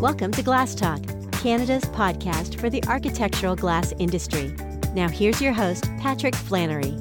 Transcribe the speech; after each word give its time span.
Welcome 0.00 0.32
to 0.32 0.42
Glass 0.42 0.74
Talk, 0.74 1.02
Canada's 1.30 1.84
podcast 1.84 2.58
for 2.58 2.70
the 2.70 2.82
architectural 2.84 3.54
glass 3.54 3.92
industry. 3.98 4.56
Now, 4.94 5.10
here's 5.10 5.42
your 5.42 5.52
host, 5.52 5.84
Patrick 5.98 6.34
Flannery. 6.34 6.96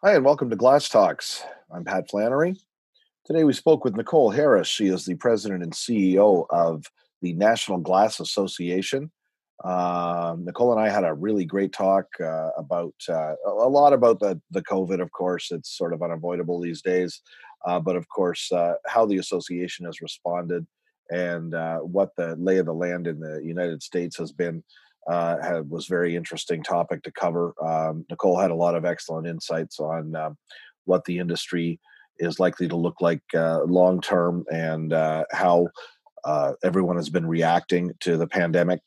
Hi, 0.00 0.14
and 0.14 0.24
welcome 0.24 0.48
to 0.50 0.54
Glass 0.54 0.88
Talks. 0.88 1.42
I'm 1.72 1.84
Pat 1.84 2.08
Flannery. 2.08 2.54
Today 3.24 3.42
we 3.42 3.52
spoke 3.52 3.84
with 3.84 3.96
Nicole 3.96 4.30
Harris. 4.30 4.68
She 4.68 4.86
is 4.86 5.04
the 5.04 5.16
president 5.16 5.64
and 5.64 5.72
CEO 5.72 6.46
of 6.50 6.84
the 7.20 7.32
National 7.32 7.78
Glass 7.78 8.20
Association. 8.20 9.10
Um, 9.64 10.44
Nicole 10.44 10.72
and 10.72 10.80
I 10.80 10.88
had 10.88 11.04
a 11.04 11.14
really 11.14 11.44
great 11.44 11.72
talk 11.72 12.06
uh, 12.20 12.50
about 12.56 12.94
uh, 13.08 13.34
a 13.44 13.68
lot 13.68 13.92
about 13.92 14.18
the 14.18 14.40
the 14.50 14.62
COVID. 14.62 15.00
Of 15.00 15.12
course, 15.12 15.52
it's 15.52 15.76
sort 15.76 15.92
of 15.92 16.02
unavoidable 16.02 16.60
these 16.60 16.82
days, 16.82 17.20
uh, 17.66 17.80
but 17.80 17.96
of 17.96 18.08
course, 18.08 18.50
uh, 18.52 18.74
how 18.86 19.06
the 19.06 19.18
association 19.18 19.86
has 19.86 20.00
responded 20.00 20.66
and 21.10 21.54
uh, 21.54 21.78
what 21.78 22.10
the 22.16 22.36
lay 22.36 22.58
of 22.58 22.66
the 22.66 22.72
land 22.72 23.06
in 23.06 23.20
the 23.20 23.40
United 23.42 23.82
States 23.82 24.16
has 24.16 24.32
been 24.32 24.62
uh, 25.08 25.36
had, 25.42 25.68
was 25.68 25.86
very 25.86 26.16
interesting 26.16 26.62
topic 26.62 27.02
to 27.02 27.12
cover. 27.12 27.54
Um, 27.62 28.06
Nicole 28.08 28.38
had 28.38 28.50
a 28.50 28.56
lot 28.56 28.74
of 28.74 28.84
excellent 28.84 29.26
insights 29.26 29.80
on 29.80 30.14
um, 30.14 30.38
what 30.84 31.04
the 31.04 31.18
industry 31.18 31.80
is 32.18 32.38
likely 32.38 32.68
to 32.68 32.76
look 32.76 33.00
like 33.00 33.22
long 33.34 34.00
term 34.00 34.44
and 34.50 34.92
how. 35.32 35.68
everyone 36.62 36.96
has 36.96 37.10
been 37.10 37.26
reacting 37.26 37.90
to 38.00 38.16
the 38.16 38.28
pandemic 38.28 38.80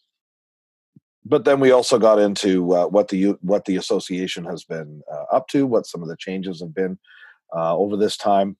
but 1.25 1.43
then 1.43 1.59
we 1.59 1.71
also 1.71 1.97
got 1.97 2.19
into 2.19 2.73
uh, 2.73 2.85
what 2.85 3.07
the 3.07 3.35
what 3.41 3.65
the 3.65 3.77
association 3.77 4.45
has 4.45 4.63
been 4.63 5.01
uh, 5.11 5.35
up 5.35 5.47
to, 5.49 5.65
what 5.65 5.87
some 5.87 6.03
of 6.03 6.07
the 6.07 6.17
changes 6.17 6.61
have 6.61 6.73
been 6.73 6.99
uh, 7.55 7.75
over 7.75 7.97
this 7.97 8.15
time, 8.15 8.55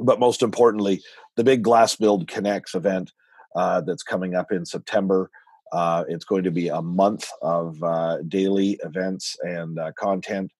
but 0.00 0.20
most 0.20 0.42
importantly, 0.42 1.02
the 1.36 1.44
big 1.44 1.62
Glass 1.62 1.96
Build 1.96 2.28
Connects 2.28 2.74
event 2.74 3.12
uh, 3.56 3.80
that's 3.82 4.02
coming 4.02 4.34
up 4.34 4.52
in 4.52 4.64
September. 4.64 5.30
Uh, 5.72 6.04
it's 6.08 6.24
going 6.24 6.44
to 6.44 6.50
be 6.50 6.68
a 6.68 6.82
month 6.82 7.28
of 7.42 7.82
uh, 7.82 8.18
daily 8.28 8.78
events 8.84 9.36
and 9.42 9.78
content 9.98 10.50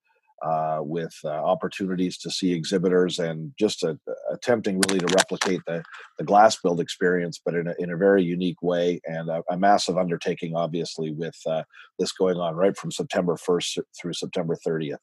uh, 0.45 0.79
with 0.81 1.13
uh, 1.23 1.29
opportunities 1.29 2.17
to 2.17 2.29
see 2.29 2.53
exhibitors 2.53 3.19
and 3.19 3.51
just 3.57 3.83
a, 3.83 3.97
attempting 4.31 4.79
really 4.87 4.99
to 4.99 5.15
replicate 5.15 5.61
the, 5.65 5.81
the 6.19 6.23
glass 6.23 6.57
build 6.61 6.79
experience, 6.79 7.39
but 7.43 7.55
in 7.55 7.67
a, 7.67 7.73
in 7.79 7.91
a 7.91 7.97
very 7.97 8.21
unique 8.21 8.61
way 8.61 8.99
and 9.05 9.29
a, 9.29 9.41
a 9.49 9.57
massive 9.57 9.97
undertaking, 9.97 10.55
obviously, 10.55 11.11
with 11.11 11.35
uh, 11.47 11.63
this 11.97 12.11
going 12.11 12.37
on 12.37 12.53
right 12.53 12.77
from 12.77 12.91
September 12.91 13.35
1st 13.35 13.79
through 13.99 14.13
September 14.13 14.55
30th. 14.55 14.97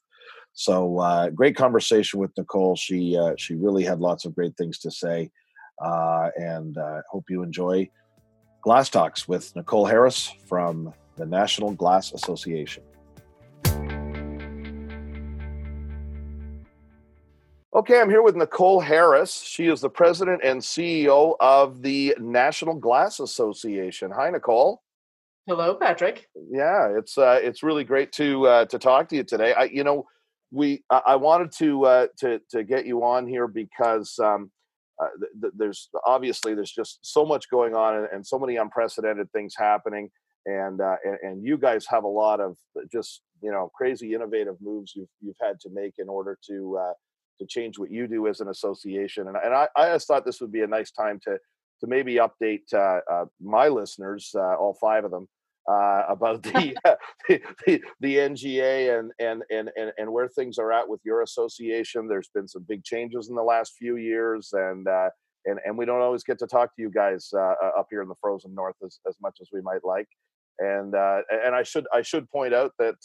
So 0.54 0.98
uh, 0.98 1.30
great 1.30 1.56
conversation 1.56 2.20
with 2.20 2.30
Nicole. 2.36 2.76
She 2.76 3.16
uh, 3.16 3.34
she 3.38 3.54
really 3.54 3.84
had 3.84 4.00
lots 4.00 4.24
of 4.24 4.34
great 4.34 4.56
things 4.56 4.78
to 4.80 4.90
say, 4.90 5.30
uh, 5.82 6.28
and 6.36 6.76
hope 7.10 7.24
you 7.30 7.42
enjoy 7.42 7.88
Glass 8.62 8.90
Talks 8.90 9.26
with 9.26 9.54
Nicole 9.56 9.86
Harris 9.86 10.30
from 10.46 10.92
the 11.16 11.26
National 11.26 11.72
Glass 11.72 12.12
Association. 12.12 12.84
Okay, 17.74 17.98
I'm 17.98 18.10
here 18.10 18.20
with 18.20 18.36
Nicole 18.36 18.80
Harris. 18.80 19.42
She 19.42 19.68
is 19.68 19.80
the 19.80 19.88
president 19.88 20.42
and 20.44 20.60
CEO 20.60 21.34
of 21.40 21.80
the 21.80 22.14
National 22.20 22.74
Glass 22.74 23.18
Association. 23.18 24.10
Hi, 24.10 24.28
Nicole. 24.28 24.82
Hello, 25.48 25.74
Patrick. 25.74 26.28
Yeah, 26.36 26.96
it's 26.96 27.18
uh, 27.18 27.40
it's 27.42 27.64
really 27.64 27.82
great 27.82 28.12
to 28.12 28.46
uh, 28.46 28.64
to 28.66 28.78
talk 28.78 29.08
to 29.08 29.16
you 29.16 29.24
today. 29.24 29.52
I, 29.52 29.64
you 29.64 29.82
know, 29.82 30.06
we 30.52 30.84
I, 30.88 31.16
wanted 31.16 31.50
to 31.58 31.84
uh, 31.84 32.06
to 32.20 32.40
to 32.50 32.62
get 32.62 32.86
you 32.86 33.02
on 33.02 33.26
here 33.26 33.48
because 33.48 34.16
um, 34.20 34.52
uh, 35.02 35.08
th- 35.18 35.32
th- 35.40 35.52
there's 35.56 35.88
obviously 36.06 36.54
there's 36.54 36.70
just 36.70 37.00
so 37.02 37.24
much 37.24 37.50
going 37.50 37.74
on 37.74 37.96
and, 37.96 38.08
and 38.12 38.24
so 38.24 38.38
many 38.38 38.56
unprecedented 38.56 39.32
things 39.32 39.54
happening, 39.58 40.10
and, 40.46 40.80
uh, 40.80 40.96
and 41.04 41.18
and 41.22 41.44
you 41.44 41.58
guys 41.58 41.86
have 41.88 42.04
a 42.04 42.08
lot 42.08 42.40
of 42.40 42.56
just 42.92 43.22
you 43.42 43.50
know 43.50 43.68
crazy 43.74 44.14
innovative 44.14 44.54
moves 44.60 44.92
you've 44.94 45.10
you've 45.20 45.36
had 45.40 45.58
to 45.58 45.70
make 45.72 45.94
in 45.98 46.08
order 46.08 46.38
to 46.46 46.78
uh, 46.80 46.92
to 47.40 47.46
change 47.48 47.80
what 47.80 47.90
you 47.90 48.06
do 48.06 48.28
as 48.28 48.38
an 48.38 48.48
association. 48.48 49.26
And, 49.26 49.36
and 49.36 49.52
I, 49.52 49.66
I 49.74 49.92
just 49.92 50.06
thought 50.06 50.24
this 50.24 50.40
would 50.40 50.52
be 50.52 50.62
a 50.62 50.68
nice 50.68 50.92
time 50.92 51.18
to 51.24 51.36
to 51.82 51.88
maybe 51.88 52.16
update 52.16 52.72
uh, 52.72 53.00
uh, 53.10 53.24
my 53.40 53.68
listeners, 53.68 54.30
uh, 54.34 54.54
all 54.54 54.76
five 54.80 55.04
of 55.04 55.10
them, 55.10 55.28
uh, 55.68 56.04
about 56.08 56.42
the, 56.42 56.74
the, 57.28 57.82
the 58.00 58.16
NGA 58.16 58.98
and, 58.98 59.12
and 59.18 59.42
and 59.50 59.70
and 59.76 59.92
and 59.98 60.12
where 60.12 60.28
things 60.28 60.58
are 60.58 60.72
at 60.72 60.88
with 60.88 61.00
your 61.04 61.22
association. 61.22 62.08
There's 62.08 62.30
been 62.34 62.48
some 62.48 62.64
big 62.68 62.84
changes 62.84 63.28
in 63.28 63.34
the 63.34 63.42
last 63.42 63.74
few 63.78 63.96
years, 63.96 64.50
and 64.52 64.86
uh, 64.86 65.10
and 65.44 65.58
and 65.64 65.76
we 65.76 65.84
don't 65.84 66.00
always 66.00 66.24
get 66.24 66.38
to 66.38 66.46
talk 66.46 66.74
to 66.76 66.82
you 66.82 66.90
guys 66.90 67.30
uh, 67.34 67.54
up 67.78 67.88
here 67.90 68.02
in 68.02 68.08
the 68.08 68.14
frozen 68.20 68.54
north 68.54 68.76
as, 68.84 68.98
as 69.08 69.16
much 69.20 69.38
as 69.40 69.48
we 69.52 69.60
might 69.60 69.84
like. 69.84 70.08
And 70.58 70.94
and 70.94 71.54
I 71.54 71.62
should 71.64 71.86
I 71.92 72.02
should 72.02 72.30
point 72.30 72.54
out 72.54 72.72
that 72.78 72.96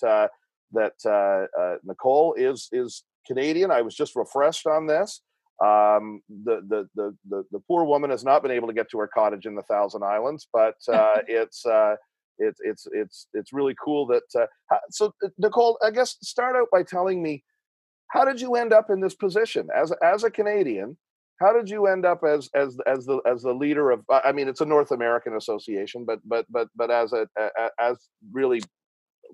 that 0.74 1.80
Nicole 1.84 2.36
is 2.36 2.70
is 2.72 3.04
Canadian. 3.26 3.72
I 3.72 3.82
was 3.82 3.96
just 3.96 4.16
refreshed 4.16 4.68
on 4.68 4.86
this. 4.86 5.22
Um, 5.64 6.22
the, 6.30 6.62
the, 6.68 6.88
the 6.96 7.16
the 7.28 7.44
the 7.52 7.60
poor 7.68 7.84
woman 7.84 8.12
has 8.12 8.24
not 8.24 8.44
been 8.44 8.52
able 8.52 8.68
to 8.68 8.74
get 8.74 8.92
to 8.92 9.00
her 9.00 9.08
cottage 9.08 9.46
in 9.46 9.56
the 9.56 9.64
Thousand 9.64 10.04
Islands, 10.04 10.48
but 10.54 10.76
uh, 10.88 11.18
it's 11.28 11.66
uh, 11.66 11.96
it's 12.38 12.60
it's 12.64 12.88
it's 12.92 13.28
it's 13.34 13.54
really 13.54 13.76
cool 13.84 14.06
that. 14.08 14.24
Uh, 14.40 14.78
so 14.92 15.14
uh, 15.24 15.30
Nicole, 15.38 15.80
I 15.84 15.92
guess 15.92 16.18
start 16.22 16.56
out 16.56 16.68
by 16.72 16.84
telling 16.84 17.24
me 17.24 17.44
how 18.12 18.24
did 18.24 18.40
you 18.40 18.56
end 18.56 18.74
up 18.74 18.90
in 18.90 19.02
this 19.02 19.16
position 19.16 19.68
as 19.76 19.92
as 20.04 20.24
a 20.24 20.32
Canadian? 20.32 20.98
How 21.40 21.54
did 21.54 21.70
you 21.70 21.86
end 21.88 22.06
up 22.06 22.22
as 22.24 22.50
as 22.56 22.78
as 22.88 23.06
the 23.06 23.20
as 23.26 23.44
the 23.44 23.54
leader 23.54 23.92
of? 23.92 24.02
I 24.10 24.32
mean, 24.32 24.48
it's 24.48 24.62
a 24.62 24.66
North 24.66 24.92
American 24.92 25.36
association, 25.36 26.06
but 26.06 26.20
but 26.26 26.46
but 26.50 26.68
but 26.76 26.92
as 26.92 27.14
a, 27.14 27.28
a 27.38 27.70
as 27.80 27.98
really 28.32 28.62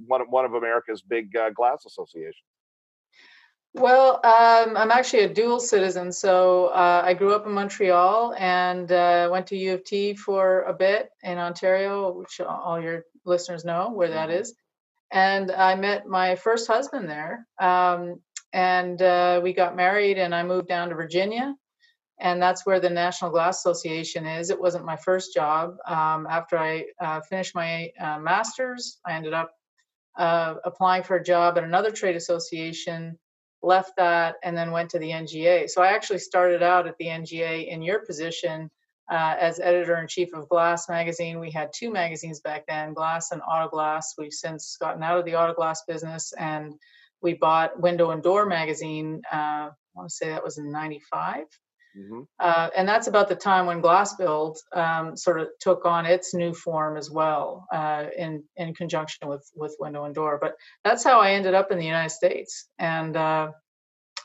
one 0.07 0.21
of 0.21 0.27
one 0.29 0.45
of 0.45 0.53
America's 0.53 1.01
big 1.01 1.35
uh, 1.35 1.49
glass 1.51 1.85
associations. 1.85 2.52
Well, 3.75 4.19
um, 4.23 4.77
I'm 4.77 4.91
actually 4.91 5.23
a 5.23 5.33
dual 5.33 5.59
citizen. 5.59 6.11
So 6.11 6.67
uh, 6.67 7.01
I 7.03 7.15
grew 7.15 7.33
up 7.33 7.47
in 7.47 7.53
Montreal 7.53 8.35
and 8.37 8.91
uh, 8.91 9.29
went 9.31 9.47
to 9.47 9.57
U 9.57 9.73
of 9.73 9.83
T 9.83 10.13
for 10.13 10.61
a 10.63 10.73
bit 10.73 11.09
in 11.23 11.39
Ontario, 11.39 12.11
which 12.11 12.39
all 12.39 12.79
your 12.79 13.05
listeners 13.25 13.65
know 13.65 13.89
where 13.91 14.09
that 14.09 14.29
mm-hmm. 14.29 14.51
And 15.11 15.51
I 15.51 15.75
met 15.75 16.07
my 16.07 16.35
first 16.35 16.67
husband 16.67 17.09
there. 17.09 17.47
Um, 17.59 18.19
and 18.51 19.01
uh, 19.01 19.41
we 19.43 19.53
got 19.53 19.75
married, 19.75 20.19
and 20.19 20.35
I 20.35 20.43
moved 20.43 20.67
down 20.67 20.89
to 20.89 20.95
Virginia. 20.95 21.55
And 22.19 22.39
that's 22.39 22.65
where 22.67 22.79
the 22.79 22.89
National 22.89 23.31
Glass 23.31 23.57
Association 23.59 24.27
is. 24.27 24.51
It 24.51 24.59
wasn't 24.59 24.85
my 24.85 24.95
first 24.97 25.33
job. 25.33 25.77
Um, 25.87 26.27
after 26.29 26.59
I 26.59 26.85
uh, 27.01 27.21
finished 27.21 27.55
my 27.55 27.91
uh, 27.99 28.19
master's, 28.19 28.99
I 29.05 29.13
ended 29.13 29.33
up 29.33 29.51
uh, 30.17 30.55
applying 30.63 31.01
for 31.01 31.15
a 31.15 31.23
job 31.23 31.57
at 31.57 31.63
another 31.63 31.89
trade 31.89 32.15
association 32.15 33.17
left 33.63 33.93
that 33.97 34.35
and 34.43 34.55
then 34.55 34.71
went 34.71 34.89
to 34.91 34.99
the 34.99 35.09
NGA. 35.09 35.69
So 35.69 35.81
I 35.81 35.87
actually 35.87 36.19
started 36.19 36.61
out 36.61 36.87
at 36.87 36.97
the 36.97 37.05
NGA 37.05 37.67
in 37.67 37.81
your 37.81 38.05
position 38.05 38.69
uh, 39.09 39.35
as 39.39 39.59
editor 39.59 39.97
in 39.97 40.07
chief 40.07 40.33
of 40.33 40.49
Glass 40.49 40.89
magazine. 40.89 41.39
We 41.39 41.49
had 41.49 41.71
two 41.73 41.91
magazines 41.91 42.41
back 42.41 42.65
then, 42.67 42.93
Glass 42.93 43.31
and 43.31 43.41
Auto 43.41 43.69
Glass. 43.69 44.15
We've 44.17 44.33
since 44.33 44.77
gotten 44.77 45.01
out 45.01 45.17
of 45.17 45.25
the 45.25 45.35
Auto 45.35 45.53
Glass 45.53 45.83
business 45.87 46.33
and 46.37 46.75
we 47.21 47.33
bought 47.33 47.79
Window 47.79 48.11
and 48.11 48.21
Door 48.21 48.47
magazine. 48.47 49.21
Uh, 49.31 49.69
I 49.69 49.71
want 49.95 50.09
to 50.09 50.15
say 50.15 50.29
that 50.29 50.43
was 50.43 50.57
in 50.57 50.71
'95. 50.71 51.45
Mm-hmm. 51.97 52.21
Uh, 52.39 52.69
and 52.75 52.87
that's 52.87 53.07
about 53.07 53.29
the 53.29 53.35
time 53.35 53.65
when 53.67 53.81
Glass 53.81 54.15
Build 54.15 54.57
um, 54.73 55.15
sort 55.15 55.39
of 55.39 55.47
took 55.59 55.85
on 55.85 56.05
its 56.05 56.33
new 56.33 56.53
form 56.53 56.97
as 56.97 57.11
well, 57.11 57.67
uh, 57.71 58.05
in 58.17 58.43
in 58.55 58.73
conjunction 58.73 59.27
with 59.27 59.47
with 59.55 59.75
Window 59.79 60.05
and 60.05 60.15
Door. 60.15 60.39
But 60.41 60.55
that's 60.83 61.03
how 61.03 61.19
I 61.19 61.31
ended 61.31 61.53
up 61.53 61.71
in 61.71 61.77
the 61.77 61.85
United 61.85 62.09
States. 62.09 62.67
And 62.79 63.15
uh, 63.15 63.51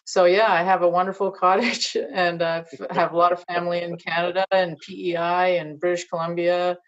so 0.04 0.24
yeah, 0.24 0.50
I 0.50 0.62
have 0.62 0.82
a 0.82 0.88
wonderful 0.88 1.30
cottage, 1.42 1.96
and 1.96 2.42
I 2.42 2.64
have 2.90 3.12
a 3.12 3.16
lot 3.16 3.32
of 3.32 3.44
family 3.44 3.82
in 3.82 3.98
Canada 3.98 4.46
and 4.50 4.78
PEI 4.78 5.58
and 5.58 5.78
British 5.78 6.08
Columbia, 6.08 6.78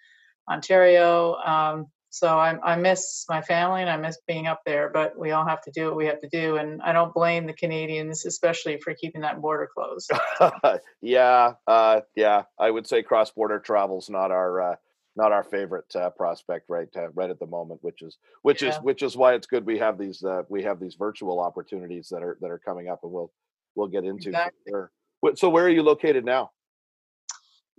Ontario. 0.50 1.34
Um, 1.34 1.86
so 2.10 2.38
I, 2.38 2.58
I 2.64 2.76
miss 2.76 3.24
my 3.28 3.40
family 3.40 3.82
and 3.82 3.88
I 3.88 3.96
miss 3.96 4.18
being 4.26 4.48
up 4.48 4.62
there, 4.66 4.90
but 4.92 5.16
we 5.16 5.30
all 5.30 5.46
have 5.46 5.62
to 5.62 5.70
do 5.70 5.86
what 5.86 5.96
we 5.96 6.06
have 6.06 6.20
to 6.20 6.28
do. 6.28 6.56
And 6.56 6.82
I 6.82 6.92
don't 6.92 7.14
blame 7.14 7.46
the 7.46 7.52
Canadians, 7.52 8.26
especially 8.26 8.78
for 8.78 8.92
keeping 8.94 9.20
that 9.20 9.40
border 9.40 9.68
closed. 9.72 10.10
yeah, 11.00 11.52
uh, 11.68 12.00
yeah, 12.16 12.42
I 12.58 12.70
would 12.70 12.88
say 12.88 13.04
cross 13.04 13.30
border 13.30 13.60
travel's 13.60 14.10
not 14.10 14.32
our 14.32 14.72
uh, 14.72 14.76
not 15.14 15.30
our 15.30 15.44
favorite 15.44 15.94
uh, 15.94 16.10
prospect 16.10 16.68
right 16.68 16.88
uh, 16.96 17.10
right 17.14 17.30
at 17.30 17.38
the 17.38 17.46
moment, 17.46 17.78
which 17.82 18.02
is 18.02 18.18
which 18.42 18.62
yeah. 18.62 18.70
is 18.70 18.76
which 18.78 19.02
is 19.02 19.16
why 19.16 19.34
it's 19.34 19.46
good 19.46 19.64
we 19.64 19.78
have 19.78 19.96
these 19.96 20.24
uh, 20.24 20.42
we 20.48 20.64
have 20.64 20.80
these 20.80 20.96
virtual 20.96 21.38
opportunities 21.38 22.08
that 22.08 22.24
are 22.24 22.36
that 22.40 22.50
are 22.50 22.58
coming 22.58 22.88
up, 22.88 23.00
and 23.04 23.12
we'll 23.12 23.32
we'll 23.76 23.88
get 23.88 24.04
into. 24.04 24.30
Exactly. 24.30 24.72
So 25.36 25.48
where 25.48 25.64
are 25.64 25.70
you 25.70 25.82
located 25.82 26.24
now? 26.24 26.50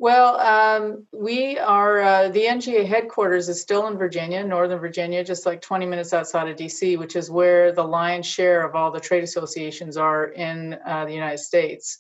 Well, 0.02 0.40
um, 0.40 1.06
we 1.14 1.60
are, 1.60 2.02
uh, 2.02 2.30
the 2.30 2.46
NGA 2.46 2.88
headquarters 2.88 3.50
is 3.50 3.62
still 3.62 3.86
in 3.86 4.00
Virginia, 4.00 4.44
Northern 4.44 4.80
Virginia, 4.80 5.24
just 5.24 5.46
like 5.46 5.62
20 5.62 5.86
minutes 5.86 6.12
outside 6.12 6.48
of 6.48 6.56
DC, 6.56 6.98
which 6.98 7.16
is 7.16 7.30
where 7.30 7.72
the 7.72 7.84
lion's 7.84 8.26
share 8.26 8.66
of 8.66 8.74
all 8.74 8.90
the 8.90 9.00
trade 9.00 9.24
associations 9.24 9.98
are 9.98 10.30
in 10.30 10.80
uh, 10.88 11.06
the 11.06 11.14
United 11.14 11.38
States. 11.38 12.00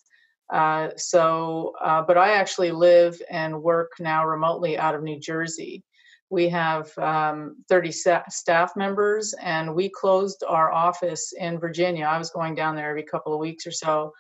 Uh, 0.52 0.90
so, 0.98 1.76
uh, 1.80 2.02
but 2.02 2.18
I 2.18 2.32
actually 2.32 2.72
live 2.72 3.22
and 3.30 3.62
work 3.62 3.92
now 4.00 4.26
remotely 4.26 4.80
out 4.80 4.96
of 4.96 5.04
New 5.04 5.20
Jersey. 5.20 5.84
We 6.32 6.50
have 6.50 6.98
um, 6.98 7.58
30 7.70 7.92
staff 7.92 8.76
members, 8.76 9.36
and 9.40 9.76
we 9.76 9.90
closed 9.90 10.44
our 10.48 10.72
office 10.72 11.34
in 11.38 11.60
Virginia. 11.60 12.06
I 12.06 12.18
was 12.18 12.32
going 12.32 12.56
down 12.56 12.76
there 12.76 12.90
every 12.90 13.04
couple 13.04 13.32
of 13.32 13.40
weeks 13.40 13.68
or 13.68 13.72
so. 13.72 14.12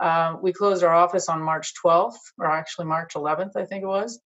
Uh, 0.00 0.36
we 0.42 0.52
closed 0.52 0.82
our 0.82 0.94
office 0.94 1.28
on 1.28 1.40
March 1.40 1.72
12th, 1.84 2.18
or 2.38 2.50
actually 2.50 2.86
March 2.86 3.14
11th, 3.14 3.56
I 3.56 3.64
think 3.64 3.84
it 3.84 3.88
was. 3.88 4.20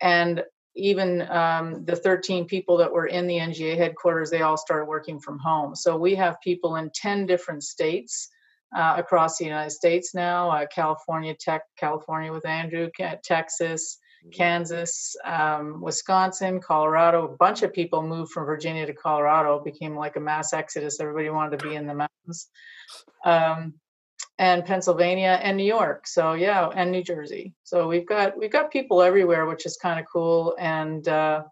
And 0.00 0.44
even 0.76 1.28
um, 1.30 1.84
the 1.84 1.96
13 1.96 2.46
people 2.46 2.76
that 2.76 2.92
were 2.92 3.06
in 3.06 3.26
the 3.26 3.38
NGA 3.38 3.76
headquarters, 3.76 4.30
they 4.30 4.42
all 4.42 4.56
started 4.56 4.84
working 4.86 5.18
from 5.18 5.38
home. 5.38 5.74
So 5.74 5.96
we 5.96 6.14
have 6.14 6.40
people 6.40 6.76
in 6.76 6.90
10 6.94 7.26
different 7.26 7.64
states 7.64 8.28
uh, 8.76 8.94
across 8.96 9.38
the 9.38 9.44
United 9.44 9.70
States 9.70 10.14
now 10.14 10.50
uh, 10.50 10.66
California, 10.66 11.34
Tech, 11.34 11.62
California 11.76 12.32
with 12.32 12.46
Andrew, 12.46 12.90
Texas, 13.24 13.98
mm-hmm. 14.22 14.30
Kansas, 14.30 15.16
um, 15.24 15.80
Wisconsin, 15.80 16.60
Colorado. 16.60 17.24
A 17.24 17.36
bunch 17.36 17.62
of 17.62 17.72
people 17.72 18.02
moved 18.02 18.32
from 18.32 18.44
Virginia 18.44 18.86
to 18.86 18.92
Colorado. 18.92 19.56
It 19.56 19.64
became 19.64 19.96
like 19.96 20.16
a 20.16 20.20
mass 20.20 20.52
exodus. 20.52 21.00
Everybody 21.00 21.30
wanted 21.30 21.58
to 21.58 21.68
be 21.68 21.74
in 21.74 21.86
the 21.86 21.94
mountains. 21.94 22.48
Um, 23.24 23.74
and 24.38 24.64
Pennsylvania 24.64 25.40
and 25.42 25.56
New 25.56 25.64
York. 25.64 26.06
So 26.06 26.34
yeah, 26.34 26.68
and 26.74 26.92
New 26.92 27.02
Jersey. 27.02 27.54
So 27.64 27.88
we've 27.88 28.06
got 28.06 28.38
we've 28.38 28.52
got 28.52 28.70
people 28.70 29.02
everywhere, 29.02 29.46
which 29.46 29.66
is 29.66 29.76
kind 29.76 29.98
of 29.98 30.06
cool. 30.10 30.54
And 30.58 31.06
uh, 31.08 31.42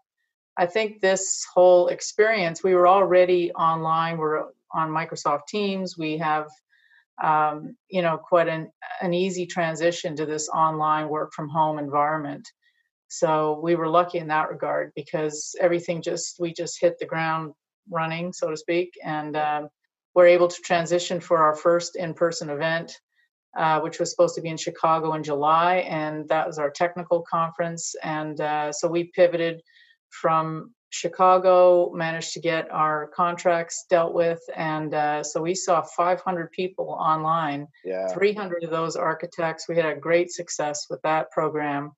I 0.57 0.65
think 0.65 1.01
this 1.01 1.45
whole 1.53 1.87
experience, 1.89 2.63
we 2.63 2.73
were 2.73 2.87
already 2.87 3.51
online. 3.51 4.17
We're 4.17 4.45
on 4.73 4.89
Microsoft 4.89 5.47
Teams. 5.47 5.97
We 5.97 6.17
have 6.17 6.47
um, 7.21 7.75
you 7.89 8.01
know 8.01 8.17
quite 8.17 8.47
an 8.47 8.71
an 9.01 9.13
easy 9.13 9.45
transition 9.45 10.15
to 10.15 10.25
this 10.25 10.47
online 10.49 11.09
work 11.09 11.33
from 11.33 11.49
home 11.49 11.79
environment. 11.79 12.47
So 13.09 13.59
we 13.63 13.75
were 13.75 13.87
lucky 13.87 14.17
in 14.17 14.27
that 14.27 14.49
regard 14.49 14.91
because 14.95 15.55
everything 15.59 16.01
just 16.01 16.37
we 16.39 16.53
just 16.53 16.79
hit 16.79 16.99
the 16.99 17.05
ground 17.05 17.53
running, 17.89 18.31
so 18.33 18.49
to 18.49 18.57
speak, 18.57 18.93
and 19.03 19.35
um, 19.35 19.69
we're 20.17 20.25
able 20.25 20.47
to 20.47 20.61
transition 20.63 21.21
for 21.21 21.37
our 21.37 21.53
first 21.53 21.95
in-person 21.95 22.49
event, 22.49 22.99
uh, 23.55 23.79
which 23.81 23.99
was 23.99 24.09
supposed 24.09 24.33
to 24.33 24.41
be 24.41 24.49
in 24.49 24.57
Chicago 24.57 25.13
in 25.13 25.21
July, 25.21 25.75
and 25.87 26.27
that 26.27 26.47
was 26.47 26.57
our 26.57 26.71
technical 26.71 27.21
conference. 27.21 27.93
And 28.03 28.41
uh, 28.41 28.71
so 28.73 28.87
we 28.87 29.11
pivoted 29.13 29.61
from 30.09 30.73
Chicago, 30.89 31.91
managed 31.93 32.33
to 32.33 32.39
get 32.39 32.67
our 32.71 33.11
contracts 33.15 33.85
dealt 33.91 34.15
with, 34.15 34.39
and 34.55 34.91
uh, 34.95 35.21
so 35.21 35.39
we 35.39 35.53
saw 35.53 35.83
500 35.83 36.51
people 36.51 36.97
online. 36.99 37.67
Yeah. 37.85 38.07
300 38.07 38.63
of 38.63 38.71
those 38.71 38.95
architects. 38.95 39.69
We 39.69 39.75
had 39.75 39.85
a 39.85 39.95
great 39.95 40.31
success 40.31 40.87
with 40.89 40.99
that 41.03 41.29
program, 41.29 41.91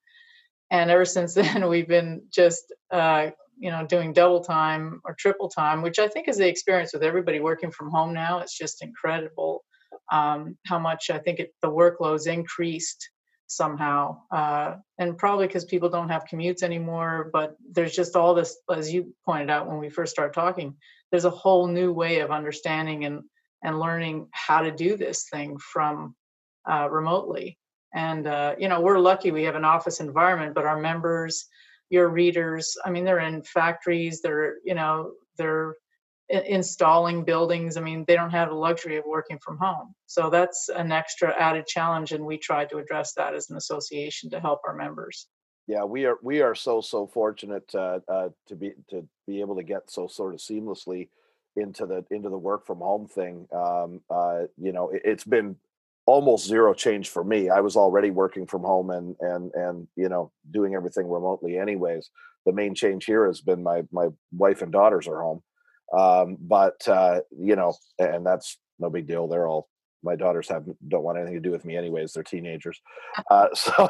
and 0.70 0.92
ever 0.92 1.06
since 1.06 1.34
then 1.36 1.70
we've 1.70 1.88
been 1.88 2.24
just 2.30 2.74
uh, 2.92 3.30
you 3.60 3.70
know 3.72 3.86
doing 3.86 4.14
double 4.14 4.42
time 4.42 5.02
or 5.06 5.16
triple 5.20 5.50
time 5.50 5.82
which 5.82 6.00
i 6.00 6.08
think 6.08 6.28
is 6.28 6.38
the 6.38 6.48
experience 6.48 6.94
with 6.94 7.04
everybody 7.04 7.40
working 7.40 7.72
from 7.72 7.92
home 7.92 8.14
now. 8.14 8.40
It's 8.40 8.58
just 8.58 8.82
incredible 8.82 9.64
um, 10.12 10.58
how 10.66 10.80
much 10.80 11.10
i 11.10 11.20
think 11.20 11.40
it, 11.40 11.54
the 11.62 11.70
workload's 11.70 12.28
increased 12.28 13.10
somehow 13.48 14.18
uh, 14.32 14.76
and 15.00 15.18
probably 15.18 15.48
because 15.48 15.66
people 15.66 15.90
don't 15.90 16.10
have 16.10 16.26
commutes 16.32 16.64
anymore 16.64 17.30
but 17.34 17.56
there's 17.72 17.96
just 17.96 18.16
all 18.16 18.34
this 18.34 18.58
as 18.72 18.94
you 18.94 19.14
pointed 19.26 19.50
out 19.50 19.68
when 19.68 19.80
we 19.80 19.90
first 19.90 20.12
started 20.12 20.34
talking 20.34 20.76
there's 21.12 21.26
a 21.26 21.30
whole 21.30 21.68
new 21.68 21.92
way 21.92 22.20
of 22.20 22.32
understanding 22.32 23.06
and 23.06 23.24
and 23.64 23.80
learning 23.80 24.28
how 24.32 24.62
to 24.62 24.72
do 24.72 24.96
this 24.96 25.28
thing 25.30 25.58
from 25.58 26.16
uh, 26.70 26.88
remotely. 26.90 27.58
And 27.94 28.28
uh, 28.28 28.56
you 28.60 28.68
know 28.68 28.82
we're 28.82 29.00
lucky 29.00 29.32
we 29.32 29.44
have 29.44 29.56
an 29.56 29.66
office 29.66 30.00
environment 30.00 30.54
but 30.54 30.66
our 30.66 30.80
members 30.80 31.48
your 31.90 32.10
readers 32.10 32.78
i 32.86 32.90
mean 32.90 33.04
they're 33.04 33.20
in 33.20 33.42
factories 33.44 34.22
they're 34.22 34.56
you 34.64 34.76
know 34.76 35.12
they're 35.38 35.76
installing 36.30 37.24
buildings 37.24 37.76
i 37.78 37.82
mean 37.82 38.06
they 38.08 38.16
don't 38.16 38.30
have 38.30 38.50
the 38.50 38.56
luxury 38.56 38.98
of 38.98 39.06
working 39.06 39.40
from 39.40 39.58
home. 39.58 39.96
So 40.06 40.30
that's 40.30 40.70
an 40.70 40.92
extra 40.92 41.34
added 41.40 41.66
challenge 41.66 42.12
and 42.12 42.26
we 42.26 42.38
tried 42.38 42.70
to 42.70 42.78
address 42.78 43.14
that 43.14 43.34
as 43.34 43.50
an 43.50 43.58
association 43.58 44.30
to 44.32 44.40
help 44.40 44.62
our 44.68 44.76
members. 44.76 45.28
Yeah 45.68 45.84
we 45.86 46.06
are 46.06 46.18
we 46.22 46.42
are 46.42 46.56
so 46.56 46.82
so 46.82 47.08
fortunate 47.08 47.74
uh, 47.74 48.00
uh, 48.08 48.30
to 48.48 48.56
be 48.56 48.74
to 48.92 49.08
be 49.26 49.40
able 49.40 49.56
to 49.56 49.64
get 49.64 49.90
so 49.90 50.08
sort 50.08 50.34
of 50.36 50.40
seamlessly 50.40 51.10
into 51.56 51.86
the 51.86 52.06
into 52.12 52.30
the 52.30 52.38
work 52.38 52.68
from 52.68 52.78
home 52.78 53.08
thing. 53.08 53.48
Um, 53.52 54.02
uh, 54.10 54.42
you 54.58 54.72
know 54.72 54.90
it, 54.90 55.02
it's 55.06 55.24
been 55.24 55.56
almost 56.10 56.48
zero 56.48 56.74
change 56.74 57.10
for 57.10 57.24
me. 57.24 57.50
I 57.50 57.60
was 57.62 57.76
already 57.76 58.10
working 58.10 58.48
from 58.48 58.64
home 58.64 58.90
and 58.90 59.16
and 59.20 59.52
and 59.54 59.88
you 59.96 60.10
know 60.10 60.32
doing 60.50 60.74
everything 60.74 61.08
remotely 61.10 61.58
anyways. 61.58 62.10
The 62.46 62.54
main 62.54 62.74
change 62.74 63.06
here 63.06 63.28
has 63.28 63.42
been 63.42 63.62
my 63.64 63.84
my 63.92 64.08
wife 64.32 64.62
and 64.62 64.72
daughters 64.72 65.08
are 65.08 65.22
home, 65.22 65.44
um, 65.98 66.38
but 66.40 66.88
uh, 66.88 67.22
you 67.38 67.56
know, 67.56 67.76
and 68.00 68.26
that's 68.26 68.58
no 68.80 68.90
big 68.90 69.08
deal. 69.08 69.28
They're 69.28 69.48
all 69.48 69.70
my 70.04 70.16
daughters 70.16 70.48
have 70.50 70.64
don't 70.88 71.04
want 71.04 71.18
anything 71.18 71.36
to 71.36 71.42
do 71.42 71.52
with 71.52 71.66
me 71.66 71.76
anyways. 71.76 72.14
They're 72.14 72.24
teenagers, 72.24 72.82
uh, 73.32 73.48
so 73.54 73.90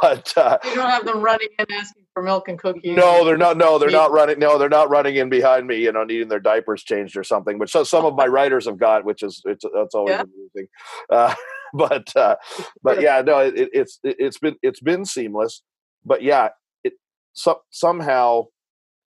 but 0.00 0.32
uh, 0.36 0.58
you 0.64 0.74
don't 0.74 0.90
have 0.90 1.04
them 1.04 1.20
running 1.20 1.48
in 1.58 1.66
asking 1.72 2.04
for 2.14 2.22
milk 2.22 2.48
and 2.48 2.58
cookies. 2.58 2.96
No, 2.96 3.24
they're 3.24 3.36
not. 3.36 3.56
No, 3.56 3.78
they're 3.78 3.90
not 3.90 4.12
running. 4.12 4.38
No, 4.38 4.58
they're 4.58 4.68
not 4.68 4.90
running 4.90 5.16
in 5.16 5.28
behind 5.28 5.66
me. 5.66 5.82
You 5.82 5.92
know, 5.92 6.04
needing 6.04 6.28
their 6.28 6.40
diapers 6.40 6.82
changed 6.82 7.16
or 7.16 7.24
something. 7.24 7.58
Which 7.58 7.70
so, 7.70 7.84
some 7.84 8.04
of 8.04 8.14
my 8.14 8.26
writers 8.36 8.66
have 8.66 8.78
got, 8.78 9.04
which 9.04 9.22
is 9.22 9.42
it's 9.44 9.64
that's 9.74 9.94
always 9.94 10.12
yeah. 10.12 10.22
amusing. 10.22 10.68
Uh, 11.10 11.34
but 11.74 12.14
uh, 12.16 12.36
but 12.82 13.00
yeah, 13.00 13.22
no, 13.22 13.38
it, 13.38 13.68
it's 13.72 13.98
it, 14.02 14.20
has 14.20 14.38
been 14.38 14.56
it's 14.62 14.80
been 14.80 15.04
seamless. 15.04 15.62
But 16.04 16.22
yeah, 16.22 16.50
it 16.84 16.94
so, 17.32 17.60
somehow 17.70 18.46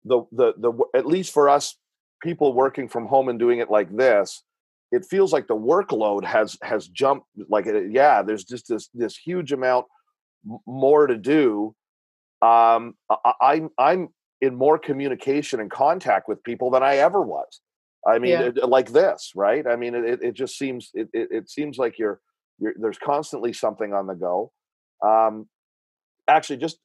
the 0.04 0.22
the 0.32 0.54
the 0.58 0.72
at 0.94 1.06
least 1.06 1.32
for 1.32 1.48
us 1.48 1.76
people 2.22 2.52
working 2.52 2.88
from 2.88 3.06
home 3.06 3.28
and 3.28 3.38
doing 3.38 3.58
it 3.58 3.70
like 3.70 3.94
this 3.96 4.42
it 4.90 5.04
feels 5.04 5.32
like 5.32 5.46
the 5.46 5.56
workload 5.56 6.24
has 6.24 6.56
has 6.62 6.88
jumped 6.88 7.26
like 7.48 7.66
uh, 7.66 7.80
yeah 7.80 8.22
there's 8.22 8.44
just 8.44 8.68
this 8.68 8.88
this 8.94 9.16
huge 9.16 9.52
amount 9.52 9.86
more 10.66 11.06
to 11.06 11.16
do 11.16 11.74
um 12.42 12.94
I, 13.10 13.32
i'm 13.40 13.70
i'm 13.78 14.08
in 14.40 14.54
more 14.54 14.78
communication 14.78 15.60
and 15.60 15.70
contact 15.70 16.28
with 16.28 16.42
people 16.42 16.70
than 16.70 16.82
i 16.82 16.96
ever 16.96 17.20
was 17.20 17.60
i 18.06 18.18
mean 18.18 18.30
yeah. 18.30 18.42
it, 18.42 18.68
like 18.68 18.92
this 18.92 19.32
right 19.34 19.66
i 19.66 19.76
mean 19.76 19.94
it, 19.94 20.22
it 20.22 20.34
just 20.34 20.56
seems 20.56 20.90
it, 20.94 21.08
it, 21.12 21.28
it 21.30 21.50
seems 21.50 21.76
like 21.76 21.98
you're, 21.98 22.20
you're 22.58 22.74
there's 22.78 22.98
constantly 22.98 23.52
something 23.52 23.92
on 23.92 24.06
the 24.06 24.14
go 24.14 24.52
um 25.04 25.46
actually 26.28 26.56
just 26.56 26.78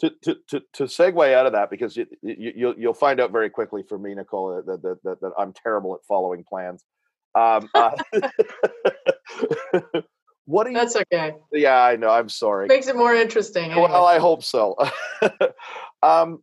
to, 0.00 0.10
to, 0.22 0.36
to, 0.48 0.60
to 0.72 0.84
segue 0.84 1.34
out 1.34 1.46
of 1.46 1.52
that 1.52 1.70
because 1.70 1.96
you, 1.96 2.06
you, 2.22 2.52
you'll, 2.56 2.74
you'll 2.76 2.94
find 2.94 3.20
out 3.20 3.30
very 3.30 3.48
quickly 3.50 3.84
from 3.88 4.02
me, 4.02 4.14
Nicole, 4.14 4.62
that, 4.66 4.82
that, 4.82 4.98
that, 5.04 5.20
that 5.20 5.30
I'm 5.38 5.52
terrible 5.52 5.94
at 5.94 6.00
following 6.08 6.44
plans. 6.48 6.82
Um, 7.34 7.68
uh, 7.74 7.92
what 10.44 10.64
do 10.64 10.70
you? 10.70 10.76
That's 10.76 10.96
okay. 10.96 11.34
Yeah, 11.52 11.80
I 11.82 11.96
know. 11.96 12.10
I'm 12.10 12.28
sorry. 12.28 12.66
Makes 12.66 12.88
it 12.88 12.96
more 12.96 13.14
interesting. 13.14 13.70
Anyway. 13.70 13.88
Well, 13.88 14.04
I 14.04 14.18
hope 14.18 14.42
so. 14.42 14.76
um, 16.02 16.42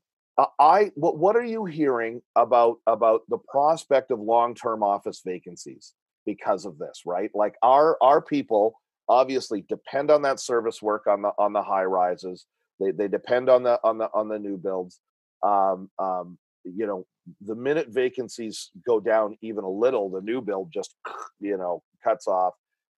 I 0.57 0.91
what 0.95 1.17
what 1.17 1.35
are 1.35 1.43
you 1.43 1.65
hearing 1.65 2.21
about 2.35 2.77
about 2.87 3.21
the 3.27 3.37
prospect 3.37 4.09
of 4.09 4.19
long 4.19 4.55
term 4.55 4.83
office 4.83 5.21
vacancies 5.23 5.93
because 6.29 6.65
of 6.65 6.77
this? 6.77 7.01
Right, 7.05 7.31
like 7.33 7.55
our 7.63 7.97
our 8.01 8.21
people 8.21 8.75
obviously 9.07 9.65
depend 9.67 10.11
on 10.11 10.21
that 10.21 10.39
service 10.39 10.81
work 10.81 11.07
on 11.07 11.23
the 11.23 11.31
on 11.37 11.53
the 11.53 11.63
high 11.63 11.85
rises. 11.85 12.45
They 12.79 12.91
they 12.91 13.07
depend 13.07 13.49
on 13.49 13.63
the 13.63 13.79
on 13.83 13.97
the 13.97 14.09
on 14.13 14.29
the 14.29 14.39
new 14.39 14.57
builds. 14.57 14.99
Um, 15.43 15.89
um, 15.97 16.37
you 16.63 16.85
know, 16.85 17.05
the 17.41 17.55
minute 17.55 17.87
vacancies 17.89 18.69
go 18.85 18.99
down 18.99 19.37
even 19.41 19.63
a 19.63 19.69
little, 19.69 20.09
the 20.09 20.21
new 20.21 20.41
build 20.41 20.71
just 20.71 20.95
you 21.39 21.57
know 21.57 21.81
cuts 22.03 22.27
off. 22.27 22.53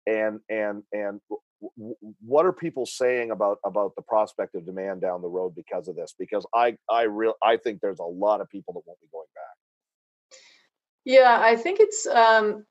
And 0.08 0.40
and 0.50 0.84
and 0.92 1.22
what 2.22 2.46
are 2.46 2.54
people 2.54 2.86
saying 2.86 3.32
about 3.32 3.60
about 3.64 3.94
the 3.96 4.02
prospect 4.02 4.56
of 4.56 4.66
demand 4.66 5.02
down 5.02 5.22
the 5.22 5.28
road 5.28 5.54
because 5.56 5.88
of 5.88 5.96
this? 5.96 6.16
Because 6.18 6.46
I 6.54 6.78
I 6.90 7.04
real 7.04 7.36
I 7.44 7.58
think 7.58 7.82
there's 7.82 8.00
a 8.00 8.04
lot 8.26 8.42
of 8.42 8.50
people 8.50 8.74
that 8.74 8.82
won't 8.88 9.00
be 9.02 9.08
going 9.12 9.28
back. 9.36 9.50
Yeah, 11.06 11.40
I 11.42 11.56
think 11.56 11.80
it's 11.80 12.06
um, 12.08 12.66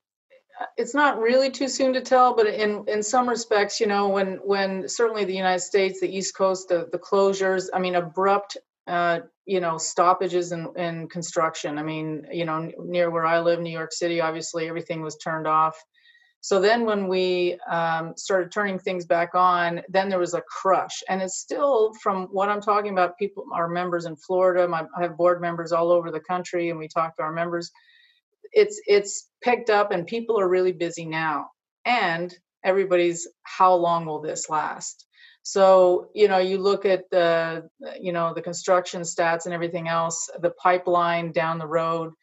it's 0.77 0.93
not 0.93 1.19
really 1.19 1.49
too 1.51 1.67
soon 1.67 1.93
to 1.93 2.01
tell, 2.01 2.35
but 2.35 2.47
in 2.47 2.85
in 2.87 3.03
some 3.03 3.27
respects, 3.27 3.79
you 3.79 3.87
know, 3.87 4.09
when 4.09 4.39
when 4.43 4.87
certainly 4.87 5.25
the 5.25 5.35
United 5.35 5.61
States, 5.61 5.99
the 5.99 6.15
East 6.15 6.35
Coast, 6.35 6.69
the 6.69 6.89
the 6.91 6.99
closures, 6.99 7.69
I 7.73 7.79
mean, 7.79 7.95
abrupt 7.95 8.57
uh, 8.89 9.19
you 9.45 9.59
know 9.59 9.77
stoppages 9.77 10.51
in, 10.51 10.67
in 10.75 11.07
construction. 11.07 11.77
I 11.77 11.83
mean 11.83 12.25
you 12.31 12.45
know 12.45 12.71
near 12.79 13.09
where 13.09 13.25
i 13.25 13.39
live 13.39 13.59
new 13.59 13.71
york 13.71 13.93
city 13.93 14.19
obviously 14.19 14.67
everything 14.67 15.01
was 15.01 15.17
turned 15.17 15.47
off. 15.47 15.77
So 16.41 16.61
then 16.61 16.85
when 16.85 17.09
we 17.09 17.59
um, 17.69 18.13
started 18.15 18.49
turning 18.51 18.79
things 18.79 19.05
back 19.05 19.35
on 19.35 19.81
then 19.89 20.09
there 20.09 20.19
was 20.19 20.33
a 20.33 20.41
crush. 20.41 21.03
And 21.09 21.21
it's 21.21 21.37
still 21.37 21.93
from 22.01 22.27
what 22.27 22.49
i'm 22.49 22.61
talking 22.61 22.91
about 22.91 23.17
people 23.17 23.45
our 23.53 23.67
members 23.67 24.05
in 24.05 24.15
florida 24.15 24.67
my, 24.67 24.85
i 24.97 25.01
have 25.01 25.17
board 25.17 25.39
members 25.39 25.71
all 25.71 25.91
over 25.91 26.11
the 26.11 26.19
country 26.19 26.69
and 26.69 26.79
we 26.79 26.87
talk 26.87 27.15
to 27.15 27.23
our 27.23 27.33
members 27.33 27.71
it's 28.51 28.81
it's 28.87 29.29
picked 29.41 29.69
up 29.69 29.91
and 29.91 30.07
people 30.07 30.39
are 30.39 30.47
really 30.47 30.71
busy 30.71 31.05
now 31.05 31.49
and 31.85 32.33
everybody's 32.63 33.27
how 33.43 33.73
long 33.73 34.05
will 34.05 34.21
this 34.21 34.49
last? 34.49 35.05
So, 35.41 36.09
you 36.13 36.27
know, 36.27 36.37
you 36.37 36.57
look 36.57 36.85
at 36.85 37.09
the, 37.09 37.69
you 37.99 38.11
know, 38.11 38.33
the 38.33 38.41
construction 38.41 39.01
stats 39.01 39.45
and 39.45 39.53
everything 39.53 39.87
else, 39.87 40.29
the 40.41 40.51
pipeline 40.51 41.31
down 41.31 41.57
the 41.57 41.67
road, 41.67 42.13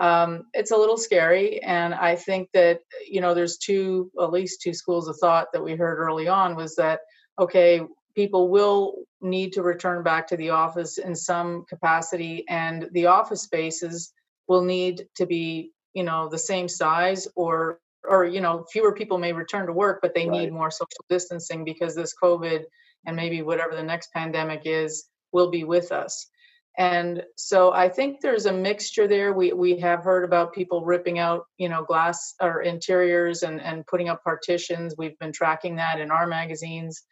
um, 0.00 0.46
it's 0.54 0.72
a 0.72 0.76
little 0.76 0.96
scary. 0.96 1.62
And 1.62 1.94
I 1.94 2.16
think 2.16 2.48
that, 2.52 2.80
you 3.06 3.20
know, 3.20 3.34
there's 3.34 3.58
two, 3.58 4.10
at 4.20 4.32
least 4.32 4.62
two 4.62 4.74
schools 4.74 5.08
of 5.08 5.16
thought 5.18 5.48
that 5.52 5.62
we 5.62 5.76
heard 5.76 5.98
early 5.98 6.26
on 6.26 6.56
was 6.56 6.74
that, 6.76 7.00
okay, 7.38 7.82
people 8.16 8.48
will 8.48 8.96
need 9.20 9.52
to 9.52 9.62
return 9.62 10.02
back 10.02 10.26
to 10.28 10.36
the 10.36 10.50
office 10.50 10.98
in 10.98 11.14
some 11.14 11.64
capacity 11.68 12.44
and 12.48 12.88
the 12.92 13.06
office 13.06 13.42
spaces 13.42 14.12
will 14.48 14.62
need 14.62 15.06
to 15.16 15.26
be, 15.26 15.72
you 15.92 16.02
know, 16.02 16.28
the 16.28 16.38
same 16.38 16.68
size 16.68 17.28
or 17.36 17.80
or 18.06 18.26
you 18.26 18.40
know 18.40 18.64
fewer 18.70 18.92
people 18.92 19.16
may 19.16 19.32
return 19.32 19.66
to 19.66 19.72
work 19.72 20.00
but 20.02 20.14
they 20.14 20.28
right. 20.28 20.40
need 20.42 20.52
more 20.52 20.70
social 20.70 21.04
distancing 21.08 21.64
because 21.64 21.94
this 21.94 22.14
covid 22.22 22.64
and 23.06 23.16
maybe 23.16 23.42
whatever 23.42 23.74
the 23.74 23.82
next 23.82 24.12
pandemic 24.12 24.62
is 24.64 25.06
will 25.32 25.50
be 25.50 25.64
with 25.64 25.92
us. 25.92 26.28
And 26.76 27.22
so 27.36 27.72
i 27.72 27.88
think 27.88 28.20
there's 28.20 28.46
a 28.46 28.52
mixture 28.52 29.06
there. 29.06 29.32
We 29.32 29.52
we 29.52 29.78
have 29.78 30.02
heard 30.02 30.24
about 30.24 30.54
people 30.54 30.84
ripping 30.84 31.18
out 31.20 31.44
you 31.56 31.68
know 31.68 31.84
glass 31.84 32.34
or 32.40 32.62
interiors 32.62 33.42
and 33.44 33.60
and 33.60 33.86
putting 33.86 34.08
up 34.08 34.24
partitions. 34.24 34.94
We've 34.98 35.18
been 35.18 35.32
tracking 35.32 35.76
that 35.76 36.00
in 36.00 36.10
our 36.10 36.26
magazines. 36.26 37.02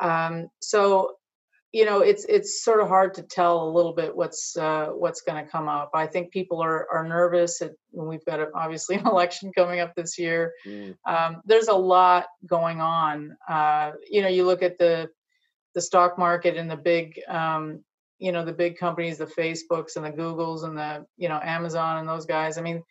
Um, 0.00 0.48
so 0.60 1.14
you 1.72 1.84
know 1.84 2.00
it's 2.00 2.24
it's 2.24 2.64
sort 2.64 2.80
of 2.80 2.88
hard 2.88 3.14
to 3.14 3.22
tell 3.22 3.68
a 3.68 3.70
little 3.70 3.92
bit 3.92 4.16
what's 4.16 4.56
uh, 4.56 4.86
what's 4.86 5.20
going 5.20 5.42
to 5.42 5.50
come 5.50 5.68
up. 5.68 5.90
I 5.94 6.06
think 6.06 6.30
people 6.30 6.62
are 6.62 6.88
are 6.90 7.06
nervous 7.06 7.60
it, 7.60 7.76
we've 7.92 8.24
got 8.24 8.40
a, 8.40 8.48
obviously 8.54 8.96
an 8.96 9.06
election 9.06 9.52
coming 9.52 9.80
up 9.80 9.94
this 9.94 10.18
year. 10.18 10.52
Mm. 10.66 10.96
um, 11.06 11.42
there's 11.44 11.68
a 11.68 11.74
lot 11.74 12.26
going 12.46 12.80
on. 12.80 13.36
Uh, 13.48 13.92
you 14.08 14.22
know 14.22 14.28
you 14.28 14.46
look 14.46 14.62
at 14.62 14.78
the 14.78 15.08
the 15.74 15.82
stock 15.82 16.18
market 16.18 16.56
and 16.56 16.70
the 16.70 16.76
big 16.76 17.20
um, 17.28 17.84
you 18.18 18.32
know 18.32 18.44
the 18.44 18.52
big 18.52 18.78
companies 18.78 19.18
the 19.18 19.26
facebooks 19.26 19.96
and 19.96 20.04
the 20.04 20.10
googles 20.10 20.64
and 20.64 20.76
the 20.76 21.06
you 21.16 21.28
know 21.28 21.38
amazon 21.42 21.98
and 21.98 22.08
those 22.08 22.26
guys 22.26 22.58
i 22.58 22.60
mean 22.60 22.82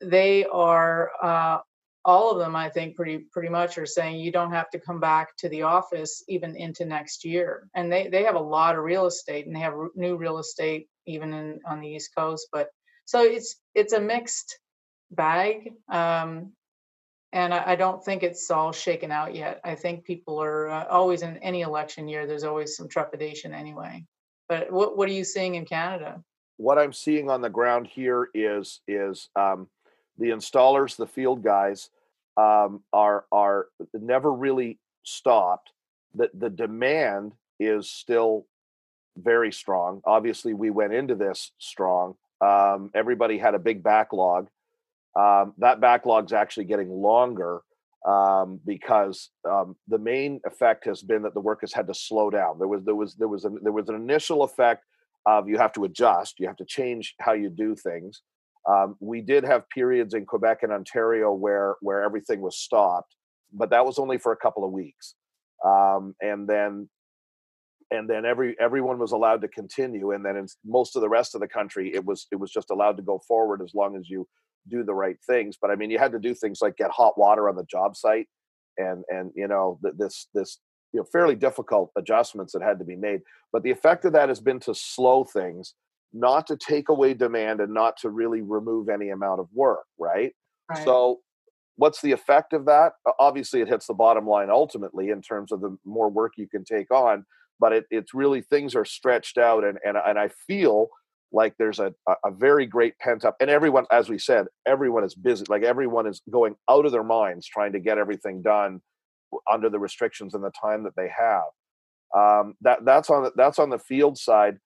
they 0.00 0.44
are 0.46 1.10
uh, 1.22 1.58
all 2.04 2.30
of 2.30 2.38
them 2.38 2.56
i 2.56 2.68
think 2.68 2.96
pretty 2.96 3.18
pretty 3.32 3.48
much 3.48 3.78
are 3.78 3.86
saying 3.86 4.18
you 4.18 4.32
don't 4.32 4.52
have 4.52 4.70
to 4.70 4.78
come 4.78 5.00
back 5.00 5.36
to 5.36 5.48
the 5.48 5.62
office 5.62 6.24
even 6.28 6.56
into 6.56 6.84
next 6.84 7.24
year. 7.24 7.68
And 7.74 7.92
they 7.92 8.08
they 8.08 8.24
have 8.24 8.34
a 8.34 8.40
lot 8.40 8.76
of 8.76 8.84
real 8.84 9.06
estate 9.06 9.46
and 9.46 9.54
they 9.54 9.60
have 9.60 9.74
new 9.94 10.16
real 10.16 10.38
estate 10.38 10.88
even 11.06 11.32
in 11.32 11.60
on 11.66 11.80
the 11.80 11.88
east 11.88 12.10
coast 12.16 12.48
but 12.52 12.68
so 13.04 13.22
it's 13.22 13.56
it's 13.74 13.92
a 13.92 14.00
mixed 14.00 14.58
bag 15.10 15.72
um, 15.88 16.52
and 17.34 17.54
I, 17.54 17.76
don't 17.76 18.04
think 18.04 18.22
it's 18.22 18.50
all 18.50 18.72
shaken 18.72 19.10
out 19.10 19.34
yet. 19.34 19.58
I 19.64 19.74
think 19.74 20.04
people 20.04 20.42
are 20.42 20.68
uh, 20.68 20.86
always 20.88 21.22
in 21.22 21.38
any 21.38 21.62
election 21.62 22.06
year 22.06 22.26
there's 22.26 22.44
always 22.44 22.76
some 22.76 22.88
trepidation 22.88 23.54
anyway. 23.54 24.04
But 24.50 24.70
what, 24.70 24.98
what 24.98 25.08
are 25.08 25.12
you 25.12 25.24
seeing 25.24 25.54
in 25.54 25.64
canada? 25.64 26.22
What 26.58 26.78
i'm 26.78 26.92
seeing 26.92 27.30
on 27.30 27.40
the 27.40 27.50
ground 27.50 27.86
here 27.86 28.28
is 28.34 28.80
is 28.86 29.30
um, 29.34 29.68
the 30.22 30.30
installers, 30.30 30.96
the 30.96 31.06
field 31.06 31.42
guys, 31.42 31.90
um, 32.36 32.82
are 32.92 33.26
are 33.32 33.66
never 33.92 34.32
really 34.32 34.78
stopped. 35.02 35.70
The 36.14 36.30
the 36.32 36.48
demand 36.48 37.32
is 37.58 37.90
still 37.90 38.46
very 39.16 39.52
strong. 39.52 40.00
Obviously, 40.04 40.54
we 40.54 40.70
went 40.70 40.94
into 40.94 41.14
this 41.14 41.50
strong. 41.58 42.14
Um, 42.40 42.90
everybody 42.94 43.36
had 43.36 43.54
a 43.54 43.58
big 43.58 43.82
backlog. 43.82 44.48
Um, 45.18 45.54
that 45.58 45.80
backlog's 45.80 46.32
actually 46.32 46.64
getting 46.64 46.88
longer 46.88 47.60
um, 48.06 48.60
because 48.64 49.30
um, 49.48 49.76
the 49.88 49.98
main 49.98 50.40
effect 50.46 50.86
has 50.86 51.02
been 51.02 51.22
that 51.22 51.34
the 51.34 51.40
work 51.40 51.60
has 51.60 51.72
had 51.72 51.86
to 51.88 51.94
slow 51.94 52.30
down. 52.30 52.58
There 52.58 52.68
was 52.68 52.84
there 52.84 52.94
was 52.94 53.14
there 53.16 53.28
was 53.28 53.44
an, 53.44 53.58
there 53.62 53.72
was 53.72 53.88
an 53.88 53.96
initial 53.96 54.44
effect 54.44 54.84
of 55.26 55.48
you 55.48 55.58
have 55.58 55.72
to 55.72 55.84
adjust, 55.84 56.40
you 56.40 56.46
have 56.46 56.56
to 56.56 56.64
change 56.64 57.14
how 57.20 57.32
you 57.32 57.50
do 57.50 57.74
things. 57.76 58.22
Um, 58.68 58.96
we 59.00 59.20
did 59.20 59.44
have 59.44 59.68
periods 59.70 60.14
in 60.14 60.24
Quebec 60.24 60.58
and 60.62 60.72
Ontario 60.72 61.32
where 61.32 61.76
where 61.80 62.02
everything 62.02 62.40
was 62.40 62.56
stopped, 62.56 63.16
but 63.52 63.70
that 63.70 63.84
was 63.84 63.98
only 63.98 64.18
for 64.18 64.32
a 64.32 64.36
couple 64.36 64.64
of 64.64 64.70
weeks, 64.70 65.14
um, 65.64 66.14
and 66.20 66.48
then 66.48 66.88
and 67.90 68.08
then 68.08 68.24
every 68.24 68.56
everyone 68.60 68.98
was 68.98 69.12
allowed 69.12 69.40
to 69.42 69.48
continue, 69.48 70.12
and 70.12 70.24
then 70.24 70.36
in 70.36 70.46
most 70.64 70.96
of 70.96 71.02
the 71.02 71.08
rest 71.08 71.34
of 71.34 71.40
the 71.40 71.48
country, 71.48 71.92
it 71.94 72.04
was 72.04 72.26
it 72.30 72.36
was 72.36 72.50
just 72.50 72.70
allowed 72.70 72.96
to 72.96 73.02
go 73.02 73.20
forward 73.26 73.60
as 73.62 73.74
long 73.74 73.96
as 73.96 74.08
you 74.08 74.26
do 74.68 74.84
the 74.84 74.94
right 74.94 75.16
things. 75.26 75.56
But 75.60 75.70
I 75.70 75.76
mean, 75.76 75.90
you 75.90 75.98
had 75.98 76.12
to 76.12 76.18
do 76.18 76.34
things 76.34 76.60
like 76.62 76.76
get 76.76 76.90
hot 76.90 77.18
water 77.18 77.48
on 77.48 77.56
the 77.56 77.64
job 77.64 77.96
site, 77.96 78.28
and 78.78 79.04
and 79.08 79.30
you 79.34 79.48
know 79.48 79.78
this 79.82 80.28
this 80.34 80.58
you 80.92 81.00
know 81.00 81.06
fairly 81.12 81.34
difficult 81.34 81.90
adjustments 81.96 82.52
that 82.52 82.62
had 82.62 82.78
to 82.78 82.84
be 82.84 82.96
made. 82.96 83.20
But 83.52 83.62
the 83.62 83.70
effect 83.70 84.04
of 84.04 84.12
that 84.12 84.28
has 84.28 84.40
been 84.40 84.60
to 84.60 84.74
slow 84.74 85.24
things 85.24 85.74
not 86.12 86.46
to 86.48 86.56
take 86.56 86.88
away 86.88 87.14
demand 87.14 87.60
and 87.60 87.72
not 87.72 87.96
to 87.98 88.10
really 88.10 88.42
remove 88.42 88.88
any 88.88 89.10
amount 89.10 89.40
of 89.40 89.48
work, 89.52 89.84
right? 89.98 90.32
right? 90.70 90.84
So, 90.84 91.20
what's 91.76 92.02
the 92.02 92.12
effect 92.12 92.52
of 92.52 92.66
that? 92.66 92.92
Obviously, 93.18 93.60
it 93.60 93.68
hits 93.68 93.86
the 93.86 93.94
bottom 93.94 94.26
line 94.26 94.50
ultimately 94.50 95.10
in 95.10 95.22
terms 95.22 95.52
of 95.52 95.60
the 95.60 95.76
more 95.84 96.10
work 96.10 96.32
you 96.36 96.48
can 96.48 96.64
take 96.64 96.90
on, 96.90 97.24
but 97.58 97.72
it, 97.72 97.84
it's 97.90 98.14
really 98.14 98.42
things 98.42 98.74
are 98.74 98.84
stretched 98.84 99.38
out, 99.38 99.64
and 99.64 99.78
and 99.84 99.96
and 99.96 100.18
I 100.18 100.28
feel 100.46 100.88
like 101.32 101.54
there's 101.58 101.78
a 101.78 101.94
a 102.24 102.30
very 102.30 102.66
great 102.66 102.98
pent 102.98 103.24
up, 103.24 103.36
and 103.40 103.48
everyone, 103.48 103.86
as 103.90 104.08
we 104.08 104.18
said, 104.18 104.46
everyone 104.66 105.04
is 105.04 105.14
busy. 105.14 105.44
Like 105.48 105.62
everyone 105.62 106.06
is 106.06 106.20
going 106.30 106.56
out 106.68 106.84
of 106.84 106.92
their 106.92 107.04
minds 107.04 107.46
trying 107.46 107.72
to 107.72 107.80
get 107.80 107.98
everything 107.98 108.42
done 108.42 108.80
under 109.50 109.70
the 109.70 109.78
restrictions 109.78 110.34
and 110.34 110.44
the 110.44 110.52
time 110.60 110.84
that 110.84 110.94
they 110.94 111.08
have. 111.08 111.44
Um, 112.14 112.54
that 112.60 112.84
that's 112.84 113.08
on 113.08 113.24
the, 113.24 113.32
that's 113.36 113.58
on 113.58 113.70
the 113.70 113.78
field 113.78 114.18
side 114.18 114.58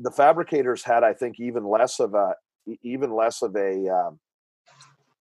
the 0.00 0.10
fabricators 0.10 0.82
had, 0.82 1.04
I 1.04 1.12
think, 1.12 1.38
even 1.38 1.64
less 1.64 2.00
of 2.00 2.14
a 2.14 2.34
even 2.82 3.14
less 3.14 3.42
of 3.42 3.56
a 3.56 3.88
um, 3.88 4.18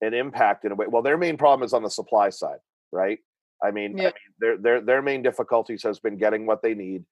an 0.01 0.13
impact 0.13 0.65
in 0.65 0.71
a 0.71 0.75
way. 0.75 0.85
Well, 0.89 1.01
their 1.01 1.17
main 1.17 1.37
problem 1.37 1.65
is 1.65 1.73
on 1.73 1.83
the 1.83 1.89
supply 1.89 2.29
side, 2.29 2.59
right? 2.91 3.19
I 3.63 3.71
mean. 3.71 3.99
I 3.99 4.03
mean 4.03 4.11
their 4.39 4.57
their 4.57 4.81
their 4.81 5.01
main 5.01 5.21
difficulties 5.21 5.83
has 5.83 5.99
been 5.99 6.17
getting 6.17 6.45
what 6.45 6.61
they 6.61 6.73
need 6.73 7.03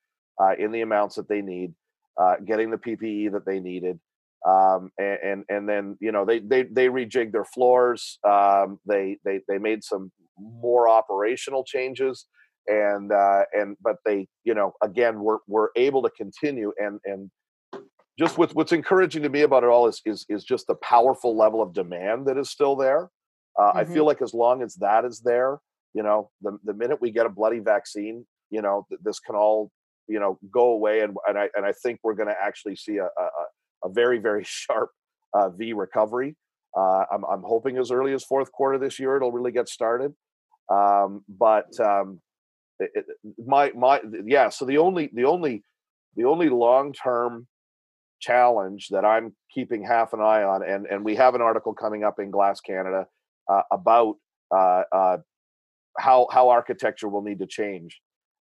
uh, 0.41 0.53
in 0.57 0.72
the 0.72 0.81
amounts 0.81 1.15
that 1.15 1.27
they 1.27 1.41
need, 1.41 1.74
uh, 2.19 2.36
getting 2.45 2.72
the 2.72 2.77
PPE 2.77 3.31
that 3.31 3.45
they 3.45 3.60
needed, 3.60 4.00
um, 4.48 4.91
and, 4.98 5.17
and, 5.24 5.45
and 5.50 5.69
then 5.69 5.98
you 6.00 6.12
know 6.12 6.25
they 6.25 6.39
they 6.39 6.63
they 6.63 6.88
rejigged 6.88 7.31
their 7.31 7.45
floors. 7.45 8.19
Um, 8.27 8.79
they 8.86 9.17
they 9.25 9.41
they 9.48 9.57
made 9.57 9.84
some 9.84 10.12
more 10.38 10.88
operational 10.88 11.63
changes, 11.63 12.27
and 12.67 13.12
uh, 13.12 13.43
and 13.53 13.75
but 13.81 13.98
they 14.05 14.27
you 14.43 14.53
know 14.53 14.74
again 14.84 15.19
were 15.19 15.39
were 15.48 15.72
able 15.75 16.03
to 16.03 16.10
continue 16.12 16.72
and 16.77 17.00
and 17.05 17.31
just 18.17 18.38
what's 18.38 18.53
what's 18.53 18.72
encouraging 18.72 19.24
to 19.24 19.29
me 19.29 19.41
about 19.41 19.63
it 19.63 19.69
all 19.69 19.88
is 19.88 20.01
is 20.05 20.25
is 20.29 20.43
just 20.43 20.67
the 20.67 20.75
powerful 20.75 21.36
level 21.36 21.62
of 21.62 21.74
demand 21.74 22.27
that 22.27 22.38
is 22.38 22.50
still 22.50 22.75
there. 22.75 23.10
Uh, 23.60 23.63
mm-hmm. 23.63 23.77
I 23.77 23.84
feel 23.86 23.95
mm-hmm. 23.95 24.07
like 24.07 24.22
as 24.22 24.34
long 24.34 24.62
as 24.62 24.75
that 24.75 25.05
is 25.05 25.22
there, 25.22 25.60
you 25.93 26.03
know, 26.03 26.29
the 26.41 26.57
the 26.63 26.74
minute 26.74 27.01
we 27.01 27.12
get 27.12 27.25
a 27.25 27.29
bloody 27.29 27.60
vaccine, 27.60 28.25
you 28.50 28.62
know, 28.62 28.86
th- 28.89 29.01
this 29.03 29.19
can 29.19 29.36
all 29.36 29.72
you 30.07 30.19
know 30.19 30.39
go 30.51 30.72
away, 30.72 31.01
and 31.01 31.15
and 31.27 31.38
I 31.38 31.50
and 31.55 31.65
I 31.65 31.74
think 31.74 32.00
we're 32.03 32.15
going 32.15 32.29
to 32.29 32.36
actually 32.41 32.75
see 32.75 32.98
a, 32.98 33.05
a, 33.05 33.29
a 33.86 33.89
very 33.89 34.19
very 34.19 34.43
sharp 34.48 34.91
uh, 35.34 35.50
V 35.50 35.74
recovery. 35.74 36.36
Uh, 36.77 37.05
I'm 37.12 37.24
I'm 37.25 37.43
hoping 37.43 37.77
as 37.77 37.91
early 37.91 38.13
as 38.13 38.24
fourth 38.24 38.51
quarter 38.51 38.77
this 38.77 39.00
year 39.00 39.15
it'll 39.17 39.31
really 39.31 39.51
get 39.51 39.67
started. 39.67 40.13
Um, 40.72 41.24
but 41.27 41.79
um, 41.79 42.22
it, 42.79 42.91
it, 42.95 43.05
my 43.45 43.72
my 43.75 44.01
yeah, 44.25 44.50
so 44.50 44.65
the 44.65 44.77
only 44.77 45.10
the 45.13 45.25
only 45.25 45.63
the 46.15 46.25
only 46.25 46.50
long 46.50 46.93
term 46.93 47.48
challenge 48.19 48.89
that 48.91 49.05
I'm 49.05 49.36
keeping 49.53 49.84
half 49.84 50.13
an 50.13 50.22
eye 50.22 50.43
on, 50.43 50.63
and 50.63 50.86
and 50.88 51.03
we 51.03 51.15
have 51.15 51.36
an 51.36 51.41
article 51.41 51.74
coming 51.74 52.03
up 52.03 52.19
in 52.19 52.31
Glass 52.31 52.60
Canada 52.62 53.07
uh, 53.51 53.62
about 53.72 54.15
uh, 54.53 54.84
uh, 54.91 55.17
how 55.98 56.27
how 56.31 56.50
architecture 56.50 57.10
will 57.10 57.22
need 57.22 57.39
to 57.39 57.48
change 57.48 58.00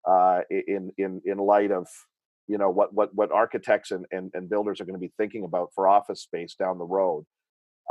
uh, 0.08 0.40
in 0.50 0.90
in 0.98 1.20
in 1.24 1.38
light 1.38 1.70
of 1.70 1.86
you 2.46 2.58
know 2.58 2.70
what 2.70 2.92
what 2.92 3.14
what 3.14 3.32
architects 3.32 3.90
and 3.90 4.06
and, 4.10 4.30
and 4.34 4.50
builders 4.50 4.80
are 4.80 4.84
going 4.84 4.98
to 4.98 5.00
be 5.00 5.12
thinking 5.16 5.44
about 5.44 5.70
for 5.74 5.88
office 5.88 6.22
space 6.22 6.54
down 6.54 6.78
the 6.78 6.84
road. 6.84 7.24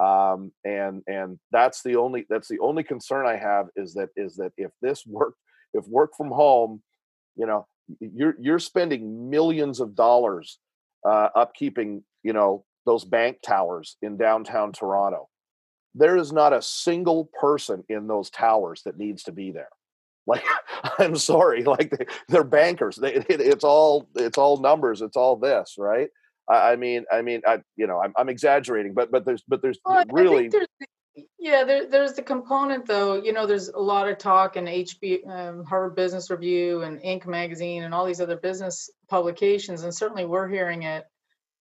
Um, 0.01 0.51
and 0.65 1.03
and 1.07 1.39
that's 1.51 1.83
the 1.83 1.95
only 1.97 2.25
that's 2.29 2.47
the 2.47 2.59
only 2.59 2.83
concern 2.83 3.27
I 3.27 3.35
have 3.35 3.67
is 3.75 3.93
that 3.93 4.09
is 4.15 4.35
that 4.37 4.51
if 4.57 4.71
this 4.81 5.05
work 5.05 5.35
if 5.73 5.85
work 5.87 6.11
from 6.17 6.31
home, 6.31 6.81
you 7.35 7.45
know, 7.45 7.67
you're 7.99 8.35
you're 8.39 8.59
spending 8.59 9.29
millions 9.29 9.79
of 9.79 9.95
dollars 9.95 10.59
uh, 11.05 11.29
upkeeping, 11.35 12.01
you 12.23 12.33
know, 12.33 12.65
those 12.85 13.05
bank 13.05 13.37
towers 13.45 13.97
in 14.01 14.17
downtown 14.17 14.71
Toronto. 14.71 15.29
There 15.95 16.17
is 16.17 16.31
not 16.31 16.53
a 16.53 16.61
single 16.61 17.29
person 17.39 17.83
in 17.87 18.07
those 18.07 18.29
towers 18.29 18.81
that 18.85 18.97
needs 18.97 19.23
to 19.23 19.31
be 19.31 19.51
there. 19.51 19.69
Like, 20.25 20.45
I'm 20.99 21.17
sorry, 21.17 21.65
like 21.65 21.93
they, 22.29 22.37
are 22.37 22.45
bankers. 22.45 22.95
They, 22.95 23.15
it, 23.15 23.25
it's 23.41 23.65
all 23.65 24.07
it's 24.15 24.37
all 24.37 24.55
numbers. 24.55 25.01
It's 25.01 25.17
all 25.17 25.35
this, 25.35 25.75
right? 25.77 26.07
I, 26.49 26.71
I 26.71 26.75
mean, 26.77 27.03
I 27.11 27.21
mean, 27.21 27.41
I 27.45 27.59
you 27.75 27.87
know, 27.87 27.99
I'm, 28.01 28.13
I'm 28.15 28.29
exaggerating, 28.29 28.93
but 28.93 29.11
but 29.11 29.25
there's 29.25 29.43
but 29.49 29.61
there's 29.61 29.79
well, 29.83 30.05
really. 30.13 30.47
There's, 30.47 30.67
Yeah, 31.37 31.63
there, 31.63 31.87
there's 31.87 32.13
the 32.13 32.23
component 32.23 32.87
though. 32.87 33.15
You 33.21 33.33
know, 33.33 33.45
there's 33.45 33.69
a 33.69 33.79
lot 33.79 34.07
of 34.09 34.17
talk 34.17 34.55
in 34.57 34.65
HB, 34.65 35.27
um, 35.27 35.63
Harvard 35.63 35.95
Business 35.95 36.31
Review 36.31 36.81
and 36.81 36.99
Inc. 37.01 37.27
magazine 37.27 37.83
and 37.83 37.93
all 37.93 38.05
these 38.05 38.21
other 38.21 38.37
business 38.37 38.89
publications, 39.09 39.83
and 39.83 39.93
certainly 39.93 40.25
we're 40.25 40.47
hearing 40.47 40.83
it. 40.83 41.05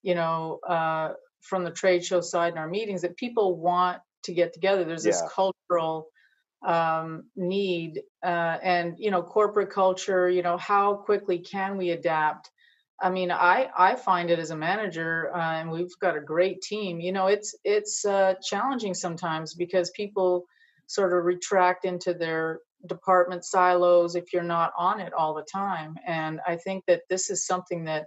You 0.03 0.15
know, 0.15 0.59
uh, 0.67 1.13
from 1.43 1.65
the 1.65 1.71
trade 1.71 2.05
show 2.05 2.21
side 2.21 2.53
in 2.53 2.59
our 2.59 2.69
meetings 2.69 3.03
that 3.03 3.17
people 3.17 3.57
want 3.57 4.01
to 4.25 4.33
get 4.33 4.53
together. 4.53 4.85
There's 4.85 5.05
this 5.05 5.21
Yeah. 5.23 5.29
cultural 5.29 6.09
um, 6.65 7.25
need, 7.37 8.03
uh, 8.23 8.59
and 8.63 8.95
you 8.99 9.11
know, 9.11 9.23
corporate 9.23 9.71
culture. 9.71 10.31
You 10.31 10.43
know, 10.43 10.57
how 10.57 10.95
quickly 10.95 11.41
can 11.41 11.77
we 11.77 11.91
adapt? 11.91 12.51
I 13.03 13.11
mean, 13.11 13.33
I 13.33 13.69
I 13.77 13.97
find 13.97 14.31
it 14.31 14.39
as 14.39 14.51
a 14.51 14.57
manager, 14.57 15.35
uh, 15.35 15.55
and 15.59 15.71
we've 15.71 15.99
got 16.01 16.17
a 16.17 16.21
great 16.21 16.63
team. 16.63 17.01
You 17.01 17.13
know, 17.13 17.27
it's 17.27 17.55
it's 17.65 18.05
uh, 18.05 18.35
challenging 18.43 18.95
sometimes 18.95 19.55
because 19.55 19.91
people 19.91 20.47
sort 20.87 21.13
of 21.13 21.25
retract 21.25 21.85
into 21.85 22.15
their 22.15 22.61
department 22.87 23.45
silos 23.45 24.15
if 24.15 24.33
you're 24.33 24.43
not 24.43 24.73
on 24.77 25.01
it 25.01 25.13
all 25.13 25.35
the 25.35 25.47
time. 25.51 25.97
And 26.07 26.41
I 26.47 26.57
think 26.57 26.85
that 26.87 27.03
this 27.09 27.31
is 27.31 27.47
something 27.47 27.85
that 27.85 28.07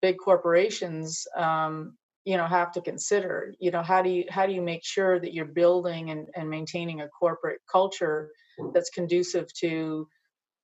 big 0.00 0.16
corporations, 0.22 1.26
um, 1.36 1.96
you 2.24 2.36
know, 2.36 2.46
have 2.46 2.72
to 2.72 2.80
consider. 2.80 3.54
You 3.58 3.70
know, 3.70 3.82
how 3.82 4.02
do 4.02 4.10
you 4.10 4.24
how 4.30 4.46
do 4.46 4.52
you 4.52 4.62
make 4.62 4.84
sure 4.84 5.20
that 5.20 5.34
you're 5.34 5.44
building 5.44 6.10
and, 6.10 6.28
and 6.34 6.48
maintaining 6.48 7.02
a 7.02 7.08
corporate 7.08 7.60
culture 7.70 8.30
that's 8.72 8.90
conducive 8.90 9.52
to 9.54 10.08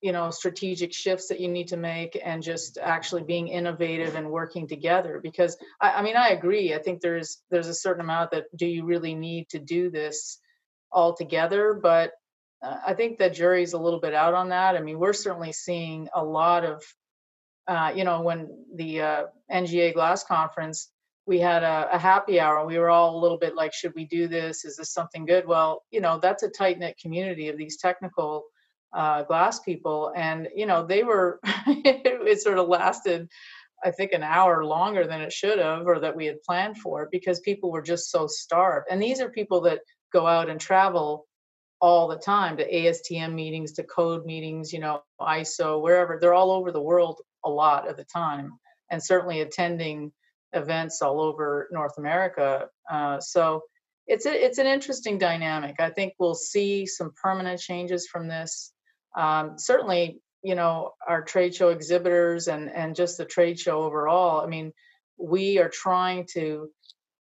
you 0.01 0.11
know 0.11 0.29
strategic 0.29 0.93
shifts 0.93 1.27
that 1.27 1.39
you 1.39 1.47
need 1.47 1.67
to 1.67 1.77
make 1.77 2.19
and 2.23 2.41
just 2.41 2.77
actually 2.77 3.23
being 3.23 3.49
innovative 3.49 4.15
and 4.15 4.29
working 4.29 4.67
together 4.67 5.19
because 5.21 5.57
I, 5.81 5.91
I 5.95 6.01
mean 6.01 6.15
i 6.15 6.29
agree. 6.29 6.73
I 6.73 6.79
think 6.79 7.01
there's 7.01 7.41
there's 7.49 7.67
a 7.67 7.73
certain 7.73 8.01
amount 8.01 8.31
that 8.31 8.45
do 8.55 8.65
you 8.65 8.85
really 8.85 9.15
need 9.15 9.49
to 9.49 9.59
do 9.59 9.89
this 9.89 10.39
all 10.91 11.13
together? 11.13 11.73
But 11.73 12.11
uh, 12.61 12.77
i 12.87 12.93
think 12.93 13.17
the 13.17 13.29
jury's 13.29 13.73
a 13.73 13.79
little 13.79 13.99
bit 13.99 14.13
out 14.13 14.33
on 14.33 14.49
that. 14.49 14.75
I 14.75 14.81
mean 14.81 14.99
we're 14.99 15.13
certainly 15.13 15.51
seeing 15.51 16.07
a 16.13 16.23
lot 16.23 16.63
of 16.63 16.83
uh, 17.67 17.91
you 17.95 18.03
know 18.03 18.21
when 18.21 18.49
the 18.75 19.01
uh, 19.01 19.23
nga 19.51 19.93
glass 19.93 20.23
conference 20.23 20.89
we 21.27 21.39
had 21.39 21.61
a, 21.63 21.89
a 21.91 21.99
happy 21.99 22.39
hour 22.39 22.65
we 22.65 22.79
were 22.79 22.89
all 22.89 23.17
a 23.17 23.21
little 23.21 23.37
bit 23.37 23.53
like 23.53 23.73
should 23.73 23.93
we 23.95 24.05
do 24.05 24.27
this? 24.27 24.63
Is 24.63 24.77
this 24.77 24.93
something 24.93 25.25
good? 25.25 25.45
Well 25.45 25.83
you 25.91 25.99
know 25.99 26.19
that's 26.21 26.43
a 26.43 26.49
tight 26.49 26.79
knit 26.79 26.97
community 27.01 27.49
of 27.49 27.57
these 27.57 27.77
technical 27.77 28.45
uh, 28.93 29.23
glass 29.23 29.59
people, 29.59 30.11
and 30.15 30.47
you 30.55 30.65
know 30.65 30.85
they 30.85 31.03
were. 31.03 31.39
it 31.67 32.41
sort 32.41 32.57
of 32.57 32.67
lasted, 32.67 33.27
I 33.83 33.91
think, 33.91 34.13
an 34.13 34.23
hour 34.23 34.65
longer 34.65 35.05
than 35.05 35.21
it 35.21 35.33
should 35.33 35.59
have, 35.59 35.85
or 35.87 35.99
that 35.99 36.15
we 36.15 36.25
had 36.25 36.41
planned 36.43 36.77
for, 36.77 37.07
because 37.11 37.39
people 37.41 37.71
were 37.71 37.81
just 37.81 38.11
so 38.11 38.27
starved. 38.27 38.87
And 38.89 39.01
these 39.01 39.21
are 39.21 39.29
people 39.29 39.61
that 39.61 39.81
go 40.11 40.25
out 40.25 40.49
and 40.49 40.59
travel 40.59 41.27
all 41.81 42.07
the 42.07 42.17
time 42.17 42.57
to 42.57 42.71
ASTM 42.71 43.33
meetings, 43.33 43.73
to 43.73 43.83
code 43.83 44.25
meetings, 44.25 44.73
you 44.73 44.79
know, 44.79 45.01
ISO, 45.21 45.81
wherever. 45.81 46.17
They're 46.19 46.33
all 46.33 46.51
over 46.51 46.71
the 46.71 46.81
world 46.81 47.21
a 47.45 47.49
lot 47.49 47.87
of 47.87 47.95
the 47.95 48.05
time, 48.05 48.59
and 48.91 49.03
certainly 49.03 49.41
attending 49.41 50.11
events 50.53 51.01
all 51.01 51.21
over 51.21 51.69
North 51.71 51.97
America. 51.97 52.67
Uh, 52.91 53.19
so 53.19 53.61
it's 54.07 54.25
a, 54.25 54.45
it's 54.45 54.57
an 54.57 54.65
interesting 54.65 55.19
dynamic. 55.19 55.75
I 55.79 55.91
think 55.91 56.13
we'll 56.17 56.35
see 56.35 56.85
some 56.85 57.13
permanent 57.21 57.59
changes 57.59 58.07
from 58.07 58.27
this 58.27 58.73
um, 59.15 59.57
certainly 59.57 60.21
you 60.43 60.55
know 60.55 60.93
our 61.07 61.21
trade 61.21 61.53
show 61.53 61.69
exhibitors 61.69 62.47
and 62.47 62.69
and 62.69 62.95
just 62.95 63.17
the 63.17 63.25
trade 63.25 63.59
show 63.59 63.83
overall 63.83 64.41
i 64.41 64.47
mean 64.47 64.71
we 65.17 65.59
are 65.59 65.69
trying 65.69 66.25
to 66.25 66.69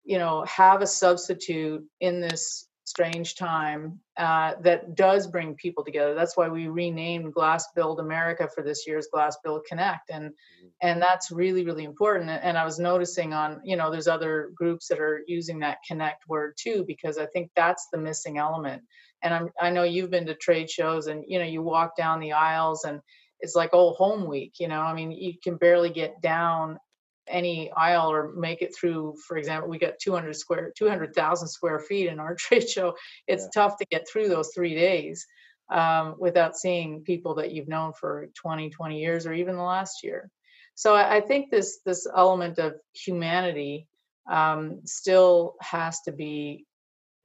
you 0.03 0.17
know 0.17 0.44
have 0.46 0.82
a 0.82 0.88
substitute 0.88 1.84
in 2.00 2.20
this 2.20 2.67
strange 2.95 3.35
time 3.35 3.99
uh, 4.15 4.53
that 4.61 4.95
does 4.95 5.27
bring 5.27 5.53
people 5.55 5.83
together. 5.83 6.13
That's 6.13 6.37
why 6.37 6.47
we 6.47 6.69
renamed 6.69 7.33
glass 7.33 7.67
build 7.75 7.99
america 7.99 8.47
for 8.47 8.63
this 8.63 8.87
year's 8.87 9.07
glass 9.11 9.35
build 9.43 9.65
connect. 9.67 10.10
And 10.10 10.29
mm-hmm. 10.29 10.67
and 10.81 11.01
that's 11.01 11.29
really 11.29 11.65
really 11.65 11.84
important. 11.84 12.29
And 12.29 12.58
i 12.58 12.63
was 12.63 12.79
noticing 12.79 13.34
on 13.34 13.60
you 13.65 13.75
know 13.75 13.91
there's 13.91 14.08
other 14.08 14.51
groups 14.55 14.88
that 14.88 14.99
are 14.99 15.23
using 15.27 15.60
that 15.60 15.79
connect 15.86 16.29
word 16.29 16.53
too 16.58 16.86
because 16.88 17.17
i 17.17 17.25
think 17.25 17.51
that's 17.55 17.88
the 17.91 17.97
missing 17.97 18.38
element. 18.38 18.81
And 19.21 19.34
I'm, 19.34 19.49
I 19.60 19.71
know 19.71 19.84
you've 19.84 20.12
been 20.12 20.27
to 20.27 20.36
trade 20.36 20.69
shows 20.69 21.08
and 21.08 21.25
you 21.27 21.38
know 21.39 21.45
you 21.45 21.62
walk 21.62 21.97
down 21.97 22.21
the 22.21 22.31
aisles 22.31 22.86
and 22.86 23.01
it's 23.41 23.55
like 23.55 23.71
oh 23.73 23.91
home 23.91 24.25
week 24.25 24.53
you 24.62 24.69
know? 24.69 24.79
I 24.79 24.93
mean 24.93 25.12
you 25.12 25.34
can 25.43 25.58
barely 25.58 25.89
get 25.89 26.21
down 26.21 26.79
any 27.27 27.71
aisle 27.71 28.11
or 28.11 28.33
make 28.33 28.61
it 28.61 28.75
through 28.75 29.15
for 29.27 29.38
example 29.38 29.69
we 29.69 29.77
got 29.77 29.99
200 29.99 30.35
square 30.35 30.71
200,000 30.77 31.47
square 31.47 31.79
feet 31.79 32.07
in 32.07 32.19
our 32.19 32.35
trade 32.39 32.67
show 32.67 32.95
it's 33.27 33.43
yeah. 33.43 33.61
tough 33.61 33.77
to 33.77 33.85
get 33.89 34.07
through 34.07 34.27
those 34.27 34.51
3 34.53 34.75
days 34.75 35.25
um, 35.69 36.15
without 36.19 36.55
seeing 36.55 37.01
people 37.01 37.35
that 37.35 37.51
you've 37.51 37.67
known 37.67 37.93
for 37.93 38.27
20 38.35 38.69
20 38.69 38.99
years 38.99 39.25
or 39.25 39.33
even 39.33 39.55
the 39.55 39.63
last 39.63 40.03
year 40.03 40.29
so 40.75 40.93
I, 40.93 41.15
I 41.15 41.21
think 41.21 41.49
this 41.49 41.79
this 41.85 42.07
element 42.15 42.59
of 42.59 42.75
humanity 42.93 43.88
um, 44.29 44.81
still 44.85 45.55
has 45.61 46.01
to 46.01 46.11
be 46.11 46.65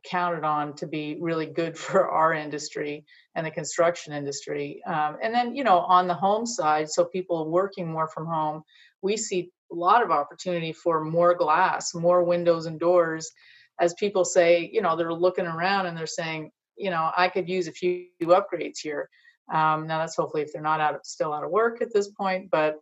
counted 0.04 0.44
on 0.44 0.74
to 0.76 0.86
be 0.86 1.18
really 1.20 1.46
good 1.46 1.76
for 1.78 2.08
our 2.08 2.32
industry 2.32 3.04
and 3.34 3.46
the 3.46 3.50
construction 3.50 4.12
industry. 4.12 4.82
Um, 4.86 5.18
and 5.22 5.34
then, 5.34 5.54
you 5.54 5.64
know, 5.64 5.78
on 5.78 6.06
the 6.06 6.14
home 6.14 6.46
side, 6.46 6.88
so 6.88 7.04
people 7.04 7.50
working 7.50 7.90
more 7.90 8.08
from 8.08 8.26
home, 8.26 8.62
we 9.02 9.16
see 9.16 9.50
a 9.72 9.74
lot 9.74 10.02
of 10.02 10.10
opportunity 10.10 10.72
for 10.72 11.04
more 11.04 11.34
glass, 11.34 11.94
more 11.94 12.22
windows 12.22 12.66
and 12.66 12.78
doors. 12.78 13.30
As 13.78 13.94
people 13.94 14.24
say, 14.24 14.68
you 14.72 14.82
know, 14.82 14.96
they're 14.96 15.12
looking 15.12 15.46
around 15.46 15.86
and 15.86 15.96
they're 15.96 16.06
saying, 16.06 16.50
you 16.76 16.90
know, 16.90 17.10
I 17.16 17.28
could 17.28 17.48
use 17.48 17.68
a 17.68 17.72
few 17.72 18.06
upgrades 18.22 18.78
here. 18.82 19.08
Um, 19.52 19.86
now 19.86 19.98
that's 19.98 20.16
hopefully 20.16 20.42
if 20.42 20.52
they're 20.52 20.62
not 20.62 20.80
out 20.80 20.94
of, 20.94 21.00
still 21.04 21.32
out 21.32 21.44
of 21.44 21.50
work 21.50 21.82
at 21.82 21.92
this 21.92 22.08
point, 22.08 22.50
but 22.50 22.76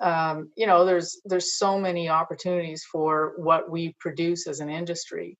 um, 0.00 0.50
you 0.56 0.66
know, 0.66 0.84
there's 0.84 1.20
there's 1.24 1.58
so 1.58 1.78
many 1.78 2.08
opportunities 2.08 2.84
for 2.84 3.34
what 3.36 3.70
we 3.70 3.96
produce 3.98 4.46
as 4.46 4.60
an 4.60 4.70
industry. 4.70 5.36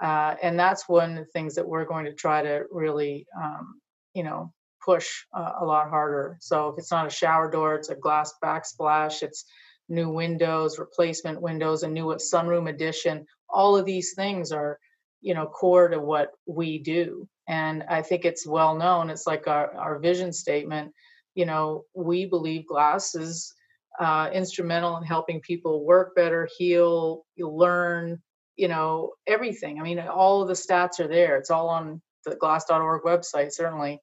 Uh, 0.00 0.34
and 0.42 0.58
that's 0.58 0.88
one 0.88 1.10
of 1.10 1.16
the 1.18 1.30
things 1.32 1.54
that 1.54 1.68
we're 1.68 1.84
going 1.84 2.06
to 2.06 2.14
try 2.14 2.42
to 2.42 2.64
really, 2.70 3.26
um, 3.38 3.80
you 4.14 4.22
know, 4.22 4.52
push 4.82 5.24
uh, 5.34 5.52
a 5.60 5.64
lot 5.64 5.90
harder. 5.90 6.38
So 6.40 6.68
if 6.68 6.78
it's 6.78 6.90
not 6.90 7.06
a 7.06 7.10
shower 7.10 7.50
door, 7.50 7.74
it's 7.74 7.90
a 7.90 7.96
glass 7.96 8.32
backsplash, 8.42 9.22
it's 9.22 9.44
new 9.90 10.08
windows, 10.08 10.78
replacement 10.78 11.40
windows, 11.40 11.82
a 11.82 11.88
new 11.88 12.06
sunroom 12.16 12.68
addition. 12.68 13.26
All 13.48 13.76
of 13.76 13.84
these 13.84 14.14
things 14.14 14.52
are, 14.52 14.78
you 15.20 15.34
know, 15.34 15.46
core 15.46 15.88
to 15.88 16.00
what 16.00 16.30
we 16.46 16.78
do. 16.78 17.28
And 17.48 17.82
I 17.88 18.02
think 18.02 18.24
it's 18.24 18.46
well 18.46 18.76
known. 18.76 19.10
It's 19.10 19.26
like 19.26 19.48
our, 19.48 19.74
our 19.74 19.98
vision 19.98 20.32
statement. 20.32 20.92
You 21.34 21.46
know, 21.46 21.84
we 21.94 22.26
believe 22.26 22.66
glass 22.66 23.14
is 23.14 23.52
uh, 23.98 24.30
instrumental 24.32 24.96
in 24.96 25.02
helping 25.02 25.40
people 25.40 25.84
work 25.84 26.14
better, 26.14 26.48
heal, 26.56 27.26
learn, 27.36 28.20
you 28.60 28.68
know 28.68 29.12
everything 29.26 29.80
i 29.80 29.82
mean 29.82 29.98
all 29.98 30.42
of 30.42 30.48
the 30.48 30.54
stats 30.54 31.00
are 31.00 31.08
there 31.08 31.38
it's 31.38 31.50
all 31.50 31.70
on 31.70 32.00
the 32.26 32.36
glass.org 32.36 33.02
website 33.04 33.50
certainly 33.50 33.98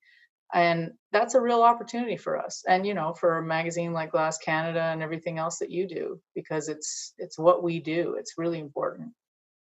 and 0.53 0.91
that's 1.11 1.35
a 1.35 1.41
real 1.41 1.61
opportunity 1.61 2.15
for 2.15 2.37
us 2.37 2.63
and 2.67 2.85
you 2.85 2.93
know 2.93 3.13
for 3.13 3.37
a 3.37 3.43
magazine 3.43 3.93
like 3.93 4.11
glass 4.11 4.37
canada 4.37 4.81
and 4.81 5.03
everything 5.03 5.37
else 5.37 5.57
that 5.57 5.71
you 5.71 5.87
do 5.87 6.19
because 6.35 6.69
it's 6.69 7.13
it's 7.17 7.37
what 7.37 7.63
we 7.63 7.79
do 7.79 8.15
it's 8.17 8.35
really 8.37 8.59
important 8.59 9.09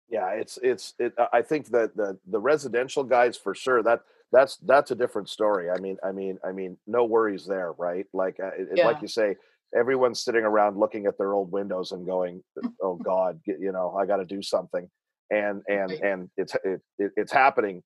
yeah 0.10 0.30
it's 0.30 0.58
it's 0.64 0.94
it, 1.00 1.14
i 1.34 1.42
think 1.42 1.68
that 1.68 1.96
the 1.96 2.18
the 2.30 2.40
residential 2.40 3.04
guys 3.04 3.38
for 3.38 3.54
sure 3.54 3.84
that 3.84 4.02
that's 4.32 4.58
that's 4.66 4.92
a 4.92 4.96
different 4.96 5.30
story 5.30 5.70
i 5.70 5.80
mean 5.80 5.98
i 6.04 6.12
mean 6.12 6.40
i 6.44 6.52
mean 6.52 6.76
no 6.88 7.06
worries 7.06 7.46
there 7.46 7.74
right 7.74 8.08
like 8.14 8.40
uh, 8.40 8.48
it, 8.58 8.70
yeah. 8.76 8.88
like 8.88 9.02
you 9.02 9.08
say 9.08 9.36
everyone's 9.76 10.22
sitting 10.22 10.44
around 10.44 10.78
looking 10.78 11.06
at 11.06 11.18
their 11.18 11.34
old 11.34 11.52
windows 11.52 11.92
and 11.92 12.06
going, 12.06 12.44
"Oh 12.82 12.96
God, 13.04 13.40
you 13.46 13.72
know, 13.72 13.96
I 14.00 14.06
got 14.06 14.18
to 14.18 14.26
do 14.26 14.42
something." 14.42 14.90
And 15.30 15.62
and 15.68 15.92
and 15.92 16.30
it's 16.38 16.56
it, 16.64 16.82
it, 17.00 17.12
it's 17.16 17.32
happening 17.32 17.84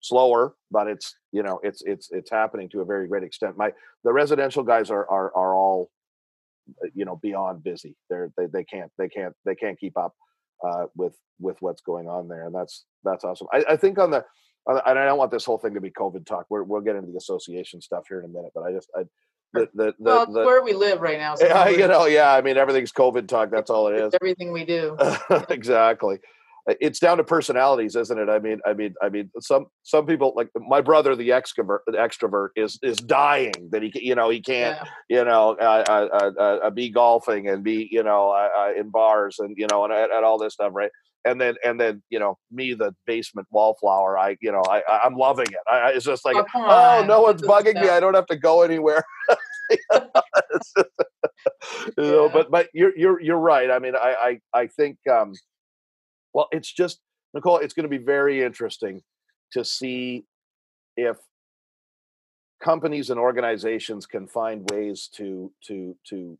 slower, 0.00 0.54
but 0.70 0.86
it's 0.86 1.14
you 1.32 1.42
know 1.42 1.60
it's 1.62 1.82
it's 1.82 2.10
it's 2.10 2.30
happening 2.30 2.68
to 2.70 2.80
a 2.80 2.84
very 2.84 3.08
great 3.08 3.22
extent. 3.22 3.56
My 3.56 3.72
the 4.04 4.12
residential 4.12 4.62
guys 4.62 4.90
are 4.90 5.08
are 5.10 5.34
are 5.34 5.54
all 5.54 5.90
uh, 6.82 6.88
you 6.94 7.04
know 7.04 7.16
beyond 7.16 7.62
busy. 7.62 7.96
They're 8.10 8.30
they 8.36 8.46
they 8.46 8.64
can't 8.64 8.90
they 8.98 9.08
can't 9.08 9.34
they 9.44 9.54
can't 9.54 9.78
keep 9.78 9.96
up 9.96 10.14
uh, 10.66 10.86
with 10.96 11.14
with 11.40 11.56
what's 11.60 11.82
going 11.82 12.08
on 12.08 12.28
there, 12.28 12.46
and 12.46 12.54
that's 12.54 12.84
that's 13.04 13.24
awesome. 13.24 13.48
I, 13.52 13.64
I 13.70 13.76
think 13.76 13.98
on 13.98 14.10
the 14.10 14.24
and 14.66 14.98
I 14.98 15.06
don't 15.06 15.18
want 15.18 15.30
this 15.30 15.44
whole 15.44 15.58
thing 15.58 15.74
to 15.74 15.80
be 15.80 15.90
COVID 15.90 16.26
talk. 16.26 16.46
we 16.50 16.60
will 16.60 16.82
get 16.82 16.96
into 16.96 17.10
the 17.10 17.16
association 17.16 17.80
stuff 17.80 18.04
here 18.08 18.18
in 18.20 18.26
a 18.26 18.28
minute, 18.28 18.52
but 18.54 18.64
I 18.64 18.72
just 18.72 18.88
I 18.94 19.04
the 19.54 19.68
the, 19.74 19.84
the, 19.84 19.94
well, 19.98 20.26
the 20.30 20.44
where 20.44 20.62
we 20.62 20.74
live 20.74 21.00
right 21.00 21.18
now. 21.18 21.34
So 21.34 21.46
yeah, 21.46 21.68
you 21.68 21.88
know, 21.88 22.04
yeah. 22.06 22.32
I 22.32 22.42
mean, 22.42 22.58
everything's 22.58 22.92
COVID 22.92 23.28
talk. 23.28 23.50
That's 23.50 23.70
all 23.70 23.88
it 23.88 23.98
is. 23.98 24.14
everything 24.20 24.52
we 24.52 24.64
do. 24.64 24.96
exactly. 25.48 26.18
It's 26.80 26.98
down 26.98 27.16
to 27.16 27.24
personalities, 27.24 27.96
isn't 27.96 28.18
it? 28.18 28.28
I 28.28 28.38
mean, 28.38 28.60
I 28.66 28.74
mean, 28.74 28.94
I 29.02 29.08
mean, 29.08 29.30
some 29.40 29.66
some 29.82 30.06
people 30.06 30.32
like 30.36 30.48
my 30.54 30.80
brother, 30.80 31.16
the 31.16 31.30
extrovert, 31.30 31.80
the 31.86 31.98
extrovert 31.98 32.50
is 32.56 32.78
is 32.82 32.96
dying 32.98 33.54
that 33.70 33.82
he 33.82 33.92
you 33.94 34.14
know 34.14 34.30
he 34.30 34.40
can't 34.40 34.78
yeah. 35.08 35.18
you 35.18 35.24
know 35.24 35.56
uh, 35.60 35.84
uh, 35.88 36.30
uh, 36.38 36.42
uh, 36.42 36.70
be 36.70 36.90
golfing 36.90 37.48
and 37.48 37.64
be 37.64 37.88
you 37.90 38.02
know 38.02 38.30
uh, 38.30 38.48
uh, 38.58 38.72
in 38.78 38.90
bars 38.90 39.38
and 39.38 39.56
you 39.56 39.66
know 39.70 39.84
and, 39.84 39.92
and 39.92 40.24
all 40.24 40.38
this 40.38 40.54
stuff, 40.54 40.72
right? 40.74 40.90
and 41.24 41.40
then 41.40 41.54
and 41.64 41.80
then 41.80 42.02
you 42.10 42.18
know 42.18 42.38
me 42.50 42.74
the 42.74 42.94
basement 43.06 43.46
wallflower 43.50 44.18
i 44.18 44.36
you 44.40 44.52
know 44.52 44.62
i 44.68 44.82
i'm 45.04 45.14
loving 45.14 45.46
it 45.50 45.58
I, 45.68 45.90
it's 45.90 46.04
just 46.04 46.24
like 46.24 46.36
oh, 46.36 46.44
oh 46.54 47.04
no 47.06 47.22
one's 47.22 47.42
bugging 47.42 47.74
me 47.74 47.88
i 47.88 48.00
don't 48.00 48.14
have 48.14 48.26
to 48.26 48.36
go 48.36 48.62
anywhere 48.62 49.02
you 49.70 49.78
know 51.98 52.26
yeah. 52.26 52.30
but 52.32 52.50
but 52.50 52.68
you're 52.72 52.96
you're 52.96 53.20
you're 53.20 53.38
right 53.38 53.70
i 53.70 53.78
mean 53.78 53.94
i 53.96 54.38
i, 54.54 54.60
I 54.60 54.66
think 54.68 54.98
um 55.10 55.34
well 56.38 56.48
it's 56.52 56.72
just 56.72 57.00
nicole 57.34 57.58
it's 57.58 57.74
going 57.74 57.90
to 57.90 57.98
be 57.98 58.04
very 58.04 58.42
interesting 58.42 59.02
to 59.52 59.64
see 59.64 60.24
if 60.96 61.16
companies 62.62 63.10
and 63.10 63.20
organizations 63.20 64.06
can 64.06 64.26
find 64.26 64.68
ways 64.70 65.08
to 65.14 65.52
to 65.66 65.96
to 66.04 66.38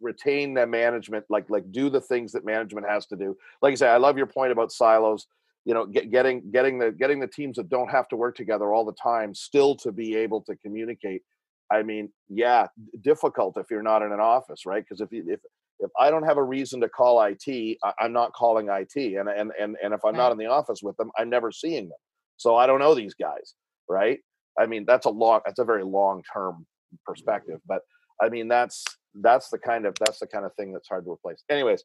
retain 0.00 0.54
the 0.54 0.66
management 0.66 1.24
like 1.28 1.48
like 1.50 1.70
do 1.72 1.90
the 1.90 2.00
things 2.00 2.32
that 2.32 2.44
management 2.44 2.88
has 2.88 3.06
to 3.06 3.16
do. 3.16 3.36
Like 3.62 3.72
i 3.72 3.74
say 3.74 3.88
i 3.88 3.96
love 3.96 4.16
your 4.16 4.26
point 4.26 4.52
about 4.52 4.72
silos 4.72 5.26
you 5.64 5.74
know 5.74 5.86
get, 5.86 6.10
getting 6.10 6.50
getting 6.50 6.78
the 6.78 6.90
getting 6.90 7.20
the 7.20 7.26
teams 7.26 7.56
that 7.56 7.68
don't 7.68 7.90
have 7.90 8.08
to 8.08 8.16
work 8.16 8.36
together 8.36 8.72
all 8.72 8.84
the 8.84 8.94
time 8.94 9.34
still 9.34 9.74
to 9.76 9.92
be 9.92 10.16
able 10.16 10.40
to 10.42 10.56
communicate. 10.56 11.22
I 11.70 11.82
mean 11.82 12.10
yeah 12.28 12.66
difficult 13.02 13.56
if 13.58 13.66
you're 13.70 13.82
not 13.82 14.02
in 14.02 14.12
an 14.12 14.20
office 14.20 14.66
right? 14.66 14.82
Because 14.82 15.00
if 15.00 15.12
you 15.12 15.24
if 15.28 15.40
if 15.80 15.90
i 15.98 16.10
don't 16.10 16.24
have 16.24 16.36
a 16.36 16.42
reason 16.42 16.80
to 16.80 16.88
call 16.88 17.22
it 17.22 17.76
i'm 17.98 18.12
not 18.12 18.32
calling 18.32 18.68
it 18.68 18.96
and 18.96 19.28
and 19.28 19.52
and, 19.60 19.76
and 19.82 19.94
if 19.94 20.04
i'm 20.04 20.16
not 20.16 20.32
in 20.32 20.38
the 20.38 20.46
office 20.46 20.82
with 20.82 20.96
them 20.96 21.10
i'm 21.18 21.30
never 21.30 21.50
seeing 21.50 21.88
them 21.88 21.98
so 22.36 22.56
i 22.56 22.66
don't 22.66 22.80
know 22.80 22.94
these 22.94 23.14
guys 23.14 23.54
right 23.88 24.20
i 24.58 24.66
mean 24.66 24.84
that's 24.86 25.06
a 25.06 25.10
long 25.10 25.40
that's 25.44 25.58
a 25.58 25.64
very 25.64 25.84
long 25.84 26.22
term 26.32 26.66
perspective 27.06 27.60
but 27.66 27.82
i 28.22 28.28
mean 28.28 28.48
that's 28.48 28.84
that's 29.14 29.48
the 29.48 29.58
kind 29.58 29.86
of 29.86 29.94
that's 30.04 30.18
the 30.18 30.26
kind 30.26 30.44
of 30.44 30.54
thing 30.54 30.72
that's 30.72 30.88
hard 30.88 31.04
to 31.04 31.10
replace. 31.10 31.42
Anyways, 31.50 31.84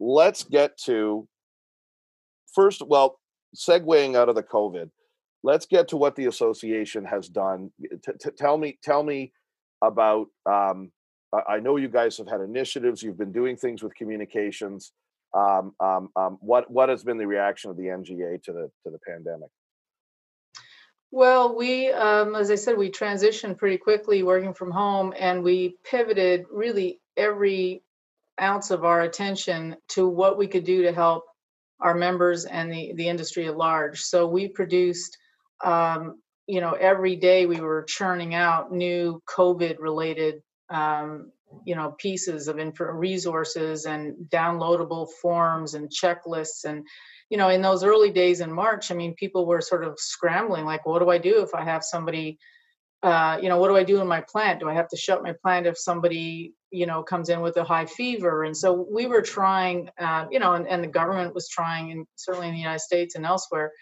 let's 0.00 0.44
get 0.44 0.76
to 0.84 1.26
first. 2.54 2.82
Well, 2.86 3.18
segueing 3.56 4.16
out 4.16 4.28
of 4.28 4.34
the 4.34 4.42
COVID, 4.42 4.90
let's 5.42 5.66
get 5.66 5.88
to 5.88 5.96
what 5.96 6.16
the 6.16 6.26
association 6.26 7.04
has 7.04 7.28
done. 7.28 7.70
T- 7.80 8.12
t- 8.20 8.30
tell 8.36 8.58
me, 8.58 8.78
tell 8.82 9.02
me 9.02 9.32
about. 9.82 10.26
Um, 10.46 10.90
I 11.32 11.60
know 11.60 11.76
you 11.76 11.88
guys 11.88 12.16
have 12.18 12.28
had 12.28 12.40
initiatives. 12.40 13.02
You've 13.02 13.18
been 13.18 13.32
doing 13.32 13.56
things 13.56 13.82
with 13.82 13.94
communications. 13.94 14.92
Um, 15.34 15.74
um, 15.78 16.08
um, 16.16 16.38
what 16.40 16.70
what 16.70 16.88
has 16.88 17.04
been 17.04 17.18
the 17.18 17.26
reaction 17.26 17.70
of 17.70 17.76
the 17.76 17.84
NGA 17.84 18.42
to 18.44 18.52
the 18.52 18.70
to 18.84 18.90
the 18.90 18.98
pandemic? 19.06 19.50
Well, 21.10 21.56
we, 21.56 21.90
um, 21.90 22.34
as 22.34 22.50
I 22.50 22.54
said, 22.54 22.76
we 22.76 22.90
transitioned 22.90 23.56
pretty 23.56 23.78
quickly 23.78 24.22
working 24.22 24.52
from 24.52 24.70
home 24.70 25.14
and 25.18 25.42
we 25.42 25.76
pivoted 25.82 26.44
really 26.50 27.00
every 27.16 27.82
ounce 28.40 28.70
of 28.70 28.84
our 28.84 29.00
attention 29.00 29.76
to 29.88 30.06
what 30.06 30.36
we 30.36 30.46
could 30.46 30.64
do 30.64 30.82
to 30.82 30.92
help 30.92 31.24
our 31.80 31.94
members 31.94 32.44
and 32.44 32.70
the, 32.70 32.92
the 32.94 33.08
industry 33.08 33.46
at 33.46 33.56
large. 33.56 34.00
So 34.02 34.26
we 34.26 34.48
produced, 34.48 35.16
um, 35.64 36.20
you 36.46 36.60
know, 36.60 36.72
every 36.72 37.16
day 37.16 37.46
we 37.46 37.60
were 37.60 37.84
churning 37.84 38.34
out 38.34 38.70
new 38.70 39.22
COVID 39.26 39.76
related, 39.78 40.42
um, 40.70 41.32
you 41.64 41.74
know, 41.74 41.94
pieces 41.98 42.48
of 42.48 42.58
info 42.58 42.84
resources 42.84 43.86
and 43.86 44.14
downloadable 44.28 45.08
forms 45.22 45.74
and 45.74 45.90
checklists 45.90 46.64
and 46.64 46.86
you 47.30 47.36
know, 47.36 47.48
in 47.50 47.60
those 47.60 47.84
early 47.84 48.10
days 48.10 48.40
in 48.40 48.52
March, 48.52 48.90
I 48.90 48.94
mean, 48.94 49.14
people 49.14 49.46
were 49.46 49.60
sort 49.60 49.84
of 49.84 49.98
scrambling, 49.98 50.64
like, 50.64 50.86
what 50.86 51.00
do 51.00 51.10
I 51.10 51.18
do 51.18 51.42
if 51.42 51.54
I 51.54 51.62
have 51.62 51.84
somebody, 51.84 52.38
uh, 53.02 53.38
you 53.42 53.48
know, 53.48 53.58
what 53.58 53.68
do 53.68 53.76
I 53.76 53.84
do 53.84 54.00
in 54.00 54.06
my 54.06 54.22
plant? 54.22 54.60
Do 54.60 54.68
I 54.68 54.74
have 54.74 54.88
to 54.88 54.96
shut 54.96 55.22
my 55.22 55.34
plant 55.42 55.66
if 55.66 55.76
somebody, 55.76 56.54
you 56.70 56.86
know, 56.86 57.02
comes 57.02 57.28
in 57.28 57.40
with 57.40 57.56
a 57.58 57.64
high 57.64 57.84
fever? 57.84 58.44
And 58.44 58.56
so 58.56 58.86
we 58.90 59.06
were 59.06 59.20
trying, 59.20 59.90
uh, 59.98 60.26
you 60.30 60.38
know, 60.38 60.54
and, 60.54 60.66
and 60.66 60.82
the 60.82 60.88
government 60.88 61.34
was 61.34 61.48
trying, 61.48 61.92
and 61.92 62.06
certainly 62.16 62.48
in 62.48 62.54
the 62.54 62.60
United 62.60 62.80
States 62.80 63.14
and 63.14 63.26
elsewhere, 63.26 63.72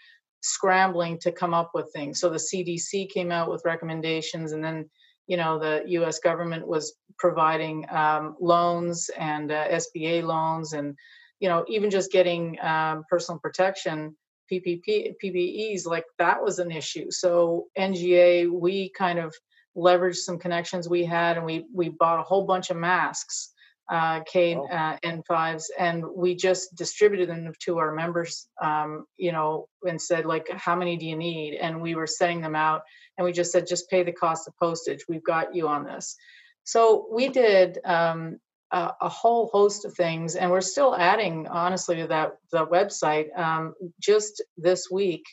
scrambling 0.41 1.17
to 1.19 1.31
come 1.31 1.53
up 1.53 1.71
with 1.73 1.89
things. 1.93 2.19
So 2.19 2.29
the 2.29 2.35
CDC 2.37 3.09
came 3.09 3.31
out 3.31 3.49
with 3.49 3.63
recommendations, 3.63 4.51
and 4.51 4.63
then, 4.63 4.89
you 5.27 5.37
know, 5.37 5.59
the 5.59 5.83
U.S. 5.87 6.19
government 6.19 6.67
was 6.67 6.95
providing 7.19 7.85
um, 7.89 8.35
loans 8.39 9.09
and 9.17 9.51
uh, 9.51 9.67
SBA 9.67 10.23
loans 10.23 10.73
and 10.73 10.95
you 11.39 11.49
know, 11.49 11.63
even 11.67 11.89
just 11.89 12.11
getting 12.11 12.57
um, 12.61 13.03
personal 13.09 13.39
protection 13.39 14.15
PPP 14.51 15.13
PPEs, 15.23 15.85
like 15.85 16.05
that 16.17 16.41
was 16.41 16.59
an 16.59 16.71
issue. 16.71 17.11
So 17.11 17.67
NGA, 17.77 18.49
we 18.49 18.89
kind 18.89 19.19
of 19.19 19.35
leveraged 19.75 20.17
some 20.17 20.39
connections 20.39 20.89
we 20.89 21.05
had, 21.05 21.37
and 21.37 21.45
we 21.45 21.65
we 21.73 21.89
bought 21.89 22.19
a 22.19 22.23
whole 22.23 22.45
bunch 22.45 22.69
of 22.69 22.77
masks, 22.77 23.53
uh, 23.89 24.21
K 24.25 24.55
oh. 24.55 24.67
uh, 24.67 24.97
N5s, 25.03 25.65
and 25.77 26.03
we 26.15 26.35
just 26.35 26.75
distributed 26.75 27.29
them 27.29 27.51
to 27.63 27.77
our 27.77 27.93
members, 27.93 28.47
um, 28.61 29.05
you 29.17 29.31
know, 29.31 29.67
and 29.83 30.01
said 30.01 30.25
like, 30.25 30.47
how 30.49 30.75
many 30.75 30.97
do 30.97 31.05
you 31.05 31.15
need? 31.15 31.55
And 31.55 31.81
we 31.81 31.95
were 31.95 32.07
sending 32.07 32.41
them 32.41 32.55
out, 32.55 32.81
and 33.17 33.25
we 33.25 33.31
just 33.31 33.51
said, 33.51 33.67
just 33.67 33.89
pay 33.89 34.03
the 34.03 34.11
cost 34.11 34.47
of 34.47 34.57
postage. 34.57 35.05
We've 35.07 35.23
got 35.23 35.55
you 35.55 35.67
on 35.67 35.85
this. 35.85 36.15
So 36.63 37.07
we 37.11 37.29
did 37.29 37.79
um, 37.85 38.39
a, 38.71 38.91
a, 38.99 39.09
whole 39.09 39.47
host 39.47 39.85
of 39.85 39.93
things, 39.93 40.35
and 40.35 40.51
we're 40.51 40.61
still 40.61 40.95
adding, 40.95 41.47
honestly, 41.47 41.97
to 41.97 42.07
that 42.07 42.33
the 42.51 42.65
website. 42.65 43.37
Um, 43.37 43.73
just 44.01 44.43
this 44.57 44.87
week, 44.91 45.23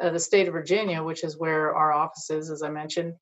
uh, 0.00 0.10
the 0.10 0.18
state 0.18 0.48
of 0.48 0.54
Virginia, 0.54 1.02
which 1.02 1.22
is 1.22 1.38
where 1.38 1.74
our 1.74 1.92
office 1.92 2.30
is, 2.30 2.50
as 2.50 2.62
I 2.62 2.70
mentioned, 2.70 3.14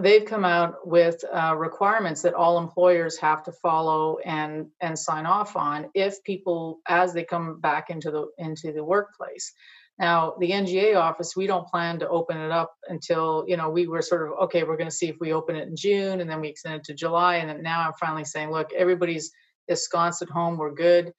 they've 0.00 0.24
come 0.24 0.44
out 0.44 0.86
with 0.86 1.22
uh, 1.32 1.54
requirements 1.56 2.22
that 2.22 2.34
all 2.34 2.58
employers 2.58 3.18
have 3.18 3.42
to 3.44 3.52
follow 3.52 4.18
and 4.24 4.68
and 4.80 4.98
sign 4.98 5.26
off 5.26 5.56
on 5.56 5.90
if 5.94 6.22
people 6.24 6.80
as 6.88 7.12
they 7.12 7.24
come 7.24 7.60
back 7.60 7.90
into 7.90 8.10
the 8.10 8.26
into 8.38 8.72
the 8.72 8.84
workplace. 8.84 9.52
Now, 9.98 10.34
the 10.40 10.50
NGA 10.50 10.96
office, 10.96 11.36
we 11.36 11.46
don't 11.46 11.68
plan 11.68 11.98
to 11.98 12.08
open 12.08 12.38
it 12.38 12.50
up 12.50 12.74
until, 12.88 13.44
you 13.46 13.56
know, 13.56 13.68
we 13.68 13.86
were 13.86 14.00
sort 14.00 14.26
of, 14.26 14.38
okay, 14.44 14.64
we're 14.64 14.78
going 14.78 14.88
to 14.88 14.94
see 14.94 15.08
if 15.08 15.16
we 15.20 15.32
open 15.32 15.54
it 15.54 15.68
in 15.68 15.76
June 15.76 16.20
and 16.20 16.28
then 16.28 16.40
we 16.40 16.48
extend 16.48 16.76
it 16.76 16.84
to 16.84 16.94
July. 16.94 17.36
And 17.36 17.48
then 17.48 17.62
now 17.62 17.86
I'm 17.86 17.92
finally 18.00 18.24
saying, 18.24 18.50
look, 18.50 18.72
everybody's 18.72 19.30
ensconced 19.68 20.22
at 20.22 20.30
home, 20.30 20.56
we're 20.56 20.74
good. 20.74 21.12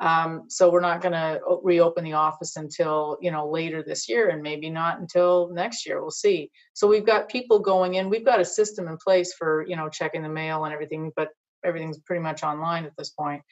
Um, 0.00 0.44
so 0.48 0.70
we're 0.70 0.80
not 0.80 1.02
going 1.02 1.12
to 1.12 1.40
reopen 1.62 2.04
the 2.04 2.14
office 2.14 2.56
until, 2.56 3.18
you 3.20 3.30
know, 3.30 3.48
later 3.48 3.82
this 3.82 4.08
year 4.08 4.30
and 4.30 4.42
maybe 4.42 4.70
not 4.70 4.98
until 4.98 5.50
next 5.52 5.86
year. 5.86 6.00
We'll 6.00 6.10
see. 6.10 6.50
So 6.72 6.88
we've 6.88 7.04
got 7.04 7.28
people 7.28 7.58
going 7.58 7.94
in. 7.94 8.08
We've 8.08 8.24
got 8.24 8.40
a 8.40 8.44
system 8.44 8.88
in 8.88 8.96
place 8.96 9.34
for, 9.34 9.66
you 9.68 9.76
know, 9.76 9.90
checking 9.90 10.22
the 10.22 10.28
mail 10.28 10.64
and 10.64 10.72
everything, 10.72 11.12
but 11.16 11.28
everything's 11.64 11.98
pretty 11.98 12.22
much 12.22 12.42
online 12.42 12.86
at 12.86 12.96
this 12.96 13.10
point. 13.10 13.42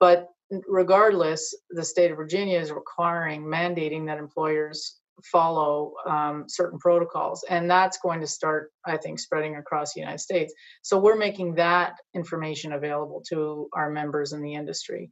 But 0.00 0.28
regardless, 0.66 1.54
the 1.70 1.84
state 1.84 2.10
of 2.10 2.16
Virginia 2.16 2.58
is 2.58 2.72
requiring, 2.72 3.44
mandating 3.44 4.06
that 4.06 4.18
employers 4.18 4.98
follow 5.22 5.92
um, 6.06 6.44
certain 6.48 6.78
protocols. 6.78 7.44
And 7.48 7.70
that's 7.70 7.98
going 7.98 8.20
to 8.20 8.26
start, 8.26 8.72
I 8.84 8.96
think, 8.96 9.20
spreading 9.20 9.56
across 9.56 9.94
the 9.94 10.00
United 10.00 10.18
States. 10.18 10.52
So 10.82 10.98
we're 10.98 11.16
making 11.16 11.54
that 11.54 11.94
information 12.14 12.72
available 12.72 13.22
to 13.28 13.68
our 13.72 13.90
members 13.90 14.32
in 14.32 14.42
the 14.42 14.54
industry. 14.54 15.10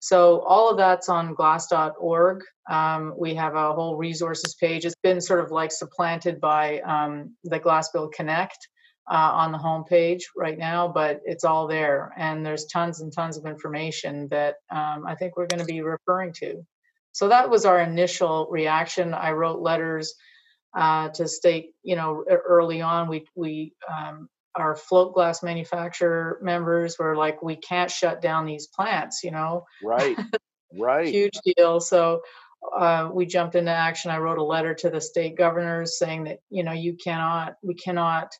So 0.00 0.40
all 0.40 0.70
of 0.70 0.76
that's 0.76 1.08
on 1.08 1.34
glass.org. 1.34 2.44
Um, 2.70 3.14
we 3.18 3.34
have 3.34 3.54
a 3.54 3.72
whole 3.72 3.96
resources 3.96 4.54
page. 4.54 4.84
It's 4.84 4.94
been 5.02 5.20
sort 5.20 5.40
of 5.40 5.50
like 5.50 5.72
supplanted 5.72 6.40
by 6.40 6.80
um, 6.80 7.34
the 7.44 7.58
Glassbuild 7.58 8.12
Connect 8.12 8.58
uh, 9.10 9.30
on 9.32 9.52
the 9.52 9.58
homepage 9.58 10.22
right 10.36 10.58
now, 10.58 10.86
but 10.86 11.20
it's 11.24 11.44
all 11.44 11.66
there. 11.66 12.12
And 12.16 12.44
there's 12.44 12.66
tons 12.66 13.00
and 13.00 13.12
tons 13.12 13.38
of 13.38 13.46
information 13.46 14.28
that 14.28 14.56
um, 14.70 15.04
I 15.06 15.14
think 15.14 15.36
we're 15.36 15.46
going 15.46 15.60
to 15.60 15.66
be 15.66 15.80
referring 15.80 16.32
to. 16.34 16.64
So 17.12 17.28
that 17.28 17.50
was 17.50 17.64
our 17.64 17.80
initial 17.80 18.46
reaction. 18.50 19.14
I 19.14 19.32
wrote 19.32 19.60
letters 19.60 20.14
uh, 20.76 21.08
to 21.08 21.26
state, 21.26 21.70
you 21.82 21.96
know, 21.96 22.24
early 22.28 22.82
on, 22.82 23.08
we, 23.08 23.24
we, 23.34 23.72
um, 23.90 24.28
our 24.58 24.76
float 24.76 25.14
glass 25.14 25.42
manufacturer 25.42 26.38
members 26.42 26.98
were 26.98 27.16
like, 27.16 27.42
we 27.42 27.56
can't 27.56 27.90
shut 27.90 28.20
down 28.20 28.46
these 28.46 28.66
plants, 28.66 29.22
you 29.22 29.30
know? 29.30 29.64
Right, 29.82 30.16
right. 30.78 31.08
Huge 31.08 31.38
deal. 31.44 31.80
So 31.80 32.22
uh, 32.76 33.10
we 33.12 33.26
jumped 33.26 33.54
into 33.54 33.70
action. 33.70 34.10
I 34.10 34.18
wrote 34.18 34.38
a 34.38 34.44
letter 34.44 34.74
to 34.74 34.90
the 34.90 35.00
state 35.00 35.36
governors 35.36 35.98
saying 35.98 36.24
that, 36.24 36.38
you 36.50 36.64
know, 36.64 36.72
you 36.72 36.96
cannot, 37.02 37.54
we 37.62 37.74
cannot 37.74 38.32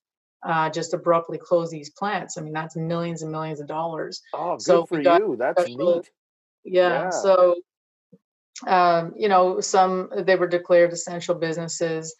uh, 0.43 0.71
just 0.71 0.95
abruptly 0.95 1.39
close 1.39 1.71
these 1.71 1.91
plants. 1.91 2.39
I 2.39 2.43
mean, 2.43 2.53
that's 2.53 2.77
millions 2.77 3.23
and 3.23 3.33
millions 3.33 3.61
of 3.61 3.67
dollars. 3.67 4.23
Oh, 4.35 4.57
good 4.57 4.63
so 4.63 4.87
for 4.87 5.01
you. 5.01 5.37
That's 5.39 5.63
special, 5.63 5.97
neat. 5.97 6.11
Yeah, 6.65 7.05
yeah. 7.05 7.11
So, 7.11 7.57
um, 8.67 9.15
you 9.17 9.29
know, 9.29 9.61
some 9.61 10.11
they 10.17 10.37
were 10.37 10.49
declared 10.49 10.93
essential 10.93 11.35
businesses. 11.35 12.15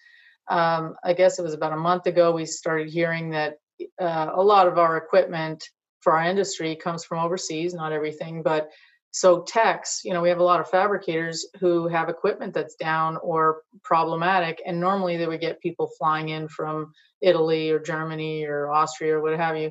Um, 0.49 0.97
I 1.05 1.13
guess 1.13 1.39
it 1.39 1.43
was 1.43 1.55
about 1.55 1.73
a 1.73 1.77
month 1.77 2.07
ago 2.07 2.33
we 2.33 2.47
started 2.47 2.89
hearing 2.89 3.31
that 3.31 3.59
uh, 4.01 4.31
a 4.35 4.43
lot 4.43 4.67
of 4.67 4.79
our 4.79 4.97
equipment 4.97 5.65
for 6.01 6.13
our 6.13 6.25
industry 6.25 6.77
comes 6.77 7.05
from 7.05 7.19
overseas. 7.25 7.75
Not 7.75 7.93
everything, 7.93 8.43
but 8.43 8.71
So 9.11 9.43
techs, 9.43 10.03
you 10.05 10.13
know, 10.13 10.21
we 10.21 10.29
have 10.29 10.39
a 10.39 10.45
lot 10.45 10.61
of 10.61 10.69
fabricators 10.69 11.47
who 11.61 11.89
have 11.89 12.09
equipment 12.09 12.53
that's 12.55 12.75
down 12.77 13.17
or 13.23 13.63
problematic, 13.83 14.61
and 14.67 14.79
normally 14.79 15.17
they 15.17 15.27
would 15.27 15.41
get 15.41 15.61
people 15.61 15.89
flying 15.99 16.29
in 16.29 16.47
from 16.49 16.93
Italy 17.21 17.71
or 17.71 17.79
Germany 17.81 18.45
or 18.45 18.71
Austria 18.71 19.17
or 19.17 19.23
what 19.23 19.37
have 19.37 19.57
you, 19.57 19.71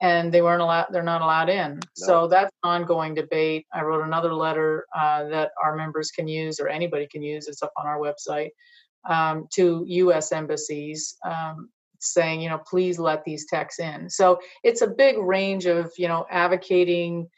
and 0.00 0.32
they 0.32 0.42
weren't 0.42 0.62
allowed. 0.62 0.86
They're 0.90 1.02
not 1.02 1.22
allowed 1.22 1.48
in. 1.48 1.74
No. 1.74 1.80
So 2.06 2.28
that's 2.28 2.52
an 2.62 2.70
ongoing 2.70 3.14
debate. 3.14 3.66
I 3.74 3.82
wrote 3.82 4.04
another 4.04 4.32
letter 4.32 4.86
uh, 4.96 5.24
that 5.28 5.50
our 5.62 5.74
members 5.76 6.10
can 6.12 6.28
use 6.28 6.60
or 6.60 6.68
anybody 6.68 7.08
can 7.10 7.22
use. 7.22 7.48
It's 7.48 7.62
up 7.62 7.72
on 7.76 7.86
our 7.86 7.98
website 7.98 8.50
um, 9.08 9.48
to 9.54 9.84
U.S. 9.86 10.30
embassies. 10.32 11.16
Um, 11.24 11.68
saying 11.98 12.40
you 12.40 12.48
know 12.48 12.58
please 12.58 12.98
let 12.98 13.24
these 13.24 13.46
techs 13.46 13.78
in 13.78 14.08
so 14.08 14.38
it's 14.62 14.82
a 14.82 14.86
big 14.86 15.18
range 15.18 15.66
of 15.66 15.90
you 15.96 16.08
know 16.08 16.26
advocating 16.30 17.28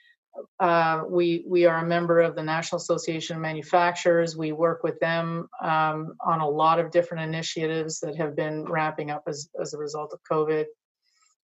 uh, 0.58 1.02
we 1.08 1.44
we 1.46 1.66
are 1.66 1.84
a 1.84 1.86
member 1.86 2.20
of 2.20 2.34
the 2.34 2.42
National 2.42 2.76
Association 2.76 3.36
of 3.36 3.42
Manufacturers. 3.42 4.36
We 4.36 4.52
work 4.52 4.82
with 4.82 4.98
them 5.00 5.48
um, 5.62 6.14
on 6.24 6.40
a 6.40 6.48
lot 6.48 6.78
of 6.78 6.90
different 6.90 7.24
initiatives 7.24 8.00
that 8.00 8.16
have 8.16 8.36
been 8.36 8.64
ramping 8.64 9.10
up 9.10 9.24
as 9.26 9.48
as 9.60 9.74
a 9.74 9.78
result 9.78 10.12
of 10.12 10.20
COVID. 10.30 10.66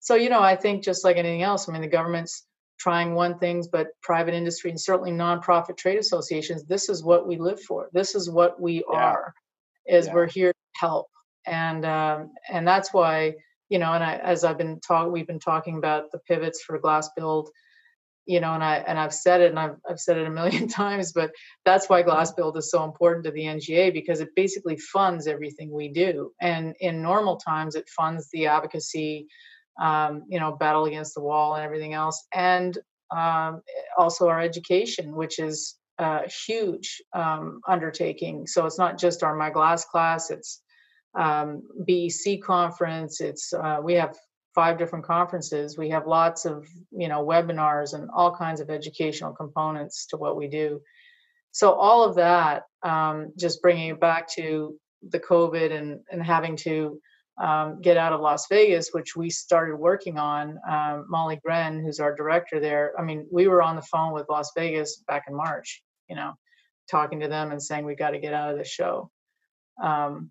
So 0.00 0.14
you 0.14 0.31
know, 0.31 0.40
I 0.40 0.57
think 0.57 0.85
just 0.85 1.05
like 1.05 1.16
anything 1.16 1.42
else, 1.42 1.68
I 1.68 1.72
mean, 1.72 1.83
the 1.83 1.88
government's 1.88 2.46
trying 2.79 3.14
one 3.14 3.38
things, 3.38 3.68
but 3.68 3.88
private 4.02 4.35
industry 4.35 4.70
and 4.70 4.81
certainly 4.81 5.11
nonprofit 5.11 5.76
trade 5.76 5.98
associations, 5.98 6.64
this 6.64 6.88
is 6.88 7.02
what 7.02 7.26
we 7.26 7.38
live 7.38 7.61
for. 7.61 7.88
This 7.92 8.14
is 8.14 8.31
what 8.31 8.61
we 8.61 8.85
yeah. 8.90 8.98
are. 8.98 9.35
Is 9.87 10.07
yeah. 10.07 10.14
we're 10.14 10.29
here 10.29 10.52
to 10.52 10.79
help, 10.79 11.07
and 11.46 11.85
um, 11.85 12.30
and 12.50 12.66
that's 12.66 12.92
why 12.92 13.35
you 13.68 13.78
know, 13.78 13.92
and 13.92 14.04
I, 14.04 14.16
as 14.16 14.44
I've 14.44 14.59
been 14.59 14.78
talking, 14.80 15.12
we've 15.12 15.26
been 15.26 15.40
talking 15.40 15.76
about 15.76 16.12
the 16.12 16.18
pivots 16.18 16.62
for 16.62 16.78
Glass 16.78 17.11
Build 17.16 17.50
you 18.26 18.40
know, 18.40 18.52
and 18.52 18.62
I 18.62 18.76
and 18.87 18.98
I've 18.98 19.14
said 19.14 19.40
it 19.40 19.50
and 19.50 19.59
I've 19.59 19.76
I've 19.88 20.00
said 20.00 20.18
it 20.18 20.26
a 20.26 20.30
million 20.30 20.68
times, 20.82 21.12
but 21.12 21.30
that's 21.64 21.88
why 21.88 22.02
Glass 22.02 22.32
Build 22.32 22.56
is 22.59 22.70
so 22.70 22.85
important 22.85 23.24
to 23.24 23.30
the 23.30 23.44
NGA 23.44 23.92
because 23.92 24.20
it 24.20 24.35
basically 24.35 24.76
funds 24.76 25.26
everything 25.26 25.72
we 25.72 25.88
do. 25.88 26.32
And 26.40 26.74
in 26.80 27.02
normal 27.02 27.37
times, 27.37 27.76
it 27.76 27.88
funds 27.88 28.28
the 28.32 28.48
advocacy, 28.48 29.28
um, 29.80 30.24
you 30.28 30.40
know, 30.40 30.52
battle 30.52 30.87
against 30.87 31.14
the 31.14 31.22
wall 31.22 31.54
and 31.54 31.64
everything 31.64 31.94
else, 31.94 32.26
and 32.35 32.76
um, 33.16 33.62
also 33.96 34.28
our 34.28 34.40
education, 34.40 35.14
which 35.14 35.38
is 35.38 35.76
a 35.98 36.28
huge 36.46 37.00
um, 37.14 37.61
undertaking. 37.66 38.46
So 38.46 38.66
it's 38.66 38.78
not 38.78 38.98
just 38.98 39.22
our 39.22 39.37
My 39.37 39.50
Glass 39.50 39.85
class; 39.85 40.30
it's 40.30 40.61
um, 41.16 41.62
BEC 41.87 42.40
conference. 42.42 43.20
It's 43.20 43.52
uh, 43.52 43.79
we 43.83 43.94
have 43.94 44.16
five 44.55 44.79
different 44.79 45.05
conferences. 45.05 45.76
We 45.76 45.90
have 45.90 46.07
lots 46.07 46.46
of, 46.46 46.66
you 46.90 47.09
know, 47.09 47.24
webinars 47.24 47.92
and 47.92 48.09
all 48.14 48.35
kinds 48.35 48.61
of 48.61 48.70
educational 48.70 49.35
components 49.35 50.07
to 50.07 50.16
what 50.16 50.37
we 50.37 50.48
do. 50.48 50.81
So 51.52 51.72
all 51.72 52.05
of 52.05 52.16
that, 52.16 52.62
um, 52.83 53.33
just 53.38 53.61
bringing 53.61 53.90
it 53.90 54.00
back 54.00 54.29
to 54.31 54.74
the 55.11 55.20
COVID 55.20 55.72
and, 55.72 56.00
and 56.11 56.22
having 56.22 56.57
to 56.57 56.98
um, 57.38 57.83
get 57.83 57.98
out 57.98 58.14
of 58.14 58.22
Las 58.22 58.46
Vegas, 58.48 58.90
which 58.92 59.14
we 59.14 59.29
started 59.29 59.76
working 59.76 60.18
on. 60.18 60.59
Um, 60.68 61.05
Molly 61.09 61.38
Gren, 61.44 61.81
who's 61.81 62.00
our 62.00 62.14
director 62.14 62.59
there, 62.59 62.92
I 62.98 63.02
mean, 63.02 63.26
we 63.31 63.48
were 63.48 63.62
on 63.62 63.76
the 63.76 63.83
phone 63.83 64.14
with 64.14 64.26
Las 64.31 64.52
Vegas 64.57 65.02
back 65.07 65.24
in 65.29 65.35
March, 65.35 65.83
you 66.09 66.16
know, 66.16 66.33
talking 66.90 67.20
to 67.20 67.29
them 67.29 67.52
and 67.52 67.62
saying 67.62 67.85
we 67.85 67.94
got 67.94 68.11
to 68.11 68.18
get 68.18 68.33
out 68.33 68.52
of 68.52 68.59
the 68.59 68.64
show. 68.64 69.11
Um, 69.83 70.31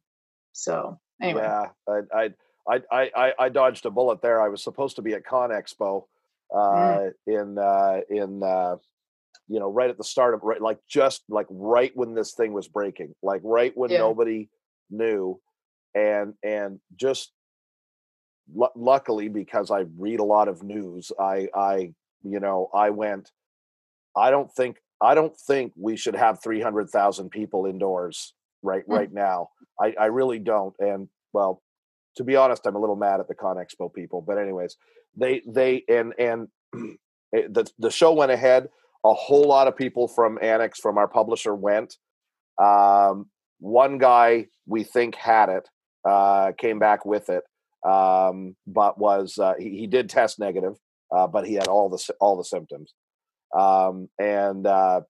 so 0.56 0.98
anyway, 1.22 1.42
yeah, 1.42 1.68
I, 1.88 2.00
I 2.18 2.30
I, 2.68 3.10
I, 3.16 3.34
I 3.38 3.50
dodged 3.50 3.86
a 3.86 3.92
bullet 3.92 4.22
there. 4.22 4.42
I 4.42 4.50
was 4.50 4.64
supposed 4.64 4.96
to 4.96 5.02
be 5.02 5.14
at 5.14 5.26
ConExpo 5.26 6.06
uh, 6.54 6.58
mm. 6.58 7.12
in 7.28 7.58
uh, 7.58 8.00
in 8.10 8.42
uh, 8.42 8.78
you 9.48 9.60
know 9.60 9.70
right 9.70 9.90
at 9.90 9.98
the 9.98 10.04
start 10.04 10.34
of 10.34 10.44
right 10.44 10.62
like 10.62 10.80
just 10.88 11.24
like 11.30 11.46
right 11.50 11.92
when 11.96 12.16
this 12.16 12.34
thing 12.34 12.54
was 12.54 12.68
breaking, 12.68 13.14
like 13.22 13.42
right 13.44 13.74
when 13.76 13.92
yeah. 13.92 14.00
nobody 14.00 14.50
knew, 14.90 15.40
and 15.94 16.34
and 16.42 16.80
just 16.96 17.34
l- 18.60 18.72
luckily 18.76 19.28
because 19.28 19.72
I 19.72 19.86
read 19.98 20.22
a 20.22 20.24
lot 20.24 20.48
of 20.48 20.64
news, 20.64 21.12
I 21.20 21.50
I 21.54 21.94
you 22.24 22.40
know 22.40 22.70
I 22.74 22.92
went. 22.92 23.32
I 24.16 24.32
don't 24.32 24.52
think 24.52 24.78
I 25.02 25.16
don't 25.16 25.38
think 25.38 25.74
we 25.76 25.98
should 25.98 26.16
have 26.16 26.42
three 26.42 26.62
hundred 26.62 26.90
thousand 26.90 27.30
people 27.30 27.66
indoors 27.66 28.34
right 28.62 28.88
mm. 28.88 28.98
right 28.98 29.12
now. 29.12 29.50
I 29.82 29.94
I 30.00 30.06
really 30.06 30.40
don't. 30.40 30.76
And 30.80 31.08
well, 31.34 31.62
to 32.18 32.24
be 32.24 32.36
honest, 32.36 32.66
I'm 32.66 32.76
a 32.76 32.80
little 32.80 32.96
mad 32.96 33.20
at 33.20 33.28
the 33.28 33.36
ConExpo 33.36 33.94
people. 33.94 34.22
But 34.22 34.38
anyways, 34.38 34.78
they 35.16 35.42
they 35.48 35.84
and 35.88 36.14
and 36.18 36.48
the 37.32 37.70
the 37.78 37.92
show 37.92 38.14
went 38.14 38.32
ahead. 38.32 38.70
A 39.04 39.14
whole 39.14 39.48
lot 39.48 39.68
of 39.68 39.78
people 39.78 40.08
from 40.08 40.40
Annex 40.42 40.80
from 40.80 40.98
our 40.98 41.08
publisher 41.08 41.54
went. 41.54 41.98
Um, 42.62 43.30
one 43.60 43.98
guy 43.98 44.48
we 44.66 44.84
think 44.84 45.16
had 45.16 45.50
it, 45.50 45.70
uh, 46.08 46.54
came 46.58 46.80
back 46.80 47.06
with 47.06 47.30
it, 47.30 47.44
um, 47.88 48.56
but 48.66 48.98
was 48.98 49.38
uh, 49.38 49.54
he, 49.60 49.78
he, 49.78 49.88
did 49.88 50.10
test 50.10 50.40
negative, 50.40 50.74
uh, 51.16 51.28
but 51.28 51.46
he 51.46 51.54
had 51.54 51.68
all 51.68 51.90
the 51.90 52.14
all 52.20 52.38
the 52.38 52.44
symptoms, 52.44 52.94
um, 53.58 54.10
and 54.20 54.66
uh, 54.66 55.02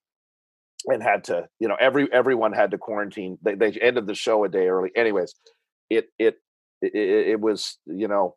and 0.88 1.02
had 1.02 1.24
to 1.26 1.48
you 1.60 1.68
know 1.68 1.76
every 1.80 2.12
everyone 2.12 2.54
had 2.54 2.72
to 2.72 2.78
quarantine. 2.78 3.38
They 3.42 3.56
they 3.56 3.72
ended 3.74 4.08
the 4.08 4.16
show 4.16 4.44
a 4.44 4.50
day 4.50 4.68
early. 4.68 4.92
Anyways, 4.96 5.34
it 5.90 6.10
it 6.20 6.38
it, 6.82 6.94
it 6.96 7.40
was 7.40 7.78
you 7.86 8.08
know 8.08 8.36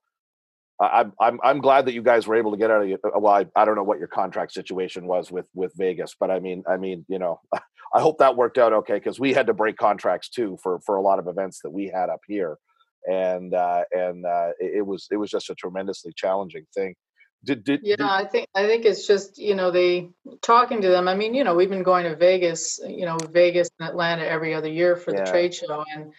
I'm 0.81 1.13
I'm 1.21 1.41
I'm 1.43 1.61
glad 1.61 1.87
that 1.87 1.95
you 1.95 2.03
guys 2.03 2.27
were 2.27 2.37
able 2.37 2.53
to 2.53 2.57
get 2.57 2.71
out 2.71 2.83
of 2.83 2.89
it. 2.89 3.01
Well, 3.03 3.33
I, 3.33 3.47
I 3.57 3.65
don't 3.65 3.75
know 3.75 3.83
what 3.83 3.99
your 3.99 4.09
contract 4.09 4.53
situation 4.53 5.07
was 5.07 5.31
with 5.31 5.47
with 5.55 5.73
Vegas, 5.77 6.15
but 6.19 6.31
I 6.31 6.39
mean 6.39 6.63
I 6.69 6.77
mean 6.77 7.05
you 7.09 7.19
know 7.19 7.41
I 7.95 8.01
hope 8.01 8.19
that 8.19 8.37
worked 8.37 8.59
out 8.59 8.73
okay 8.73 8.95
because 8.95 9.19
we 9.19 9.33
had 9.33 9.47
to 9.49 9.55
break 9.55 9.77
contracts 9.77 10.29
too 10.29 10.59
for 10.63 10.81
for 10.87 10.97
a 10.97 11.03
lot 11.03 11.19
of 11.19 11.27
events 11.27 11.61
that 11.65 11.71
we 11.71 11.87
had 11.93 12.11
up 12.11 12.21
here, 12.29 12.59
and 13.11 13.55
uh, 13.55 13.83
and 13.93 14.25
uh, 14.25 14.51
it, 14.61 14.79
it 14.79 14.87
was 14.87 15.09
it 15.11 15.17
was 15.17 15.31
just 15.31 15.51
a 15.51 15.55
tremendously 15.55 16.13
challenging 16.17 16.67
thing. 16.75 16.95
Did, 17.45 17.65
did, 17.65 17.81
yeah, 17.83 17.97
did... 17.97 18.07
I 18.07 18.25
think 18.25 18.49
I 18.55 18.67
think 18.67 18.85
it's 18.85 19.07
just 19.07 19.39
you 19.39 19.55
know 19.55 19.71
they 19.71 20.11
talking 20.43 20.83
to 20.83 20.89
them. 20.89 21.09
I 21.09 21.15
mean 21.15 21.35
you 21.35 21.45
know 21.45 21.55
we've 21.55 21.71
been 21.71 21.83
going 21.83 22.05
to 22.05 22.17
Vegas, 22.17 22.81
you 22.87 23.07
know 23.07 23.17
Vegas 23.31 23.71
and 23.79 23.89
Atlanta 23.89 24.27
every 24.27 24.55
other 24.55 24.69
year 24.69 24.97
for 24.97 25.13
yeah. 25.13 25.25
the 25.25 25.31
trade 25.31 25.55
show, 25.55 25.85
and 25.95 26.13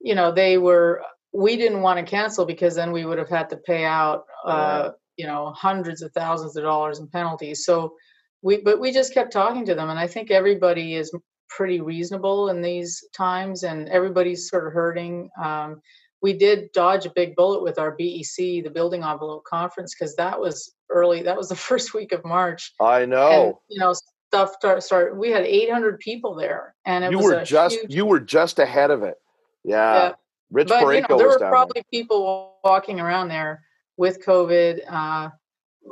you 0.00 0.14
know 0.14 0.32
they 0.32 0.58
were 0.58 1.02
we 1.32 1.56
didn't 1.56 1.82
want 1.82 1.98
to 1.98 2.04
cancel 2.04 2.46
because 2.46 2.74
then 2.76 2.92
we 2.92 3.04
would 3.04 3.18
have 3.18 3.28
had 3.28 3.50
to 3.50 3.56
pay 3.56 3.84
out 3.84 4.24
uh, 4.46 4.90
you 5.16 5.26
know 5.26 5.52
hundreds 5.52 6.00
of 6.02 6.12
thousands 6.12 6.56
of 6.56 6.62
dollars 6.62 6.98
in 6.98 7.08
penalties 7.08 7.64
so 7.64 7.94
we 8.42 8.58
but 8.58 8.80
we 8.80 8.92
just 8.92 9.12
kept 9.12 9.32
talking 9.32 9.64
to 9.64 9.74
them 9.74 9.90
and 9.90 9.98
i 9.98 10.06
think 10.06 10.30
everybody 10.30 10.94
is 10.94 11.12
pretty 11.48 11.80
reasonable 11.80 12.48
in 12.48 12.62
these 12.62 13.04
times 13.16 13.62
and 13.62 13.88
everybody's 13.88 14.48
sort 14.48 14.66
of 14.66 14.72
hurting 14.72 15.28
um, 15.42 15.80
we 16.24 16.32
did 16.32 16.72
dodge 16.72 17.04
a 17.04 17.10
big 17.10 17.36
bullet 17.36 17.62
with 17.62 17.78
our 17.78 17.90
bec 17.90 18.34
the 18.36 18.70
building 18.72 19.02
envelope 19.02 19.44
conference 19.44 19.94
because 19.94 20.16
that 20.16 20.40
was 20.40 20.74
early 20.88 21.22
that 21.22 21.36
was 21.36 21.50
the 21.50 21.56
first 21.68 21.92
week 21.92 22.12
of 22.12 22.24
march 22.24 22.72
i 22.80 23.04
know 23.04 23.44
and, 23.44 23.54
you 23.68 23.78
know 23.78 23.92
stuff 23.92 24.54
start, 24.54 24.82
start 24.82 25.16
we 25.18 25.30
had 25.30 25.44
800 25.44 26.00
people 26.00 26.34
there 26.34 26.74
and 26.86 27.04
it 27.04 27.10
you 27.10 27.18
was 27.18 27.26
were 27.26 27.44
just 27.44 27.76
huge, 27.76 27.94
you 27.94 28.06
were 28.06 28.20
just 28.20 28.58
ahead 28.58 28.90
of 28.90 29.02
it 29.02 29.16
yeah. 29.64 29.94
yeah 29.94 30.12
Rich 30.50 30.68
but, 30.68 30.86
you 30.94 31.04
know, 31.08 31.18
there 31.18 31.28
were 31.28 31.38
probably 31.38 31.80
there. 31.80 32.00
people 32.00 32.58
walking 32.62 33.00
around 33.00 33.26
there 33.26 33.64
with 33.96 34.24
COVID. 34.24 34.80
Uh, 34.88 35.30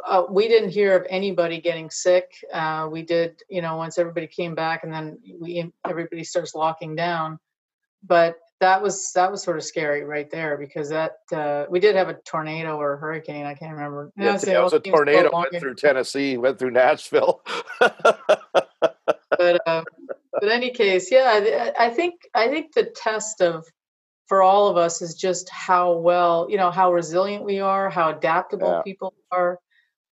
uh, 0.07 0.23
we 0.31 0.47
didn't 0.47 0.71
hear 0.71 0.97
of 0.97 1.07
anybody 1.11 1.61
getting 1.61 1.91
sick. 1.91 2.31
Uh, 2.53 2.89
we 2.89 3.03
did, 3.03 3.43
you 3.51 3.61
know, 3.61 3.77
once 3.77 3.99
everybody 3.99 4.29
came 4.29 4.55
back, 4.55 4.85
and 4.85 4.93
then 4.93 5.19
we 5.41 5.73
everybody 5.85 6.23
starts 6.23 6.55
locking 6.55 6.95
down. 6.95 7.41
But 8.05 8.37
that 8.63 8.81
was 8.81 9.13
that 9.13 9.31
was 9.31 9.43
sort 9.43 9.57
of 9.57 9.65
scary 9.65 10.05
right 10.05 10.31
there 10.31 10.57
because 10.57 10.89
that 10.91 11.17
uh, 11.33 11.67
we 11.69 11.81
did 11.81 11.97
have 11.97 12.09
a 12.09 12.15
tornado 12.15 12.77
or 12.77 12.95
a 12.95 12.97
hurricane. 12.97 13.45
I 13.45 13.55
can't 13.55 13.73
remember. 13.73 14.13
Yeah, 14.17 14.39
it 14.41 14.63
was 14.63 14.73
a 14.73 14.79
tornado 14.79 15.31
went 15.33 15.59
through 15.59 15.75
Tennessee, 15.75 16.37
went 16.37 16.61
through 16.61 16.71
Nashville. 16.71 17.43
but 17.81 19.61
uh, 19.67 19.83
but 20.33 20.49
any 20.49 20.71
case, 20.71 21.11
yeah, 21.11 21.73
I, 21.79 21.87
I 21.87 21.91
think 21.91 22.15
I 22.35 22.49
think 22.49 22.73
the 22.73 22.85
test 22.85 23.41
of 23.41 23.67
for 24.27 24.43
all 24.43 24.69
of 24.69 24.77
us 24.77 25.03
is 25.03 25.17
just 25.17 25.51
how 25.51 25.95
well, 25.99 26.47
you 26.49 26.57
know, 26.57 26.71
how 26.71 26.93
resilient 26.93 27.45
we 27.45 27.59
are, 27.59 27.91
how 27.91 28.11
adaptable 28.11 28.69
yeah. 28.69 28.83
people 28.83 29.13
are. 29.33 29.59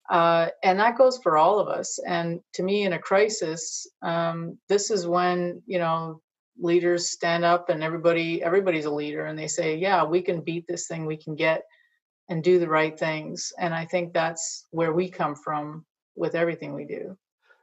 Uh, 0.08 0.48
and 0.64 0.80
that 0.80 0.96
goes 0.96 1.18
for 1.22 1.36
all 1.36 1.58
of 1.58 1.68
us. 1.68 1.98
And 1.98 2.40
to 2.54 2.62
me, 2.62 2.84
in 2.84 2.94
a 2.94 2.98
crisis, 2.98 3.86
um, 4.00 4.56
this 4.70 4.90
is 4.90 5.06
when, 5.06 5.62
you 5.66 5.78
know, 5.78 6.22
leaders 6.60 7.10
stand 7.10 7.44
up 7.44 7.68
and 7.68 7.82
everybody 7.82 8.42
everybody's 8.42 8.84
a 8.84 8.90
leader 8.90 9.26
and 9.26 9.38
they 9.38 9.46
say 9.46 9.76
yeah 9.76 10.04
we 10.04 10.20
can 10.20 10.40
beat 10.40 10.66
this 10.66 10.86
thing 10.86 11.06
we 11.06 11.16
can 11.16 11.34
get 11.34 11.62
and 12.28 12.42
do 12.42 12.58
the 12.58 12.68
right 12.68 12.98
things 12.98 13.52
and 13.58 13.74
i 13.74 13.84
think 13.84 14.12
that's 14.12 14.66
where 14.70 14.92
we 14.92 15.08
come 15.08 15.34
from 15.34 15.84
with 16.16 16.34
everything 16.34 16.74
we 16.74 16.84
do 16.84 17.16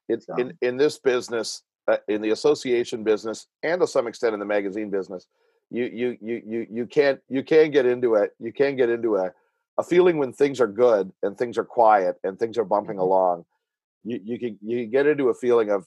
it, 0.07 0.23
so. 0.23 0.35
in, 0.35 0.57
in 0.61 0.77
this 0.77 0.97
business 0.97 1.63
uh, 1.87 1.97
in 2.07 2.21
the 2.21 2.31
association 2.31 3.03
business 3.03 3.47
and 3.63 3.81
to 3.81 3.87
some 3.87 4.07
extent 4.07 4.33
in 4.33 4.39
the 4.39 4.45
magazine 4.45 4.89
business 4.89 5.27
you 5.69 5.85
you 5.85 6.17
you 6.21 6.41
you 6.45 6.67
you 6.71 6.85
can't 6.85 7.19
you 7.27 7.43
can 7.43 7.71
get 7.71 7.85
into 7.85 8.15
it 8.15 8.31
you 8.39 8.53
can 8.53 8.75
get 8.75 8.89
into 8.89 9.17
a 9.17 9.31
a 9.77 9.83
feeling 9.83 10.17
when 10.17 10.31
things 10.31 10.61
are 10.61 10.67
good 10.67 11.11
and 11.21 11.37
things 11.37 11.57
are 11.57 11.65
quiet 11.65 12.15
and 12.23 12.39
things 12.39 12.57
are 12.57 12.63
bumping 12.63 12.95
mm-hmm. 12.95 13.01
along 13.01 13.45
you 14.05 14.21
you 14.23 14.39
can 14.39 14.57
you 14.61 14.83
can 14.83 14.91
get 14.91 15.07
into 15.07 15.29
a 15.29 15.33
feeling 15.33 15.71
of, 15.71 15.85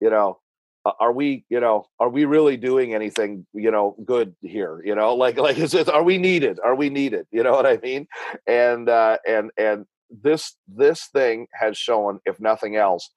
you 0.00 0.10
know, 0.10 0.38
are 0.84 1.12
we 1.12 1.44
you 1.48 1.60
know 1.60 1.86
are 1.98 2.08
we 2.08 2.24
really 2.24 2.56
doing 2.56 2.94
anything 2.94 3.46
you 3.52 3.70
know 3.70 3.96
good 4.04 4.34
here? 4.40 4.82
You 4.84 4.94
know 4.94 5.14
like 5.24 5.38
like 5.38 5.58
is 5.58 5.74
it 5.74 5.88
are 5.88 6.02
we 6.02 6.18
needed? 6.18 6.58
Are 6.64 6.74
we 6.74 6.90
needed? 6.90 7.26
You 7.30 7.42
know 7.42 7.52
what 7.52 7.66
i 7.66 7.78
mean? 7.82 8.06
And 8.46 8.88
uh 8.88 9.18
and 9.26 9.50
and 9.56 9.86
this 10.10 10.56
this 10.66 11.08
thing 11.12 11.46
has 11.52 11.76
shown 11.76 12.20
if 12.26 12.40
nothing 12.40 12.76
else 12.76 13.10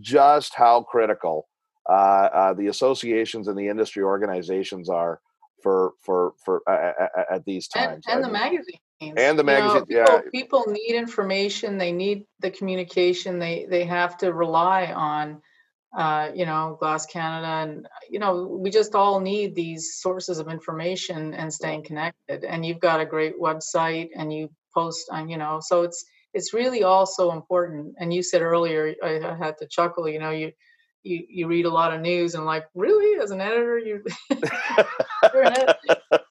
just 0.00 0.54
how 0.54 0.82
critical 0.82 1.48
uh, 1.88 2.28
uh 2.32 2.54
the 2.54 2.68
associations 2.68 3.48
and 3.48 3.58
the 3.58 3.68
industry 3.68 4.02
organizations 4.02 4.88
are 4.88 5.20
for 5.62 5.92
for 6.02 6.32
for 6.44 6.62
uh, 6.68 6.92
at 7.30 7.44
these 7.44 7.68
times. 7.68 8.04
and, 8.06 8.16
and 8.16 8.24
the 8.24 8.30
magazine 8.30 8.78
and 9.00 9.38
the 9.38 9.44
magazine 9.44 9.84
you 9.88 9.96
know, 9.96 10.04
people, 10.04 10.22
yeah. 10.24 10.30
people 10.30 10.64
need 10.68 10.94
information 10.94 11.78
they 11.78 11.92
need 11.92 12.24
the 12.40 12.50
communication 12.50 13.38
they 13.38 13.66
they 13.68 13.84
have 13.84 14.16
to 14.16 14.32
rely 14.32 14.86
on 14.92 15.40
uh, 15.96 16.30
you 16.34 16.44
know 16.44 16.76
glass 16.78 17.06
canada 17.06 17.70
and 17.70 17.86
you 18.10 18.18
know 18.18 18.58
we 18.60 18.70
just 18.70 18.94
all 18.94 19.20
need 19.20 19.54
these 19.54 19.96
sources 20.00 20.38
of 20.38 20.48
information 20.48 21.34
and 21.34 21.52
staying 21.52 21.82
connected 21.82 22.44
and 22.44 22.64
you've 22.64 22.80
got 22.80 23.00
a 23.00 23.06
great 23.06 23.38
website 23.40 24.08
and 24.14 24.32
you 24.32 24.50
post 24.74 25.08
on 25.10 25.28
you 25.28 25.38
know 25.38 25.60
so 25.62 25.82
it's 25.82 26.04
it's 26.34 26.52
really 26.52 26.82
all 26.82 27.06
so 27.06 27.32
important 27.32 27.94
and 27.98 28.12
you 28.12 28.22
said 28.22 28.42
earlier 28.42 28.94
i, 29.02 29.18
I 29.18 29.34
had 29.34 29.56
to 29.58 29.66
chuckle 29.66 30.08
you 30.08 30.18
know 30.18 30.30
you 30.30 30.52
you, 31.02 31.24
you 31.28 31.46
read 31.46 31.64
a 31.64 31.70
lot 31.70 31.94
of 31.94 32.00
news 32.00 32.34
and 32.34 32.44
like 32.44 32.64
really? 32.74 33.20
As 33.20 33.30
an 33.30 33.40
editor 33.40 33.78
you 33.78 34.04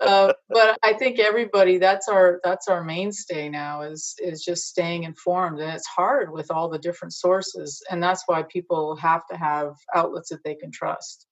uh, 0.02 0.34
but 0.50 0.78
i 0.84 0.94
think 0.94 1.20
everybody 1.20 1.78
that's 1.78 2.08
our 2.08 2.40
that's 2.44 2.68
our 2.68 2.84
mainstay 2.84 3.50
now 3.50 3.82
is 3.82 4.16
is 4.20 4.44
just 4.44 4.68
staying 4.68 5.04
informed 5.04 5.60
and 5.60 5.72
it's 5.72 5.88
hard 5.88 6.32
with 6.32 6.52
all 6.52 6.70
the 6.70 6.80
different 6.80 7.14
sources 7.14 7.82
and 7.90 8.02
that's 8.02 8.24
why 8.28 8.44
people 8.44 8.96
have 8.96 9.26
to 9.30 9.38
have 9.38 9.74
outlets 9.96 10.30
that 10.30 10.44
they 10.44 10.56
can 10.56 10.72
trust. 10.72 11.26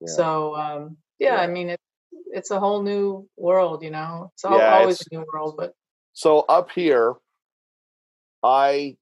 Yeah. 0.00 0.12
so 0.12 0.54
um, 0.56 0.96
yeah, 1.18 1.36
yeah, 1.36 1.40
i 1.40 1.46
mean 1.46 1.70
it, 1.70 1.80
it's 2.32 2.50
a 2.50 2.60
whole 2.60 2.82
new 2.82 3.28
world 3.36 3.82
you 3.82 3.90
know? 3.90 4.30
It's 4.34 4.44
yeah, 4.44 4.78
always 4.78 5.00
it's, 5.00 5.08
a 5.10 5.14
new 5.14 5.24
world 5.32 5.54
but 5.56 5.74
so 6.12 6.40
up 6.40 6.70
here 6.70 7.14
i 8.42 8.96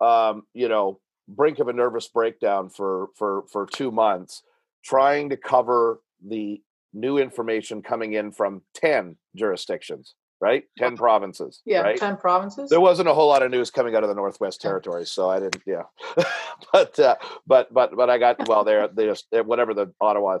um 0.00 0.42
you 0.54 0.68
know 0.68 1.00
brink 1.28 1.58
of 1.58 1.68
a 1.68 1.72
nervous 1.72 2.08
breakdown 2.08 2.68
for 2.70 3.08
for 3.16 3.44
for 3.52 3.66
two 3.66 3.90
months 3.90 4.42
trying 4.84 5.30
to 5.30 5.36
cover 5.36 6.00
the 6.26 6.60
new 6.92 7.18
information 7.18 7.82
coming 7.82 8.14
in 8.14 8.32
from 8.32 8.62
10 8.74 9.16
jurisdictions 9.36 10.14
right? 10.40 10.64
10 10.78 10.96
provinces 10.96 11.60
yeah 11.66 11.82
right? 11.82 11.98
10 11.98 12.16
provinces? 12.16 12.70
There 12.70 12.80
wasn't 12.80 13.08
a 13.08 13.14
whole 13.14 13.28
lot 13.28 13.42
of 13.42 13.50
news 13.50 13.70
coming 13.70 13.94
out 13.94 14.02
of 14.02 14.08
the 14.08 14.14
northwest 14.14 14.60
territories 14.60 15.10
so 15.10 15.28
i 15.30 15.38
didn't 15.38 15.62
yeah. 15.66 15.82
But 16.72 16.98
uh, 16.98 17.16
but 17.46 17.72
but 17.72 17.96
but 17.96 18.10
i 18.10 18.18
got 18.18 18.48
well 18.48 18.64
there 18.64 18.88
they 18.88 19.06
just 19.06 19.26
whatever 19.30 19.74
the 19.74 19.92
ottawa 20.00 20.38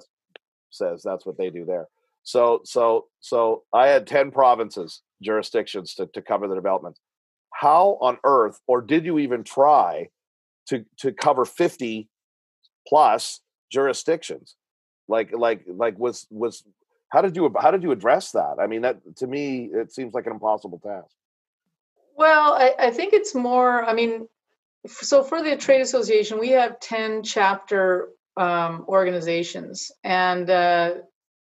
says 0.70 1.02
that's 1.04 1.26
what 1.26 1.36
they 1.38 1.50
do 1.50 1.64
there. 1.64 1.88
So 2.22 2.60
so 2.64 3.06
so 3.20 3.64
i 3.72 3.88
had 3.88 4.06
10 4.06 4.30
provinces 4.30 5.02
jurisdictions 5.22 5.94
to, 5.94 6.06
to 6.14 6.22
cover 6.22 6.48
the 6.48 6.54
development. 6.54 6.98
How 7.54 7.98
on 8.00 8.18
earth 8.24 8.60
or 8.66 8.80
did 8.80 9.04
you 9.04 9.18
even 9.18 9.44
try 9.44 10.08
to 10.68 10.84
to 10.98 11.12
cover 11.12 11.44
50 11.44 12.08
plus 12.86 13.40
jurisdictions 13.70 14.56
like 15.10 15.32
like 15.32 15.62
like 15.66 15.98
was 15.98 16.26
was 16.30 16.64
how 17.10 17.20
did 17.20 17.36
you 17.36 17.52
how 17.60 17.70
did 17.70 17.82
you 17.82 17.92
address 17.92 18.32
that? 18.32 18.56
I 18.58 18.66
mean 18.66 18.82
that 18.82 18.96
to 19.16 19.26
me 19.26 19.70
it 19.72 19.92
seems 19.92 20.14
like 20.14 20.26
an 20.26 20.32
impossible 20.32 20.78
task. 20.78 21.14
Well 22.16 22.54
i, 22.54 22.74
I 22.78 22.90
think 22.90 23.12
it's 23.12 23.34
more 23.34 23.84
i 23.84 23.92
mean 23.94 24.28
so 24.86 25.22
for 25.22 25.42
the 25.42 25.56
trade 25.56 25.80
association 25.80 26.38
we 26.38 26.50
have 26.50 26.80
10 26.80 27.22
chapter 27.22 28.10
um, 28.36 28.84
organizations. 28.88 29.90
And 30.04 30.48
uh, 30.48 30.94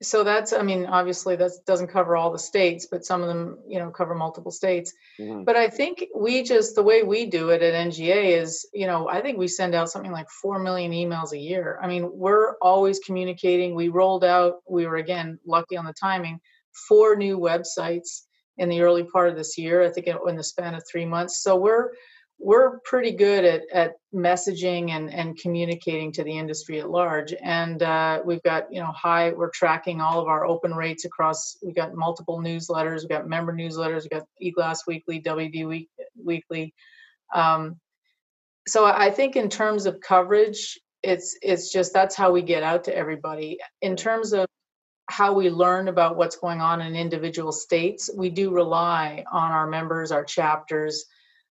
so 0.02 0.24
that's 0.24 0.52
i 0.52 0.62
mean 0.62 0.86
obviously 0.86 1.36
that 1.36 1.50
doesn't 1.66 1.88
cover 1.88 2.16
all 2.16 2.30
the 2.30 2.38
states 2.38 2.86
but 2.90 3.04
some 3.04 3.22
of 3.22 3.28
them 3.28 3.58
you 3.66 3.78
know 3.78 3.90
cover 3.90 4.14
multiple 4.14 4.50
states. 4.50 4.92
Mm-hmm. 5.18 5.44
but 5.44 5.56
i 5.56 5.68
think 5.68 6.04
we 6.14 6.42
just 6.42 6.74
the 6.74 6.82
way 6.82 7.02
we 7.02 7.26
do 7.26 7.50
it 7.50 7.62
at 7.62 7.74
nga 7.74 8.40
is 8.40 8.68
you 8.74 8.86
know 8.86 9.08
i 9.08 9.20
think 9.20 9.38
we 9.38 9.48
send 9.48 9.74
out 9.74 9.90
something 9.90 10.12
like 10.12 10.28
4 10.28 10.58
million 10.58 10.92
emails 10.92 11.32
a 11.32 11.38
year. 11.38 11.78
I 11.82 11.86
mean 11.86 12.10
we're 12.12 12.56
always 12.58 12.98
communicating. 12.98 13.74
We 13.74 13.88
rolled 13.88 14.24
out 14.24 14.56
we 14.68 14.86
were 14.86 14.96
again 14.96 15.38
lucky 15.46 15.76
on 15.76 15.86
the 15.86 15.94
timing 15.94 16.40
four 16.88 17.16
new 17.16 17.38
websites 17.38 18.22
in 18.58 18.68
the 18.68 18.80
early 18.82 19.04
part 19.04 19.28
of 19.28 19.36
this 19.36 19.56
year 19.58 19.82
i 19.82 19.90
think 19.90 20.06
in 20.06 20.36
the 20.36 20.44
span 20.44 20.74
of 20.74 20.82
three 20.90 21.06
months. 21.06 21.42
So 21.42 21.56
we're 21.56 21.90
we're 22.42 22.80
pretty 22.80 23.12
good 23.12 23.44
at, 23.44 23.62
at 23.72 23.92
messaging 24.12 24.90
and, 24.90 25.12
and 25.12 25.38
communicating 25.38 26.10
to 26.12 26.24
the 26.24 26.36
industry 26.36 26.80
at 26.80 26.90
large. 26.90 27.32
And 27.40 27.82
uh, 27.82 28.20
we've 28.24 28.42
got, 28.42 28.72
you 28.72 28.80
know, 28.80 28.90
high, 28.90 29.30
we're 29.30 29.50
tracking 29.50 30.00
all 30.00 30.20
of 30.20 30.26
our 30.26 30.44
open 30.44 30.74
rates 30.74 31.04
across, 31.04 31.56
we've 31.62 31.74
got 31.74 31.94
multiple 31.94 32.40
newsletters, 32.40 33.00
we've 33.00 33.10
got 33.10 33.28
member 33.28 33.54
newsletters, 33.54 34.02
we've 34.02 34.10
got 34.10 34.26
eGlass 34.42 34.78
Weekly, 34.88 35.22
WD 35.22 35.68
week, 35.68 35.88
Weekly. 36.22 36.74
Um, 37.32 37.76
so 38.66 38.86
I 38.86 39.10
think 39.10 39.36
in 39.36 39.48
terms 39.48 39.86
of 39.86 40.00
coverage, 40.00 40.78
it's 41.02 41.36
it's 41.42 41.72
just 41.72 41.92
that's 41.92 42.14
how 42.14 42.30
we 42.30 42.42
get 42.42 42.62
out 42.62 42.84
to 42.84 42.96
everybody. 42.96 43.58
In 43.80 43.96
terms 43.96 44.32
of 44.32 44.46
how 45.10 45.32
we 45.32 45.50
learn 45.50 45.88
about 45.88 46.16
what's 46.16 46.36
going 46.36 46.60
on 46.60 46.80
in 46.80 46.94
individual 46.94 47.50
states, 47.50 48.08
we 48.16 48.30
do 48.30 48.50
rely 48.50 49.24
on 49.32 49.50
our 49.50 49.66
members, 49.66 50.12
our 50.12 50.24
chapters, 50.24 51.06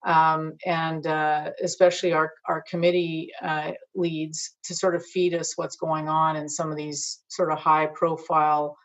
um, 0.04 0.54
and 0.66 1.06
uh, 1.06 1.50
especially 1.62 2.12
our, 2.12 2.32
our 2.46 2.62
committee 2.62 3.30
uh, 3.42 3.72
leads 3.94 4.54
to 4.64 4.74
sort 4.74 4.94
of 4.94 5.04
feed 5.04 5.34
us 5.34 5.56
what's 5.56 5.76
going 5.76 6.08
on 6.08 6.36
in 6.36 6.48
some 6.48 6.70
of 6.70 6.76
these 6.76 7.22
sort 7.28 7.50
of 7.50 7.58
high 7.58 7.86
profile 7.86 8.76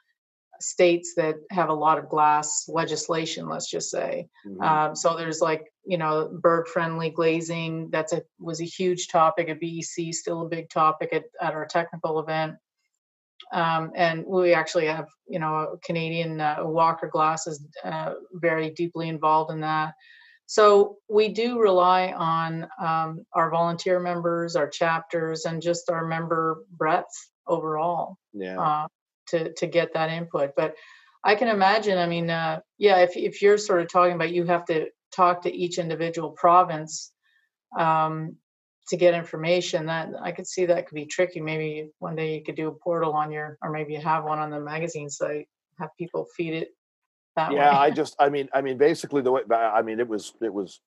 states 0.61 1.13
that 1.15 1.35
have 1.51 1.69
a 1.69 1.73
lot 1.73 1.97
of 1.97 2.09
glass 2.09 2.65
legislation 2.67 3.47
let's 3.47 3.69
just 3.69 3.89
say. 3.89 4.27
Mm-hmm. 4.45 4.61
um, 4.61 4.95
so 4.95 5.15
there's 5.15 5.41
like 5.41 5.65
you 5.85 5.97
know 5.97 6.29
bird 6.41 6.67
friendly 6.67 7.09
glazing 7.09 7.89
that's 7.91 8.13
a 8.13 8.21
was 8.39 8.61
a 8.61 8.65
huge 8.65 9.07
topic 9.07 9.49
at 9.49 9.59
bec 9.59 10.13
still 10.13 10.41
a 10.41 10.49
big 10.49 10.69
topic 10.69 11.09
at, 11.13 11.23
at 11.41 11.53
our 11.53 11.65
technical 11.65 12.19
event. 12.19 12.55
Um, 13.53 13.91
and 13.95 14.25
we 14.25 14.53
actually 14.53 14.87
have 14.87 15.07
you 15.27 15.39
know 15.39 15.79
canadian 15.83 16.41
uh, 16.41 16.57
walker 16.59 17.07
glass 17.07 17.47
is 17.47 17.65
uh, 17.83 18.13
very 18.33 18.69
deeply 18.71 19.07
involved 19.07 19.51
in 19.51 19.61
that 19.61 19.93
so 20.49 20.97
we 21.07 21.29
do 21.29 21.59
rely 21.59 22.11
on 22.11 22.67
um, 22.81 23.23
our 23.33 23.51
volunteer 23.51 23.99
members, 23.99 24.55
our 24.55 24.67
chapters, 24.67 25.45
and 25.45 25.61
just 25.61 25.91
our 25.91 26.07
member 26.07 26.63
breadth 26.71 27.13
overall 27.45 28.17
yeah. 28.33 28.59
uh, 28.59 28.87
to 29.27 29.53
to 29.53 29.67
get 29.67 29.93
that 29.93 30.09
input. 30.09 30.53
But 30.57 30.73
I 31.23 31.35
can 31.35 31.49
imagine. 31.49 31.99
I 31.99 32.07
mean, 32.07 32.31
uh, 32.31 32.61
yeah, 32.79 32.97
if 32.97 33.15
if 33.15 33.43
you're 33.43 33.59
sort 33.59 33.81
of 33.81 33.89
talking 33.89 34.15
about 34.15 34.31
you 34.31 34.43
have 34.45 34.65
to 34.65 34.87
talk 35.15 35.43
to 35.43 35.53
each 35.53 35.77
individual 35.77 36.31
province 36.31 37.11
um, 37.77 38.35
to 38.87 38.97
get 38.97 39.13
information, 39.13 39.85
that 39.85 40.09
I 40.19 40.31
could 40.31 40.47
see 40.47 40.65
that 40.65 40.87
could 40.87 40.95
be 40.95 41.05
tricky. 41.05 41.41
Maybe 41.41 41.91
one 41.99 42.15
day 42.15 42.33
you 42.33 42.43
could 42.43 42.55
do 42.55 42.69
a 42.69 42.73
portal 42.73 43.13
on 43.13 43.31
your, 43.31 43.59
or 43.61 43.69
maybe 43.69 43.93
you 43.93 44.01
have 44.01 44.23
one 44.23 44.39
on 44.39 44.49
the 44.49 44.59
magazine 44.59 45.11
site, 45.11 45.47
have 45.77 45.89
people 45.99 46.25
feed 46.35 46.55
it 46.55 46.69
yeah, 47.37 47.77
I 47.77 47.91
just, 47.91 48.15
I 48.19 48.29
mean, 48.29 48.49
I 48.53 48.61
mean, 48.61 48.77
basically 48.77 49.21
the 49.21 49.31
way, 49.31 49.41
I 49.51 49.81
mean, 49.81 49.99
it 49.99 50.07
was, 50.07 50.33
it 50.41 50.53
was 50.53 50.81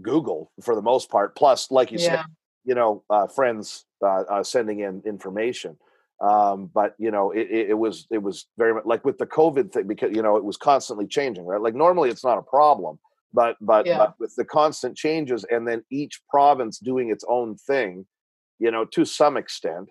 Google 0.00 0.50
for 0.62 0.74
the 0.74 0.82
most 0.82 1.10
part. 1.10 1.36
Plus, 1.36 1.70
like 1.70 1.92
you 1.92 1.98
yeah. 1.98 2.16
said, 2.16 2.24
you 2.64 2.74
know, 2.74 3.02
uh, 3.10 3.26
friends 3.26 3.84
uh, 4.02 4.22
uh, 4.30 4.42
sending 4.42 4.80
in 4.80 5.02
information. 5.04 5.76
Um, 6.20 6.70
but 6.72 6.94
you 6.98 7.10
know, 7.10 7.32
it, 7.32 7.48
it, 7.50 7.70
it, 7.70 7.74
was, 7.74 8.06
it 8.10 8.22
was 8.22 8.46
very 8.56 8.72
much 8.72 8.84
like 8.86 9.04
with 9.04 9.18
the 9.18 9.26
COVID 9.26 9.72
thing 9.72 9.86
because 9.86 10.14
you 10.14 10.22
know 10.22 10.36
it 10.36 10.44
was 10.44 10.56
constantly 10.56 11.06
changing, 11.06 11.44
right? 11.44 11.60
Like 11.60 11.74
normally 11.74 12.08
it's 12.08 12.24
not 12.24 12.38
a 12.38 12.42
problem, 12.42 12.98
but 13.32 13.56
but, 13.60 13.84
yeah. 13.84 13.98
but 13.98 14.14
with 14.18 14.34
the 14.36 14.44
constant 14.44 14.96
changes 14.96 15.44
and 15.50 15.66
then 15.66 15.82
each 15.90 16.20
province 16.30 16.78
doing 16.78 17.10
its 17.10 17.24
own 17.28 17.56
thing, 17.56 18.06
you 18.58 18.70
know, 18.70 18.84
to 18.86 19.04
some 19.04 19.36
extent, 19.36 19.90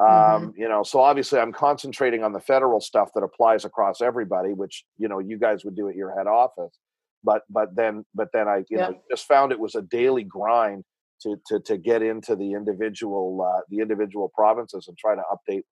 Mm-hmm. 0.00 0.44
Um, 0.44 0.54
you 0.56 0.68
know, 0.68 0.82
so 0.82 1.00
obviously 1.00 1.38
I'm 1.38 1.52
concentrating 1.52 2.24
on 2.24 2.32
the 2.32 2.40
federal 2.40 2.80
stuff 2.80 3.10
that 3.14 3.22
applies 3.22 3.64
across 3.64 4.00
everybody, 4.00 4.52
which 4.52 4.84
you 4.98 5.08
know 5.08 5.18
you 5.18 5.38
guys 5.38 5.64
would 5.64 5.76
do 5.76 5.88
at 5.88 5.94
your 5.94 6.16
head 6.16 6.26
office. 6.26 6.78
But 7.22 7.42
but 7.50 7.76
then 7.76 8.04
but 8.14 8.28
then 8.32 8.48
I 8.48 8.58
you 8.70 8.78
yeah. 8.78 8.88
know 8.88 9.00
just 9.10 9.26
found 9.26 9.52
it 9.52 9.60
was 9.60 9.74
a 9.74 9.82
daily 9.82 10.24
grind 10.24 10.84
to 11.22 11.36
to 11.48 11.60
to 11.60 11.76
get 11.76 12.02
into 12.02 12.34
the 12.34 12.52
individual 12.52 13.46
uh, 13.46 13.60
the 13.68 13.80
individual 13.80 14.30
provinces 14.34 14.86
and 14.88 14.96
try 14.96 15.14
to 15.14 15.22
update 15.30 15.62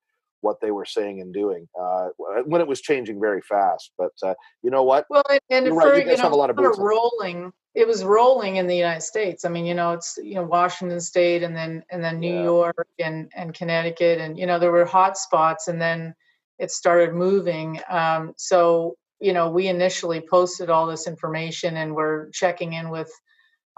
what 0.40 0.56
they 0.60 0.70
were 0.70 0.84
saying 0.84 1.20
and 1.20 1.32
doing 1.32 1.66
uh, 1.80 2.08
when 2.44 2.60
it 2.60 2.68
was 2.68 2.80
changing 2.80 3.20
very 3.20 3.40
fast. 3.40 3.92
But 3.96 4.12
uh, 4.22 4.34
you 4.62 4.70
know 4.70 4.82
what? 4.82 5.06
Well, 5.10 5.22
and, 5.30 5.40
and 5.50 5.68
for, 5.68 5.78
right. 5.78 6.04
you, 6.04 6.10
you 6.10 6.16
know, 6.16 6.22
have 6.22 6.32
a 6.32 6.36
lot 6.36 6.50
of 6.50 6.58
rolling 6.58 7.52
it 7.74 7.86
was 7.86 8.04
rolling 8.04 8.56
in 8.56 8.66
the 8.66 8.76
United 8.76 9.02
States. 9.02 9.44
I 9.44 9.48
mean, 9.48 9.66
you 9.66 9.74
know, 9.74 9.92
it's 9.92 10.18
you 10.22 10.34
know 10.34 10.44
Washington 10.44 11.00
State 11.00 11.42
and 11.42 11.56
then 11.56 11.84
and 11.90 12.02
then 12.02 12.20
New 12.20 12.34
yeah. 12.34 12.44
York 12.44 12.88
and 12.98 13.30
and 13.34 13.54
Connecticut 13.54 14.20
and 14.20 14.38
you 14.38 14.46
know 14.46 14.58
there 14.58 14.72
were 14.72 14.84
hot 14.84 15.16
spots 15.16 15.68
and 15.68 15.80
then 15.80 16.14
it 16.58 16.70
started 16.70 17.14
moving. 17.14 17.80
Um, 17.88 18.32
so 18.36 18.96
you 19.20 19.32
know 19.32 19.50
we 19.50 19.68
initially 19.68 20.20
posted 20.20 20.70
all 20.70 20.86
this 20.86 21.06
information 21.06 21.76
and 21.76 21.94
we're 21.94 22.30
checking 22.30 22.72
in 22.72 22.90
with 22.90 23.10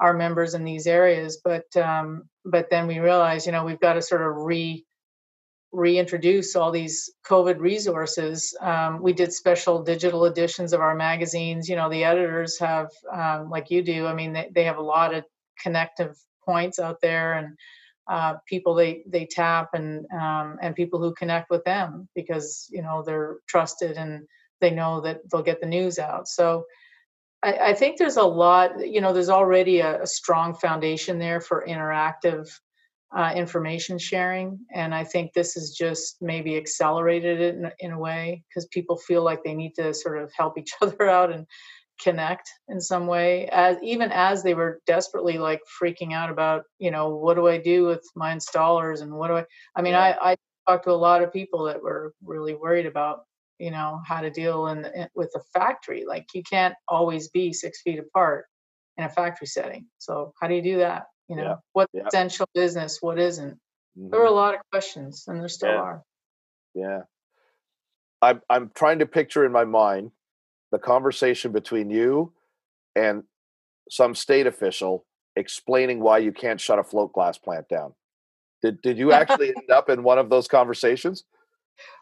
our 0.01 0.15
members 0.15 0.55
in 0.55 0.65
these 0.65 0.87
areas, 0.87 1.41
but 1.45 1.65
um, 1.77 2.25
but 2.45 2.71
then 2.71 2.87
we 2.87 2.99
realized, 2.99 3.47
you 3.47 3.53
know, 3.53 3.65
we've 3.65 3.81
got 3.81 3.95
to 3.95 4.03
sort 4.03 4.23
of 4.23 4.35
re 4.37 4.85
reintroduce 5.73 6.57
all 6.57 6.71
these 6.71 7.11
COVID 7.25 7.59
resources. 7.59 8.57
Um, 8.61 9.01
we 9.01 9.13
did 9.13 9.33
special 9.33 9.83
digital 9.83 10.25
editions 10.25 10.73
of 10.73 10.81
our 10.81 10.95
magazines. 10.95 11.69
You 11.69 11.77
know, 11.77 11.89
the 11.89 12.05
editors 12.05 12.59
have, 12.59 12.89
um, 13.13 13.51
like 13.51 13.71
you 13.71 13.83
do, 13.83 14.07
I 14.07 14.15
mean, 14.15 14.33
they, 14.33 14.51
they 14.53 14.65
have 14.65 14.79
a 14.79 14.83
lot 14.83 15.15
of 15.15 15.25
connective 15.63 16.17
points 16.45 16.79
out 16.79 17.01
there 17.01 17.35
and 17.35 17.57
uh, 18.09 18.35
people 18.47 18.75
they 18.75 19.03
they 19.07 19.25
tap 19.25 19.71
and 19.75 20.05
um, 20.13 20.59
and 20.61 20.75
people 20.75 20.99
who 20.99 21.15
connect 21.15 21.49
with 21.49 21.63
them 21.65 22.09
because 22.15 22.67
you 22.73 22.83
know 22.83 23.05
they're 23.07 23.37
trusted 23.47 23.97
and 23.97 24.27
they 24.61 24.71
know 24.71 25.01
that 25.01 25.21
they'll 25.31 25.43
get 25.43 25.61
the 25.61 25.67
news 25.67 25.99
out. 25.99 26.27
So 26.27 26.65
I, 27.43 27.53
I 27.53 27.75
think 27.75 27.99
there's 27.99 28.17
a 28.17 28.23
lot. 28.25 28.85
You 28.85 29.01
know, 29.01 29.13
there's 29.13 29.29
already 29.29 29.79
a, 29.79 30.03
a 30.03 30.07
strong 30.07 30.55
foundation 30.55 31.21
there 31.21 31.41
for 31.41 31.65
interactive 31.69 32.51
uh, 33.17 33.33
information 33.35 33.99
sharing. 33.99 34.59
And 34.73 34.95
I 34.95 35.05
think 35.05 35.33
this 35.33 35.55
has 35.55 35.71
just 35.71 36.19
maybe 36.21 36.57
accelerated 36.57 37.41
it 37.41 37.55
in, 37.57 37.71
in 37.81 37.93
a 37.93 37.99
way 37.99 38.45
because 38.49 38.67
people 38.67 38.97
feel 38.97 39.23
like 39.23 39.43
they 39.43 39.55
need 39.55 39.75
to 39.77 39.93
sort 39.93 40.23
of 40.23 40.31
help 40.37 40.59
each 40.59 40.73
other 40.83 41.09
out 41.09 41.33
and 41.33 41.47
connect 42.03 42.51
in 42.69 42.81
some 42.81 43.07
way 43.07 43.47
as 43.49 43.77
even 43.83 44.11
as 44.11 44.43
they 44.43 44.55
were 44.55 44.81
desperately 44.87 45.37
like 45.37 45.61
freaking 45.83 46.15
out 46.15 46.31
about 46.31 46.63
you 46.79 46.91
know 46.91 47.11
what 47.11 47.35
do 47.35 47.47
i 47.47 47.59
do 47.59 47.85
with 47.85 48.03
my 48.17 48.35
installers 48.35 49.03
and 49.03 49.13
what 49.13 49.29
do 49.29 49.35
i 49.35 49.45
i 49.77 49.83
mean 49.83 49.93
yeah. 49.93 50.17
i 50.23 50.31
i 50.31 50.37
talked 50.67 50.85
to 50.85 50.91
a 50.91 50.93
lot 50.93 51.23
of 51.23 51.31
people 51.31 51.65
that 51.65 51.83
were 51.83 52.15
really 52.25 52.55
worried 52.55 52.87
about 52.87 53.25
you 53.59 53.71
know 53.71 54.01
how 54.07 54.23
to 54.23 54.31
deal 54.31 54.69
in, 54.69 54.87
in 54.95 55.09
with 55.15 55.31
a 55.37 55.41
factory 55.53 56.05
like 56.07 56.27
you 56.33 56.43
can't 56.43 56.75
always 56.89 57.29
be 57.29 57.53
six 57.53 57.83
feet 57.83 57.99
apart 57.99 58.47
in 58.97 59.05
a 59.05 59.09
factory 59.09 59.47
setting 59.47 59.85
so 59.99 60.33
how 60.41 60.49
do 60.49 60.55
you 60.55 60.63
do 60.63 60.79
that 60.79 61.05
you 61.31 61.37
know, 61.37 61.43
yeah. 61.43 61.55
what's 61.73 61.91
yeah. 61.95 62.03
essential 62.09 62.49
business, 62.55 62.99
what 63.01 63.19
isn't? 63.19 63.53
Mm-hmm. 63.53 64.11
There 64.11 64.19
were 64.19 64.27
a 64.27 64.33
lot 64.33 64.55
of 64.55 64.61
questions, 64.73 65.25
and 65.29 65.41
there 65.41 65.49
still 65.49 65.71
yeah. 65.71 65.77
are. 65.77 66.03
Yeah, 66.75 67.01
I'm 68.21 68.43
I'm 68.51 68.71
trying 68.75 68.99
to 68.99 69.07
picture 69.07 69.47
in 69.47 69.53
my 69.53 69.65
mind 69.65 70.11
the 70.73 70.79
conversation 70.79 71.53
between 71.53 71.89
you 71.89 72.33
and 72.97 73.23
some 73.89 74.15
state 74.15 74.49
official 74.49 75.07
explaining 75.37 76.01
why 76.01 76.19
you 76.19 76.33
can't 76.33 76.61
shut 76.61 76.81
a 76.81 76.85
float 76.85 77.13
glass 77.13 77.39
plant 77.39 77.69
down. 77.69 77.95
Did 78.63 78.83
did 78.83 78.99
you 78.99 79.13
actually 79.21 79.49
end 79.49 79.71
up 79.73 79.89
in 79.89 80.03
one 80.03 80.19
of 80.19 80.31
those 80.31 80.49
conversations? 80.49 81.25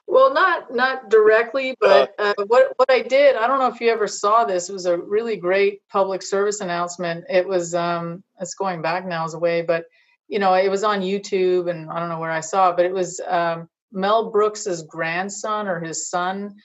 Well, 0.06 0.32
not 0.32 0.74
not 0.74 1.10
directly, 1.10 1.76
but 1.78 2.14
uh, 2.18 2.32
what 2.46 2.72
what 2.76 2.90
I 2.90 3.02
did, 3.02 3.36
I 3.36 3.46
don't 3.46 3.58
know 3.58 3.66
if 3.66 3.80
you 3.80 3.90
ever 3.90 4.06
saw 4.06 4.44
this. 4.44 4.70
It 4.70 4.72
was 4.72 4.86
a 4.86 4.96
really 4.96 5.36
great 5.36 5.82
public 5.90 6.22
service 6.22 6.60
announcement. 6.60 7.26
It 7.28 7.46
was 7.46 7.74
um, 7.74 8.24
it's 8.40 8.54
going 8.54 8.80
back 8.80 9.06
now 9.06 9.24
as 9.26 9.34
a 9.34 9.38
way, 9.38 9.60
but 9.60 9.84
you 10.26 10.38
know, 10.38 10.54
it 10.54 10.70
was 10.70 10.82
on 10.82 11.00
YouTube, 11.00 11.70
and 11.70 11.90
I 11.90 11.98
don't 11.98 12.08
know 12.08 12.20
where 12.20 12.30
I 12.30 12.40
saw 12.40 12.70
it, 12.70 12.76
but 12.76 12.86
it 12.86 12.92
was 12.92 13.20
um, 13.26 13.68
Mel 13.92 14.30
Brooks's 14.30 14.82
grandson 14.82 15.68
or 15.68 15.80
his 15.80 16.08
son 16.08 16.56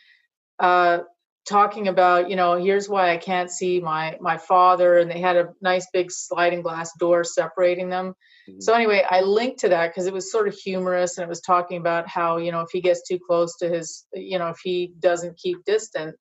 uh, 0.60 1.00
talking 1.46 1.88
about, 1.88 2.30
you 2.30 2.36
know, 2.36 2.56
here's 2.56 2.88
why 2.88 3.12
I 3.12 3.18
can't 3.18 3.52
see 3.52 3.80
my 3.80 4.18
my 4.22 4.38
father, 4.38 5.00
and 5.00 5.10
they 5.10 5.20
had 5.20 5.36
a 5.36 5.54
nice 5.62 5.88
big 5.92 6.12
sliding 6.12 6.62
glass 6.62 6.92
door 6.98 7.24
separating 7.24 7.90
them. 7.90 8.16
So 8.60 8.74
anyway, 8.74 9.06
I 9.10 9.22
linked 9.22 9.60
to 9.60 9.70
that 9.70 9.90
because 9.90 10.06
it 10.06 10.14
was 10.14 10.32
sort 10.32 10.48
of 10.48 10.54
humorous 10.54 11.18
and 11.18 11.24
it 11.24 11.30
was 11.30 11.42
talking 11.42 11.78
about 11.78 12.08
how, 12.08 12.38
you 12.38 12.52
know, 12.52 12.62
if 12.62 12.70
he 12.72 12.82
gets 12.82 13.08
too 13.08 13.20
close 13.26 13.56
to 13.58 13.70
his, 13.70 14.06
you 14.14 14.38
know, 14.38 14.50
if 14.50 14.60
he 14.64 14.94
doesn't 15.00 15.38
keep 15.38 15.64
distant, 15.66 16.16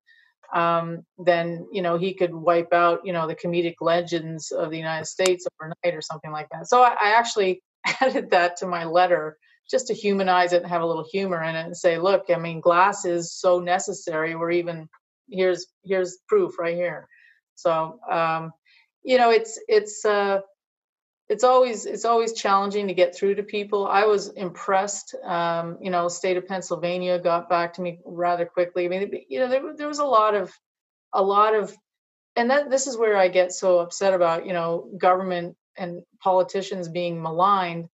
um, 0.55 1.05
then, 1.19 1.67
you 1.73 1.83
know, 1.83 1.97
he 1.99 2.15
could 2.15 2.35
wipe 2.35 2.73
out, 2.73 3.01
you 3.05 3.13
know, 3.13 3.27
the 3.27 3.35
comedic 3.35 3.77
legends 3.81 4.51
of 4.51 4.71
the 4.71 4.77
United 4.77 5.07
States 5.07 5.47
overnight 5.61 5.97
or 5.97 6.03
something 6.03 6.31
like 6.31 6.49
that. 6.53 6.69
So 6.69 6.83
I, 6.83 6.91
I 6.91 7.15
actually 7.17 7.63
added 8.01 8.31
that 8.31 8.59
to 8.59 8.67
my 8.67 8.85
letter 8.85 9.37
just 9.71 9.87
to 9.89 9.95
humanize 9.95 10.53
it 10.53 10.63
and 10.63 10.71
have 10.71 10.83
a 10.83 10.87
little 10.87 11.07
humor 11.11 11.43
in 11.43 11.57
it 11.57 11.67
and 11.67 11.77
say, 11.77 11.99
look, 11.99 12.25
I 12.29 12.37
mean, 12.37 12.61
glass 12.61 13.05
is 13.05 13.33
so 13.33 13.59
necessary. 13.59 14.35
We're 14.35 14.51
even 14.53 14.89
here's 15.31 15.67
here's 15.85 16.19
proof 16.29 16.59
right 16.59 16.75
here. 16.75 17.09
So 17.55 17.99
um, 18.11 18.53
you 19.03 19.19
know, 19.19 19.31
it's 19.31 19.59
it's 19.69 20.05
uh 20.05 20.41
it's 21.33 21.45
always 21.45 21.87
it's 21.87 22.05
always 22.05 22.35
challenging 22.35 22.89
to 22.89 22.95
get 22.95 23.17
through 23.17 23.37
to 23.37 23.43
people. 23.43 23.87
I 23.87 24.05
was 24.05 24.29
impressed. 24.29 25.15
Um, 25.25 25.79
you 25.81 25.91
know, 25.91 26.07
state 26.09 26.37
of 26.37 26.47
Pennsylvania 26.47 27.19
got 27.19 27.49
back 27.49 27.73
to 27.75 27.81
me 27.81 28.01
rather 28.05 28.45
quickly. 28.45 28.85
I 28.85 28.89
mean, 28.89 29.11
you 29.31 29.41
know, 29.41 29.49
there, 29.49 29.63
there 29.75 29.89
was 29.89 29.99
a 29.99 30.05
lot 30.05 30.35
of 30.35 30.53
a 31.15 31.23
lot 31.23 31.55
of, 31.55 31.75
and 32.37 32.51
that 32.51 32.69
this 32.69 32.87
is 32.87 32.99
where 32.99 33.17
I 33.17 33.29
get 33.29 33.53
so 33.53 33.79
upset 33.79 34.13
about 34.13 34.47
you 34.47 34.53
know 34.53 34.91
government 34.99 35.57
and 35.79 36.03
politicians 36.21 36.89
being 36.89 37.23
maligned. 37.23 37.89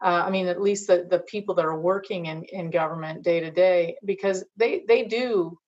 Uh, 0.00 0.22
I 0.26 0.30
mean, 0.30 0.46
at 0.46 0.62
least 0.62 0.86
the 0.86 1.04
the 1.10 1.18
people 1.18 1.56
that 1.56 1.64
are 1.64 1.80
working 1.80 2.26
in 2.26 2.44
in 2.44 2.70
government 2.70 3.24
day 3.24 3.40
to 3.40 3.50
day, 3.50 3.96
because 4.04 4.44
they 4.56 4.84
they 4.86 5.02
do 5.02 5.58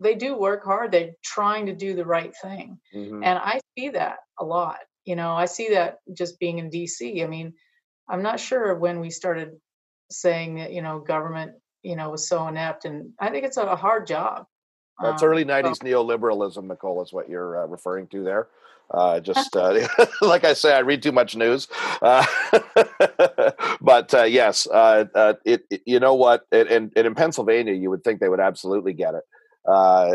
they 0.00 0.16
do 0.16 0.36
work 0.36 0.64
hard. 0.64 0.90
They're 0.90 1.12
trying 1.22 1.66
to 1.66 1.74
do 1.74 1.94
the 1.94 2.04
right 2.04 2.34
thing, 2.42 2.80
mm-hmm. 2.92 3.22
and 3.22 3.38
I 3.38 3.60
see 3.76 3.90
that 3.90 4.18
a 4.40 4.44
lot 4.44 4.78
you 5.04 5.16
know 5.16 5.32
i 5.32 5.46
see 5.46 5.70
that 5.70 5.98
just 6.12 6.38
being 6.38 6.58
in 6.58 6.70
dc 6.70 7.22
i 7.22 7.26
mean 7.26 7.52
i'm 8.08 8.22
not 8.22 8.40
sure 8.40 8.74
when 8.74 9.00
we 9.00 9.10
started 9.10 9.52
saying 10.10 10.56
that 10.56 10.72
you 10.72 10.82
know 10.82 10.98
government 10.98 11.52
you 11.82 11.96
know 11.96 12.10
was 12.10 12.28
so 12.28 12.46
inept 12.46 12.84
and 12.84 13.10
i 13.20 13.30
think 13.30 13.44
it's 13.44 13.56
a 13.56 13.76
hard 13.76 14.06
job 14.06 14.46
that's 15.00 15.22
um, 15.22 15.28
early 15.28 15.44
90s 15.44 15.76
so. 15.76 15.84
neoliberalism 15.84 16.64
nicole 16.64 17.02
is 17.02 17.12
what 17.12 17.28
you're 17.28 17.64
uh, 17.64 17.66
referring 17.66 18.06
to 18.08 18.22
there 18.24 18.48
uh, 18.90 19.20
just 19.30 19.54
uh, 19.56 19.86
like 20.22 20.44
i 20.44 20.52
say 20.52 20.74
i 20.74 20.80
read 20.80 21.02
too 21.02 21.12
much 21.12 21.36
news 21.36 21.68
uh, 22.02 22.24
but 23.80 24.12
uh, 24.14 24.24
yes 24.24 24.66
uh, 24.66 25.34
it, 25.44 25.64
it, 25.70 25.82
you 25.86 26.00
know 26.00 26.14
what 26.14 26.46
and, 26.52 26.68
and, 26.68 26.92
in 26.96 27.14
pennsylvania 27.14 27.74
you 27.74 27.90
would 27.90 28.02
think 28.02 28.20
they 28.20 28.28
would 28.28 28.40
absolutely 28.40 28.92
get 28.92 29.14
it 29.14 29.24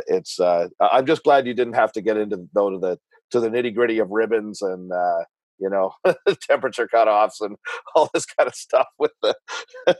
it's 0.08 0.40
i'm 0.40 1.06
just 1.06 1.24
glad 1.24 1.46
you 1.46 1.54
didn't 1.54 1.74
have 1.74 1.92
to 1.92 2.02
get 2.02 2.18
into 2.18 2.48
though 2.54 2.72
to 2.72 2.80
the 2.80 3.00
to 3.34 3.40
the 3.40 3.50
nitty 3.50 3.74
gritty 3.74 3.98
of 3.98 4.12
ribbons 4.12 4.62
and 4.62 4.92
uh, 4.92 5.24
you 5.60 5.70
know 5.70 5.94
temperature 6.42 6.88
cutoffs 6.88 7.42
and 7.42 7.58
all 7.96 8.10
this 8.14 8.26
kind 8.26 8.48
of 8.48 8.56
stuff 8.56 8.88
with 9.00 9.12
the 9.22 9.36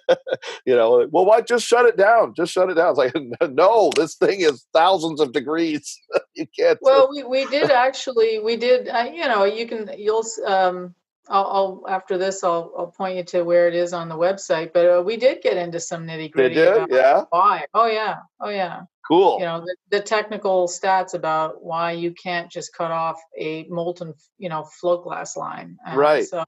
you 0.66 0.76
know 0.76 1.08
well 1.12 1.26
why 1.26 1.42
just 1.42 1.66
shut 1.66 1.86
it 1.86 1.98
down 1.98 2.34
just 2.36 2.52
shut 2.52 2.70
it 2.70 2.76
down 2.76 2.92
it's 2.92 2.98
like 2.98 3.16
no 3.52 3.92
this 3.96 4.16
thing 4.16 4.42
is 4.42 4.66
thousands 4.74 5.20
of 5.20 5.34
degrees 5.34 6.00
you 6.36 6.46
can't 6.58 6.78
well 6.82 7.10
we, 7.12 7.24
we 7.24 7.46
did 7.48 7.72
actually 7.72 8.40
we 8.40 8.56
did 8.56 8.88
uh, 8.88 9.10
you 9.12 9.28
know 9.28 9.44
you 9.44 9.68
can 9.68 9.90
you'll 9.98 10.26
um 10.46 10.94
I'll, 11.30 11.82
I'll, 11.88 11.96
after 11.96 12.18
this 12.18 12.44
I'll 12.44 12.74
I'll 12.78 12.88
point 12.88 13.16
you 13.16 13.24
to 13.24 13.44
where 13.44 13.70
it 13.70 13.76
is 13.76 13.94
on 13.94 14.10
the 14.10 14.18
website. 14.18 14.74
But 14.74 14.88
uh, 14.88 15.02
we 15.02 15.16
did 15.16 15.42
get 15.42 15.56
into 15.56 15.80
some 15.80 16.06
nitty 16.06 16.32
gritty. 16.32 16.56
Yeah. 16.56 17.24
Why? 17.30 17.66
Oh 17.74 17.86
yeah. 17.86 18.18
Oh 18.42 18.50
yeah. 18.50 18.82
Cool. 19.08 19.40
You 19.40 19.46
know 19.46 19.62
the, 19.62 19.76
the, 19.98 20.00
technical 20.00 20.68
stats 20.68 21.14
about 21.14 21.62
why 21.62 21.92
you 21.92 22.14
can't 22.14 22.50
just 22.50 22.74
cut 22.74 22.92
off 22.92 23.20
a 23.38 23.66
molten, 23.70 24.14
you 24.38 24.48
know, 24.48 24.64
float 24.64 25.04
glass 25.04 25.36
line. 25.36 25.78
Uh, 25.86 25.98
right. 25.98 26.26
So, 26.26 26.46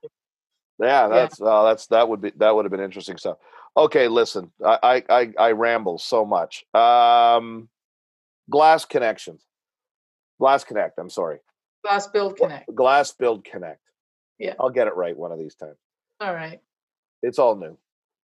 yeah, 0.78 1.08
that's 1.08 1.38
yeah. 1.38 1.46
Uh, 1.46 1.64
that's 1.64 1.86
that 1.88 2.08
would 2.08 2.22
be 2.22 2.32
that 2.36 2.54
would 2.54 2.64
have 2.64 2.72
been 2.72 2.80
interesting 2.80 3.18
stuff. 3.18 3.36
Okay, 3.76 4.08
listen, 4.08 4.50
I 4.64 5.02
I 5.10 5.32
I 5.38 5.52
ramble 5.52 5.98
so 5.98 6.24
much. 6.24 6.64
Um, 6.72 7.68
glass 8.48 8.86
connections, 8.86 9.44
glass 10.40 10.64
connect. 10.64 10.98
I'm 10.98 11.10
sorry. 11.10 11.40
Glass 11.84 12.06
build 12.06 12.36
connect. 12.36 12.74
Glass 12.74 13.12
build 13.12 13.44
connect. 13.44 13.80
Yeah, 14.38 14.54
I'll 14.58 14.70
get 14.70 14.86
it 14.86 14.96
right 14.96 15.16
one 15.16 15.30
of 15.30 15.38
these 15.38 15.56
times. 15.56 15.76
All 16.20 16.34
right. 16.34 16.60
It's 17.22 17.38
all 17.38 17.54
new. 17.54 17.76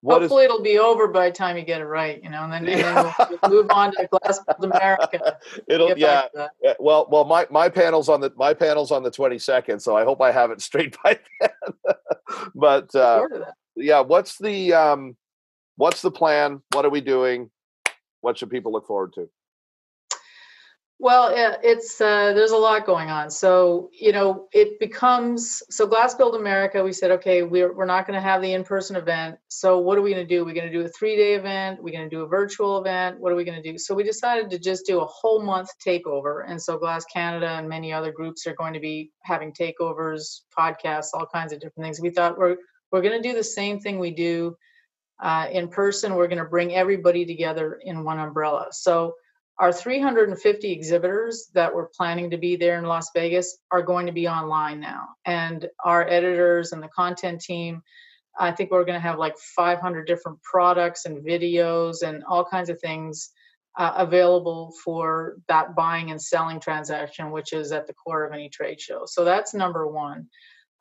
What 0.03 0.20
Hopefully, 0.20 0.44
is, 0.44 0.50
it'll 0.50 0.62
be 0.62 0.80
over 0.80 1.07
by 1.07 1.30
the 1.30 1.34
time 1.36 1.57
you 1.57 1.62
get 1.62 1.80
it 1.80 1.84
right, 1.84 2.20
you 2.24 2.28
know, 2.28 2.42
and 2.42 2.53
then, 2.53 2.66
yeah. 2.66 3.07
and 3.20 3.28
then 3.30 3.38
we'll 3.40 3.62
move 3.62 3.70
on 3.70 3.92
to 3.92 4.09
Glass 4.09 4.40
Build 4.40 4.72
America. 4.72 5.38
It'll 5.68 5.96
yeah. 5.96 6.26
yeah. 6.61 6.74
Well, 6.80 7.07
well, 7.09 7.24
my 7.24 7.46
my 7.50 7.68
panel's 7.68 8.09
on 8.09 8.20
the 8.20 8.32
my 8.36 8.53
panel's 8.53 8.90
on 8.90 9.05
the 9.05 9.12
twenty 9.12 9.38
second, 9.38 9.78
so 9.78 9.96
I 9.96 10.03
hope 10.03 10.20
I 10.20 10.32
have 10.32 10.50
it 10.50 10.61
straight 10.61 10.96
by 11.05 11.20
then. 11.40 11.94
but 12.57 12.92
uh, 12.96 13.28
yeah, 13.76 14.00
what's 14.00 14.38
the 14.38 14.74
um, 14.74 15.16
what's 15.76 16.03
the 16.03 16.11
plan? 16.11 16.62
What 16.72 16.84
are 16.84 16.90
we 16.90 17.00
doing? 17.00 17.50
What 18.22 18.38
should 18.38 18.50
people 18.50 18.72
look 18.72 18.88
forward 18.88 19.12
to? 19.14 19.30
Well, 21.03 21.32
it's 21.64 22.00
uh, 22.00 22.32
there's 22.32 22.53
a 22.53 22.57
lot 22.57 22.86
going 22.86 23.11
on. 23.11 23.28
So 23.28 23.90
you 23.92 24.12
know, 24.12 24.46
it 24.53 24.78
becomes 24.78 25.61
so 25.68 25.84
Glass 25.84 26.14
Build 26.14 26.36
America. 26.36 26.84
We 26.84 26.92
said, 26.92 27.11
okay, 27.11 27.42
we're 27.42 27.74
we're 27.74 27.86
not 27.86 28.07
going 28.07 28.14
to 28.14 28.20
have 28.20 28.40
the 28.40 28.53
in-person 28.53 28.94
event. 28.94 29.36
So 29.48 29.78
what 29.78 29.98
are 29.98 30.03
we 30.03 30.14
going 30.14 30.24
to 30.24 30.32
do? 30.32 30.44
We're 30.44 30.55
going 30.55 30.70
to 30.70 30.72
do 30.72 30.84
a 30.84 30.88
three-day 30.88 31.34
event. 31.34 31.82
We're 31.82 31.90
going 31.90 32.09
to 32.09 32.16
do 32.16 32.22
a 32.22 32.28
virtual 32.28 32.78
event. 32.78 33.18
What 33.18 33.32
are 33.32 33.34
we 33.34 33.42
going 33.42 33.61
to 33.61 33.72
do? 33.72 33.78
So 33.78 33.96
we 33.96 34.05
decided 34.05 34.48
to 34.50 34.61
just 34.61 34.86
do 34.86 35.00
a 35.00 35.05
whole 35.07 35.42
month 35.42 35.70
takeover. 35.84 36.44
And 36.46 36.62
so 36.62 36.78
Glass 36.78 37.05
Canada 37.07 37.48
and 37.48 37.68
many 37.68 37.92
other 37.92 38.12
groups 38.12 38.46
are 38.46 38.55
going 38.55 38.72
to 38.72 38.78
be 38.78 39.11
having 39.24 39.53
takeovers, 39.53 40.42
podcasts, 40.57 41.09
all 41.14 41.26
kinds 41.26 41.53
of 41.53 41.59
different 41.59 41.84
things. 41.84 42.00
We 42.00 42.11
thought 42.11 42.38
we're 42.38 42.59
we're 42.92 43.03
going 43.03 43.20
to 43.20 43.28
do 43.28 43.34
the 43.34 43.42
same 43.42 43.80
thing 43.80 43.98
we 43.98 44.12
do 44.12 44.57
uh, 45.20 45.48
in 45.50 45.66
person. 45.66 46.14
We're 46.14 46.28
going 46.28 46.38
to 46.38 46.44
bring 46.44 46.76
everybody 46.76 47.26
together 47.26 47.80
in 47.82 48.05
one 48.05 48.20
umbrella. 48.20 48.68
So 48.70 49.14
our 49.63 49.73
350 49.73 50.73
exhibitors 50.73 51.49
that 51.55 51.73
were 51.73 51.89
planning 51.97 52.29
to 52.29 52.37
be 52.37 52.57
there 52.57 52.81
in 52.81 52.85
Las 52.85 53.11
Vegas 53.15 53.59
are 53.71 53.81
going 53.81 54.07
to 54.07 54.13
be 54.13 54.27
online 54.27 54.81
now. 54.81 55.07
And 55.25 55.69
our 55.85 56.05
editors 56.09 56.73
and 56.73 56.83
the 56.83 56.89
content 56.89 57.41
team, 57.41 57.81
I 58.37 58.51
think 58.51 58.73
we're 58.73 58.85
going 58.85 59.01
to 59.01 59.09
have 59.09 59.21
like 59.21 59.39
500 59.39 60.05
different 60.05 60.43
products 60.43 61.05
and 61.05 61.25
videos 61.25 62.03
and 62.03 62.25
all 62.25 62.45
kinds 62.45 62.71
of 62.71 62.81
things 62.81 63.31
uh, 63.79 63.93
available 63.99 64.75
for 64.85 65.37
that 65.47 65.77
buying 65.77 66.11
and 66.11 66.21
selling 66.21 66.59
transaction, 66.59 67.31
which 67.31 67.53
is 67.53 67.71
at 67.71 67.87
the 67.87 67.95
core 67.95 68.25
of 68.25 68.33
any 68.33 68.49
trade 68.49 68.81
show. 68.81 69.05
So 69.07 69.25
that's 69.25 69.55
number 69.55 69.87
one. 69.87 70.27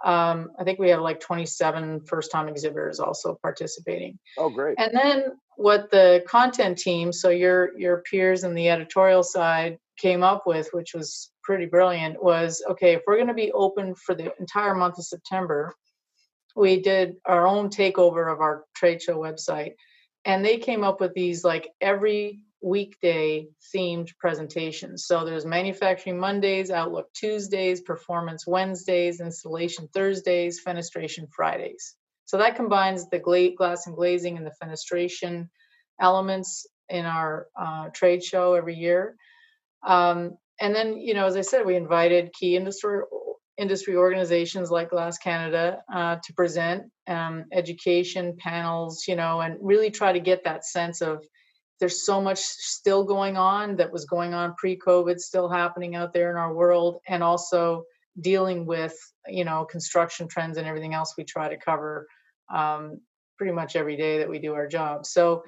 Um, 0.05 0.51
I 0.59 0.63
think 0.63 0.79
we 0.79 0.89
have 0.89 1.01
like 1.01 1.19
27 1.19 2.01
first 2.01 2.31
time 2.31 2.47
exhibitors 2.47 2.99
also 2.99 3.37
participating. 3.41 4.17
Oh, 4.37 4.49
great. 4.49 4.79
And 4.79 4.91
then 4.93 5.23
what 5.57 5.91
the 5.91 6.23
content 6.27 6.77
team, 6.77 7.13
so 7.13 7.29
your 7.29 7.77
your 7.77 8.03
peers 8.09 8.43
in 8.43 8.55
the 8.55 8.69
editorial 8.69 9.23
side 9.23 9.77
came 9.97 10.23
up 10.23 10.47
with, 10.47 10.69
which 10.71 10.93
was 10.93 11.31
pretty 11.43 11.65
brilliant, 11.65 12.21
was 12.21 12.63
okay, 12.69 12.93
if 12.93 13.01
we're 13.05 13.17
going 13.17 13.27
to 13.27 13.33
be 13.33 13.51
open 13.51 13.93
for 13.95 14.15
the 14.15 14.33
entire 14.39 14.73
month 14.73 14.97
of 14.97 15.05
September, 15.05 15.75
we 16.55 16.81
did 16.81 17.15
our 17.25 17.47
own 17.47 17.69
takeover 17.69 18.31
of 18.31 18.41
our 18.41 18.65
trade 18.75 19.01
show 19.01 19.17
website. 19.17 19.73
And 20.25 20.43
they 20.43 20.57
came 20.57 20.83
up 20.83 20.99
with 20.99 21.13
these 21.13 21.43
like 21.43 21.69
every 21.79 22.41
weekday 22.61 23.47
themed 23.75 24.09
presentations. 24.19 25.05
So 25.05 25.25
there's 25.25 25.45
manufacturing 25.45 26.19
Mondays, 26.19 26.69
Outlook 26.71 27.11
Tuesdays, 27.13 27.81
performance 27.81 28.45
Wednesdays, 28.45 29.19
installation 29.19 29.87
Thursdays, 29.93 30.61
fenestration 30.65 31.27
Fridays. 31.35 31.95
So 32.25 32.37
that 32.37 32.55
combines 32.55 33.09
the 33.09 33.19
gla- 33.19 33.55
glass 33.55 33.87
and 33.87 33.95
glazing 33.95 34.37
and 34.37 34.45
the 34.45 34.53
fenestration 34.63 35.49
elements 35.99 36.67
in 36.89 37.05
our 37.05 37.47
uh, 37.59 37.89
trade 37.93 38.23
show 38.23 38.53
every 38.53 38.75
year. 38.75 39.15
Um, 39.85 40.37
and 40.59 40.75
then, 40.75 40.97
you 40.97 41.13
know, 41.13 41.25
as 41.25 41.35
I 41.35 41.41
said, 41.41 41.65
we 41.65 41.75
invited 41.75 42.33
key 42.33 42.55
industry 42.55 43.01
industry 43.57 43.95
organizations 43.95 44.71
like 44.71 44.89
Glass 44.89 45.17
Canada 45.17 45.79
uh, 45.93 46.15
to 46.23 46.33
present 46.33 46.83
um, 47.07 47.45
education 47.51 48.35
panels, 48.37 49.03
you 49.07 49.15
know, 49.15 49.41
and 49.41 49.57
really 49.61 49.91
try 49.91 50.13
to 50.13 50.19
get 50.19 50.43
that 50.45 50.65
sense 50.65 51.01
of 51.01 51.23
there's 51.81 52.05
so 52.05 52.21
much 52.21 52.37
still 52.37 53.03
going 53.03 53.35
on 53.35 53.75
that 53.77 53.91
was 53.91 54.05
going 54.05 54.35
on 54.35 54.53
pre-COVID, 54.53 55.19
still 55.19 55.49
happening 55.49 55.95
out 55.95 56.13
there 56.13 56.29
in 56.29 56.37
our 56.37 56.53
world, 56.53 57.01
and 57.07 57.23
also 57.23 57.83
dealing 58.19 58.65
with 58.65 58.95
you 59.27 59.43
know 59.43 59.65
construction 59.65 60.27
trends 60.27 60.57
and 60.57 60.67
everything 60.67 60.93
else 60.93 61.15
we 61.17 61.23
try 61.23 61.49
to 61.49 61.57
cover 61.57 62.07
um, 62.53 63.01
pretty 63.37 63.51
much 63.51 63.75
every 63.75 63.97
day 63.97 64.19
that 64.19 64.29
we 64.29 64.37
do 64.37 64.53
our 64.53 64.67
job. 64.67 65.07
So, 65.07 65.43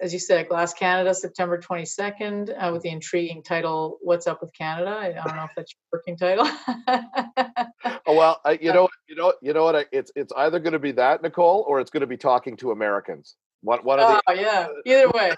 as 0.00 0.14
you 0.14 0.18
said, 0.18 0.48
Glass 0.48 0.72
Canada, 0.72 1.12
September 1.12 1.58
22nd, 1.58 2.54
uh, 2.56 2.72
with 2.72 2.82
the 2.82 2.88
intriguing 2.88 3.42
title 3.42 3.98
"What's 4.00 4.26
Up 4.26 4.40
with 4.40 4.54
Canada." 4.54 4.96
I 4.96 5.12
don't 5.12 5.36
know 5.36 5.44
if 5.44 5.50
that's 5.54 5.74
your 5.74 6.00
working 6.00 6.16
title. 6.16 6.48
oh 8.06 8.16
well, 8.16 8.40
I, 8.46 8.58
you 8.62 8.72
know, 8.72 8.88
you 9.06 9.14
know, 9.14 9.34
you 9.42 9.52
know 9.52 9.64
what? 9.64 9.88
It's 9.92 10.10
it's 10.16 10.32
either 10.38 10.58
going 10.58 10.72
to 10.72 10.78
be 10.78 10.92
that, 10.92 11.20
Nicole, 11.20 11.66
or 11.68 11.80
it's 11.80 11.90
going 11.90 12.00
to 12.00 12.06
be 12.06 12.16
talking 12.16 12.56
to 12.56 12.70
Americans. 12.70 13.36
One, 13.62 13.80
one 13.80 14.00
oh, 14.00 14.14
the, 14.14 14.22
Oh 14.26 14.32
yeah. 14.32 14.68
Either 14.86 15.10
way 15.10 15.32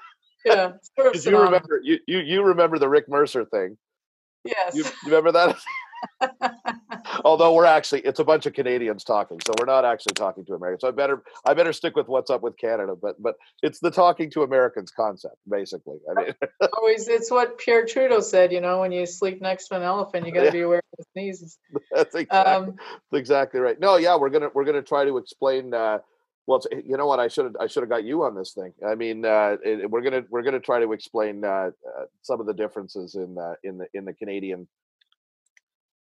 yeah. 0.45 0.73
Of 0.99 1.27
you 1.27 1.39
remember 1.39 1.81
you, 1.83 1.99
you 2.07 2.19
you 2.19 2.43
remember 2.43 2.79
the 2.79 2.89
Rick 2.89 3.09
Mercer 3.09 3.45
thing? 3.45 3.77
Yes. 4.45 4.75
You, 4.75 4.85
you 4.85 4.91
remember 5.07 5.33
that? 5.33 5.57
Although 7.25 7.55
we're 7.55 7.65
actually 7.65 8.01
it's 8.01 8.19
a 8.19 8.25
bunch 8.25 8.47
of 8.47 8.55
Canadians 8.55 9.05
talking, 9.05 9.39
so 9.47 9.53
we're 9.59 9.67
not 9.67 9.85
actually 9.85 10.15
talking 10.15 10.45
to 10.47 10.55
Americans. 10.55 10.81
So 10.81 10.89
I 10.89 10.91
better 10.91 11.23
I 11.45 11.55
better 11.55 11.73
stick 11.73 11.95
with 11.95 12.09
what's 12.09 12.31
up 12.31 12.43
with 12.43 12.57
Canada, 12.57 12.95
but 13.01 13.21
but 13.23 13.37
it's 13.63 13.79
the 13.81 13.91
talking 13.91 14.31
to 14.31 14.43
Americans 14.43 14.91
concept, 14.91 15.37
basically. 15.49 15.99
I 16.11 16.23
mean 16.23 16.35
always 16.77 17.09
it's 17.09 17.31
what 17.31 17.59
Pierre 17.59 17.87
Trudeau 17.87 18.21
said, 18.21 18.53
you 18.53 18.61
know, 18.61 18.81
when 18.81 18.93
you 18.93 19.07
sleep 19.07 19.41
next 19.41 19.69
to 19.69 19.77
an 19.77 19.83
elephant, 19.83 20.27
you 20.27 20.33
gotta 20.33 20.47
yeah. 20.47 20.53
be 20.53 20.61
aware 20.63 20.79
of 20.79 20.99
his 20.99 21.07
sneezes. 21.13 21.59
That's 21.95 22.15
exactly, 22.15 22.53
um, 22.53 22.77
that's 23.11 23.21
exactly 23.21 23.61
right. 23.61 23.79
No, 23.79 23.97
yeah, 23.97 24.17
we're 24.17 24.31
gonna 24.31 24.51
we're 24.55 24.65
gonna 24.65 24.83
try 24.83 25.05
to 25.05 25.19
explain 25.19 25.75
uh 25.75 25.99
well, 26.47 26.61
you 26.85 26.97
know 26.97 27.07
what? 27.07 27.21
I 27.21 27.29
should 27.29 27.45
have 27.45 27.57
I 27.61 27.67
should 27.67 27.83
have 27.83 27.91
got 27.91 28.05
you 28.05 28.25
on 28.25 28.35
this 28.35 28.53
thing. 28.53 28.73
I 28.87 28.95
mean, 28.95 29.25
uh, 29.25 29.57
it, 29.65 29.89
we're 29.89 30.01
gonna 30.01 30.25
we're 30.29 30.43
gonna 30.43 30.61
try 30.61 30.81
to 30.81 30.93
explain 30.93 31.45
uh, 31.45 31.71
uh, 31.87 32.05
some 32.23 32.41
of 32.41 32.47
the 32.47 32.55
differences 32.55 33.15
in 33.15 33.37
uh, 33.39 33.55
in 33.63 33.79
the 33.79 33.87
in 33.95 34.05
the 34.05 34.13
Canadian 34.13 34.67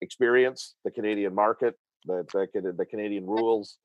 experience, 0.01 0.75
the 0.85 0.91
Canadian 0.91 1.35
market, 1.35 1.75
the 2.05 2.25
the, 2.53 2.73
the 2.77 2.85
Canadian 2.85 3.25
rules. 3.25 3.77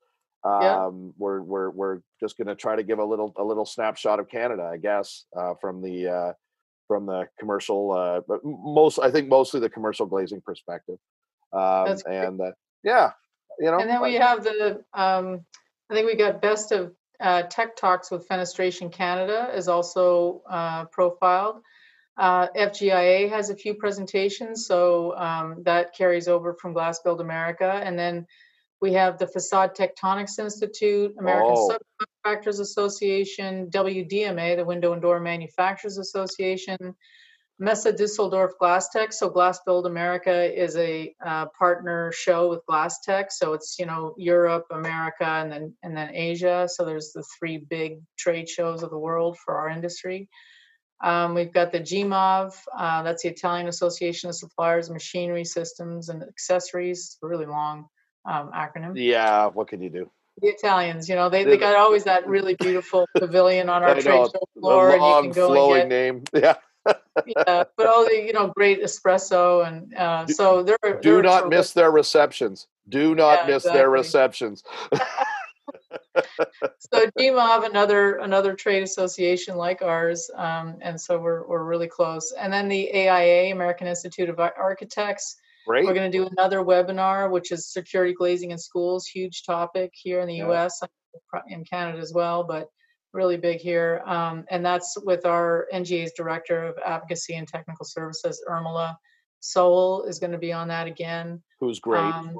Um, 0.45 0.61
yeah. 0.61 0.89
We're 1.17 1.41
we're 1.41 1.69
we're 1.71 1.99
just 2.21 2.37
gonna 2.37 2.55
try 2.55 2.77
to 2.77 2.83
give 2.83 2.99
a 2.99 3.05
little 3.05 3.33
a 3.37 3.43
little 3.43 3.65
snapshot 3.65 4.19
of 4.21 4.29
Canada, 4.29 4.69
I 4.71 4.77
guess, 4.77 5.25
uh, 5.37 5.55
from 5.59 5.81
the 5.81 6.07
uh, 6.07 6.33
from 6.87 7.05
the 7.05 7.27
commercial, 7.37 8.23
but 8.27 8.39
most 8.45 8.99
I 8.99 9.11
think 9.11 9.27
mostly 9.27 9.59
the 9.59 9.69
commercial 9.69 10.05
glazing 10.05 10.39
perspective. 10.39 10.99
Um, 11.51 11.97
and 12.09 12.39
yeah, 12.83 13.11
you 13.59 13.71
know. 13.71 13.79
And 13.79 13.89
then 13.89 14.01
we 14.01 14.13
have 14.15 14.43
the 14.43 14.83
um, 14.93 15.43
I 15.89 15.93
think 15.93 16.07
we 16.07 16.15
got 16.15 16.41
best 16.41 16.71
of 16.71 16.93
uh, 17.19 17.43
tech 17.43 17.75
talks 17.75 18.11
with 18.11 18.27
Fenestration 18.27 18.91
Canada 18.91 19.51
is 19.53 19.67
also 19.67 20.41
uh, 20.49 20.85
profiled. 20.85 21.61
Uh, 22.17 22.47
FGIA 22.55 23.29
has 23.29 23.49
a 23.49 23.55
few 23.55 23.73
presentations, 23.73 24.67
so 24.67 25.15
um, 25.17 25.63
that 25.63 25.93
carries 25.93 26.27
over 26.27 26.53
from 26.53 26.73
Glass 26.73 26.99
Build 26.99 27.21
America. 27.21 27.81
And 27.83 27.99
then 27.99 28.25
we 28.81 28.93
have 28.93 29.17
the 29.17 29.27
Facade 29.27 29.75
Tectonics 29.75 30.39
Institute, 30.39 31.13
American 31.19 31.53
oh. 31.55 31.77
Subcontractors 32.25 32.59
Association, 32.59 33.67
WDMA, 33.69 34.55
the 34.55 34.65
Window 34.65 34.93
and 34.93 35.01
Door 35.01 35.21
Manufacturers 35.21 35.97
Association, 35.97 36.95
Messe 37.57 37.93
Düsseldorf 37.93 38.51
Glasstec. 38.61 39.13
So 39.13 39.29
Glass 39.29 39.59
Build 39.65 39.85
America 39.85 40.43
is 40.53 40.75
a 40.75 41.15
uh, 41.25 41.45
partner 41.57 42.11
show 42.11 42.49
with 42.49 42.61
Glasstec. 42.69 43.31
So 43.31 43.53
it's 43.53 43.77
you 43.79 43.85
know 43.85 44.13
Europe, 44.17 44.65
America, 44.71 45.25
and 45.25 45.51
then 45.51 45.73
and 45.81 45.95
then 45.95 46.13
Asia. 46.13 46.67
So 46.71 46.83
there's 46.85 47.11
the 47.13 47.23
three 47.39 47.57
big 47.57 48.01
trade 48.17 48.49
shows 48.49 48.83
of 48.83 48.89
the 48.89 48.97
world 48.97 49.37
for 49.43 49.55
our 49.55 49.69
industry. 49.69 50.29
Um, 51.03 51.35
we've 51.35 51.53
got 51.53 51.73
the 51.73 51.81
GIMAV, 51.81 52.53
uh, 52.75 53.03
that's 53.03 53.23
the 53.23 53.29
Italian 53.29 53.67
Association 53.67 54.29
of 54.29 54.35
Suppliers, 54.35 54.89
Machinery 54.89 55.43
Systems 55.43 56.07
and 56.07 56.23
Accessories. 56.23 56.99
It's 56.99 57.17
a 57.21 57.27
really 57.27 57.45
long 57.45 57.87
um, 58.25 58.51
acronym. 58.55 58.93
Yeah, 58.95 59.47
what 59.47 59.67
can 59.67 59.81
you 59.81 59.89
do? 59.89 60.09
The 60.41 60.47
Italians, 60.47 61.09
you 61.09 61.15
know, 61.15 61.29
they, 61.29 61.43
they 61.43 61.57
got 61.57 61.75
always 61.75 62.05
that 62.05 62.27
really 62.27 62.55
beautiful 62.55 63.05
pavilion 63.17 63.67
on 63.67 63.83
our 63.83 63.93
trade 63.95 64.03
show 64.05 64.31
floor. 64.57 64.97
long, 64.97 65.21
and 65.21 65.27
you 65.27 65.33
can 65.33 65.41
go 65.43 65.53
flowing 65.53 65.81
and 65.81 65.89
get, 65.89 65.95
name. 65.95 66.23
Yeah 66.33 66.55
yeah, 67.25 67.63
but 67.77 67.87
all 67.87 68.05
the 68.05 68.23
you 68.25 68.33
know 68.33 68.47
great 68.55 68.81
espresso 68.81 69.65
and 69.67 69.93
uh, 69.95 70.27
so 70.27 70.63
there. 70.63 70.77
Do 71.01 71.21
not 71.21 71.49
miss 71.49 71.73
their 71.73 71.91
receptions. 71.91 72.67
Do 72.87 73.15
not 73.15 73.41
yeah, 73.41 73.53
miss 73.53 73.63
exactly. 73.63 73.79
their 73.79 73.89
receptions. 73.89 74.63
so 76.79 77.07
GIMAV, 77.17 77.69
another 77.69 78.17
another 78.17 78.53
trade 78.53 78.83
association 78.83 79.55
like 79.55 79.81
ours, 79.81 80.29
um, 80.35 80.77
and 80.81 80.99
so 80.99 81.19
we're 81.19 81.47
we're 81.47 81.63
really 81.63 81.87
close. 81.87 82.33
And 82.37 82.51
then 82.51 82.67
the 82.67 82.93
AIA, 82.93 83.51
American 83.51 83.87
Institute 83.87 84.29
of 84.29 84.39
Architects. 84.39 85.37
Great. 85.67 85.83
We're 85.83 85.95
going 85.95 86.11
to 86.11 86.15
do 86.15 86.27
another 86.37 86.59
webinar, 86.59 87.31
which 87.31 87.51
is 87.51 87.73
security 87.73 88.13
glazing 88.13 88.51
in 88.51 88.57
schools, 88.59 89.07
huge 89.07 89.41
topic 89.43 89.91
here 89.95 90.19
in 90.19 90.27
the 90.27 90.35
yeah. 90.35 90.45
U.S. 90.45 90.79
in 91.47 91.65
Canada 91.65 91.97
as 91.97 92.13
well, 92.13 92.43
but 92.43 92.69
really 93.15 93.37
big 93.37 93.59
here. 93.59 94.03
Um, 94.05 94.45
and 94.49 94.63
that's 94.63 94.97
with 95.03 95.25
our 95.25 95.67
NGA's 95.73 96.13
Director 96.13 96.65
of 96.65 96.77
Advocacy 96.85 97.35
and 97.35 97.47
Technical 97.47 97.85
Services, 97.85 98.43
Urmilla 98.47 98.95
Sowell, 99.39 100.03
is 100.03 100.19
going 100.19 100.33
to 100.33 100.37
be 100.37 100.53
on 100.53 100.67
that 100.67 100.87
again. 100.87 101.41
Who's 101.59 101.79
great. 101.79 102.01
Um, 102.01 102.39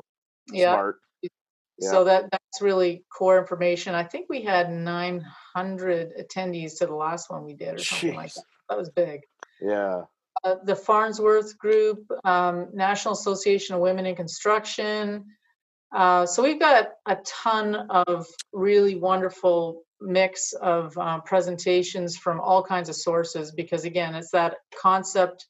yeah. 0.51 0.73
Smart. 0.73 0.97
Yeah. 1.77 1.89
So 1.89 2.03
that 2.05 2.31
that's 2.31 2.61
really 2.61 3.03
core 3.11 3.37
information. 3.37 3.95
I 3.95 4.03
think 4.03 4.27
we 4.29 4.41
had 4.41 4.71
900 4.71 6.13
attendees 6.17 6.77
to 6.77 6.85
the 6.85 6.95
last 6.95 7.29
one 7.29 7.43
we 7.43 7.53
did, 7.53 7.75
or 7.75 7.77
something 7.79 8.13
Jeez. 8.13 8.15
like 8.15 8.33
that. 8.33 8.43
That 8.69 8.77
was 8.77 8.89
big. 8.89 9.21
Yeah. 9.61 10.03
Uh, 10.43 10.55
the 10.63 10.75
Farnsworth 10.75 11.57
Group, 11.57 12.05
um, 12.23 12.69
National 12.73 13.13
Association 13.13 13.75
of 13.75 13.81
Women 13.81 14.05
in 14.05 14.15
Construction. 14.15 15.25
Uh, 15.93 16.25
so 16.25 16.43
we've 16.43 16.59
got 16.59 16.89
a 17.05 17.17
ton 17.25 17.75
of 17.75 18.27
really 18.53 18.95
wonderful 18.95 19.84
mix 20.01 20.53
of 20.53 20.97
uh, 20.97 21.19
presentations 21.21 22.17
from 22.17 22.39
all 22.39 22.63
kinds 22.63 22.89
of 22.89 22.95
sources 22.95 23.51
because 23.51 23.85
again 23.85 24.13
it's 24.13 24.31
that 24.31 24.55
concept 24.81 25.45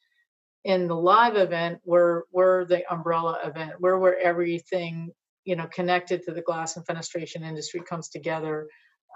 in 0.63 0.87
the 0.87 0.95
live 0.95 1.35
event 1.35 1.79
where 1.83 2.23
we're 2.31 2.65
the 2.65 2.83
umbrella 2.93 3.39
event 3.43 3.73
where 3.79 3.97
where 3.97 4.19
everything 4.19 5.11
you 5.45 5.55
know 5.55 5.67
connected 5.67 6.23
to 6.23 6.31
the 6.31 6.41
glass 6.41 6.77
and 6.77 6.85
fenestration 6.85 7.43
industry 7.43 7.81
comes 7.87 8.09
together 8.09 8.67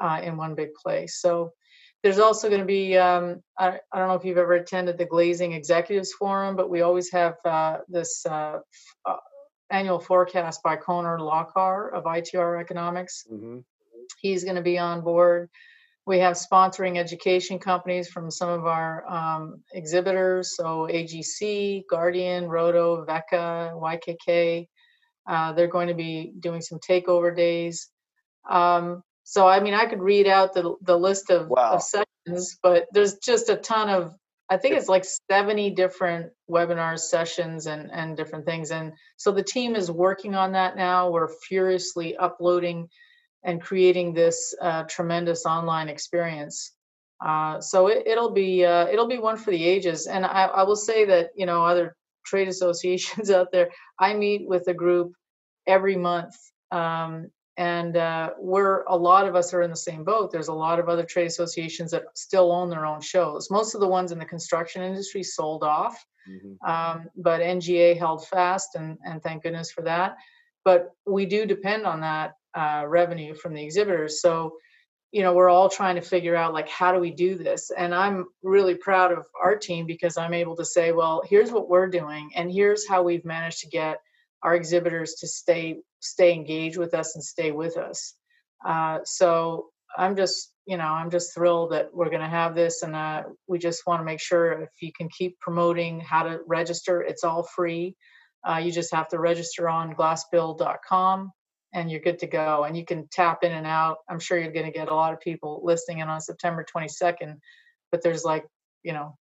uh, 0.01 0.21
in 0.23 0.37
one 0.37 0.55
big 0.55 0.73
place. 0.73 1.19
So 1.19 1.51
there's 2.03 2.19
also 2.19 2.47
going 2.47 2.61
to 2.61 2.67
be 2.67 2.97
um, 2.97 3.41
I, 3.57 3.79
I, 3.91 3.99
don't 3.99 4.07
know 4.07 4.15
if 4.15 4.23
you've 4.23 4.37
ever 4.37 4.53
attended 4.53 4.97
the 4.97 5.05
glazing 5.05 5.51
executives 5.53 6.13
forum 6.13 6.55
but 6.55 6.69
we 6.69 6.81
always 6.81 7.11
have 7.11 7.35
uh, 7.45 7.79
this 7.87 8.25
uh, 8.25 8.59
uh 9.05 9.15
annual 9.71 9.99
forecast 9.99 10.63
by 10.63 10.75
Connor 10.75 11.19
Lokar 11.19 11.93
of 11.93 12.05
itr 12.05 12.59
economics. 12.59 13.25
Mm-hmm 13.31 13.59
he's 14.21 14.43
going 14.43 14.55
to 14.55 14.61
be 14.61 14.77
on 14.77 15.01
board. 15.01 15.49
we 16.05 16.19
have 16.19 16.35
sponsoring 16.35 16.97
education 16.97 17.59
companies 17.59 18.07
from 18.09 18.31
some 18.31 18.49
of 18.49 18.65
our 18.65 19.05
um, 19.07 19.61
exhibitors, 19.73 20.55
so 20.55 20.87
AGC, 20.91 21.83
Guardian, 21.89 22.47
Roto, 22.47 23.05
VECA, 23.05 23.73
YKK. 23.73 24.67
Uh, 25.27 25.53
they're 25.53 25.67
going 25.67 25.87
to 25.89 25.93
be 25.93 26.33
doing 26.39 26.61
some 26.61 26.79
takeover 26.79 27.35
days. 27.35 27.89
Um, 28.49 29.03
so, 29.23 29.47
I 29.47 29.59
mean, 29.59 29.75
I 29.75 29.85
could 29.85 30.01
read 30.01 30.25
out 30.27 30.53
the, 30.55 30.75
the 30.81 30.97
list 30.97 31.29
of, 31.29 31.49
Wow. 31.49 31.73
of 31.73 31.83
sessions, 31.83 32.57
but 32.63 32.87
there's 32.93 33.15
just 33.19 33.49
a 33.49 33.55
ton 33.57 33.89
of, 33.89 34.15
I 34.49 34.57
think 34.57 34.75
it's 34.75 34.89
like 34.89 35.05
70 35.29 35.69
different 35.75 36.31
webinars, 36.49 37.01
sessions, 37.01 37.67
and, 37.67 37.91
and 37.91 38.17
different 38.17 38.45
things. 38.45 38.71
And 38.71 38.93
so 39.17 39.31
the 39.31 39.43
team 39.43 39.75
is 39.75 39.91
working 39.91 40.33
on 40.33 40.53
that 40.53 40.75
now. 40.75 41.11
We're 41.11 41.27
furiously 41.47 42.17
uploading 42.17 42.89
and 43.43 43.61
creating 43.61 44.13
this 44.13 44.53
uh, 44.61 44.83
tremendous 44.83 45.45
online 45.45 45.89
experience. 45.89 46.73
Uh, 47.25 47.59
so 47.59 47.87
it, 47.87 48.05
it'll 48.07 48.31
be 48.31 48.65
uh, 48.65 48.87
it'll 48.87 49.07
be 49.07 49.17
one 49.17 49.37
for 49.37 49.51
the 49.51 49.63
ages. 49.63 50.07
And 50.07 50.25
I, 50.25 50.45
I 50.45 50.63
will 50.63 50.75
say 50.75 51.05
that 51.05 51.31
you 51.35 51.45
know 51.45 51.63
other 51.65 51.95
trade 52.25 52.47
associations 52.47 53.29
out 53.37 53.51
there. 53.51 53.69
I 53.99 54.13
meet 54.13 54.47
with 54.47 54.67
a 54.67 54.73
group 54.73 55.13
every 55.67 55.95
month, 55.97 56.35
um, 56.71 57.29
and 57.57 57.97
uh, 57.97 58.31
we're 58.39 58.83
a 58.83 58.95
lot 58.97 59.27
of 59.27 59.35
us 59.35 59.53
are 59.53 59.61
in 59.61 59.69
the 59.69 59.75
same 59.75 60.03
boat. 60.05 60.31
There's 60.31 60.47
a 60.47 60.53
lot 60.53 60.79
of 60.79 60.87
other 60.87 61.03
trade 61.03 61.27
associations 61.27 61.91
that 61.91 62.03
still 62.15 62.51
own 62.51 62.69
their 62.69 62.85
own 62.85 63.01
shows. 63.01 63.49
Most 63.51 63.75
of 63.75 63.81
the 63.81 63.87
ones 63.87 64.11
in 64.11 64.19
the 64.19 64.25
construction 64.25 64.81
industry 64.81 65.23
sold 65.23 65.63
off, 65.63 66.01
Mhm. 66.29 66.57
um, 66.67 67.09
but 67.17 67.41
NGA 67.41 67.97
held 67.97 68.25
fast, 68.27 68.75
and 68.75 68.97
and 69.05 69.21
thank 69.21 69.43
goodness 69.43 69.71
for 69.71 69.81
that. 69.83 70.15
But 70.63 70.91
we 71.05 71.25
do 71.25 71.45
depend 71.45 71.85
on 71.85 72.01
that 72.01 72.35
uh, 72.55 72.85
revenue 72.87 73.33
from 73.33 73.53
the 73.53 73.63
exhibitors. 73.63 74.21
So, 74.21 74.55
you 75.11 75.23
know, 75.23 75.33
we're 75.33 75.49
all 75.49 75.69
trying 75.69 75.95
to 75.95 76.01
figure 76.01 76.35
out 76.35 76.53
like 76.53 76.69
how 76.69 76.91
do 76.91 76.99
we 76.99 77.11
do 77.11 77.35
this? 77.35 77.71
And 77.75 77.93
I'm 77.93 78.25
really 78.43 78.75
proud 78.75 79.11
of 79.11 79.25
our 79.41 79.55
team 79.55 79.85
because 79.85 80.17
I'm 80.17 80.33
able 80.33 80.55
to 80.57 80.65
say, 80.65 80.91
well, 80.91 81.23
here's 81.27 81.51
what 81.51 81.69
we're 81.69 81.89
doing, 81.89 82.29
and 82.35 82.51
here's 82.51 82.87
how 82.87 83.01
we've 83.01 83.25
managed 83.25 83.59
to 83.59 83.69
get 83.69 83.99
our 84.43 84.55
exhibitors 84.55 85.15
to 85.15 85.27
stay 85.27 85.79
stay 85.99 86.33
engaged 86.33 86.77
with 86.77 86.93
us 86.93 87.15
and 87.15 87.23
stay 87.23 87.51
with 87.51 87.77
us. 87.77 88.13
Uh, 88.65 88.99
so 89.03 89.67
I'm 89.97 90.15
just, 90.15 90.53
you 90.65 90.77
know, 90.77 90.85
I'm 90.85 91.09
just 91.09 91.33
thrilled 91.33 91.71
that 91.71 91.89
we're 91.93 92.09
going 92.09 92.21
to 92.21 92.27
have 92.27 92.55
this, 92.55 92.83
and 92.83 92.95
uh, 92.95 93.23
we 93.47 93.57
just 93.57 93.85
want 93.87 94.01
to 94.01 94.05
make 94.05 94.21
sure 94.21 94.51
if 94.63 94.69
you 94.81 94.91
can 94.95 95.09
keep 95.09 95.39
promoting 95.39 95.99
how 95.99 96.23
to 96.23 96.39
register, 96.47 97.01
it's 97.01 97.23
all 97.23 97.43
free. 97.43 97.95
Uh, 98.47 98.57
you 98.57 98.71
just 98.71 98.93
have 98.93 99.07
to 99.09 99.19
register 99.19 99.67
on 99.67 99.93
glassbuild.com 99.93 101.31
and 101.73 101.89
you're 101.91 101.99
good 101.99 102.19
to 102.19 102.27
go. 102.27 102.63
And 102.63 102.75
you 102.75 102.85
can 102.85 103.07
tap 103.11 103.43
in 103.43 103.51
and 103.51 103.67
out. 103.67 103.97
I'm 104.09 104.19
sure 104.19 104.39
you're 104.39 104.51
going 104.51 104.65
to 104.65 104.71
get 104.71 104.89
a 104.89 104.95
lot 104.95 105.13
of 105.13 105.19
people 105.19 105.61
listening 105.63 105.99
in 105.99 106.09
on 106.09 106.21
September 106.21 106.65
22nd, 106.75 107.37
but 107.91 108.01
there's 108.03 108.23
like, 108.23 108.45
you 108.83 108.93
know, 108.93 109.17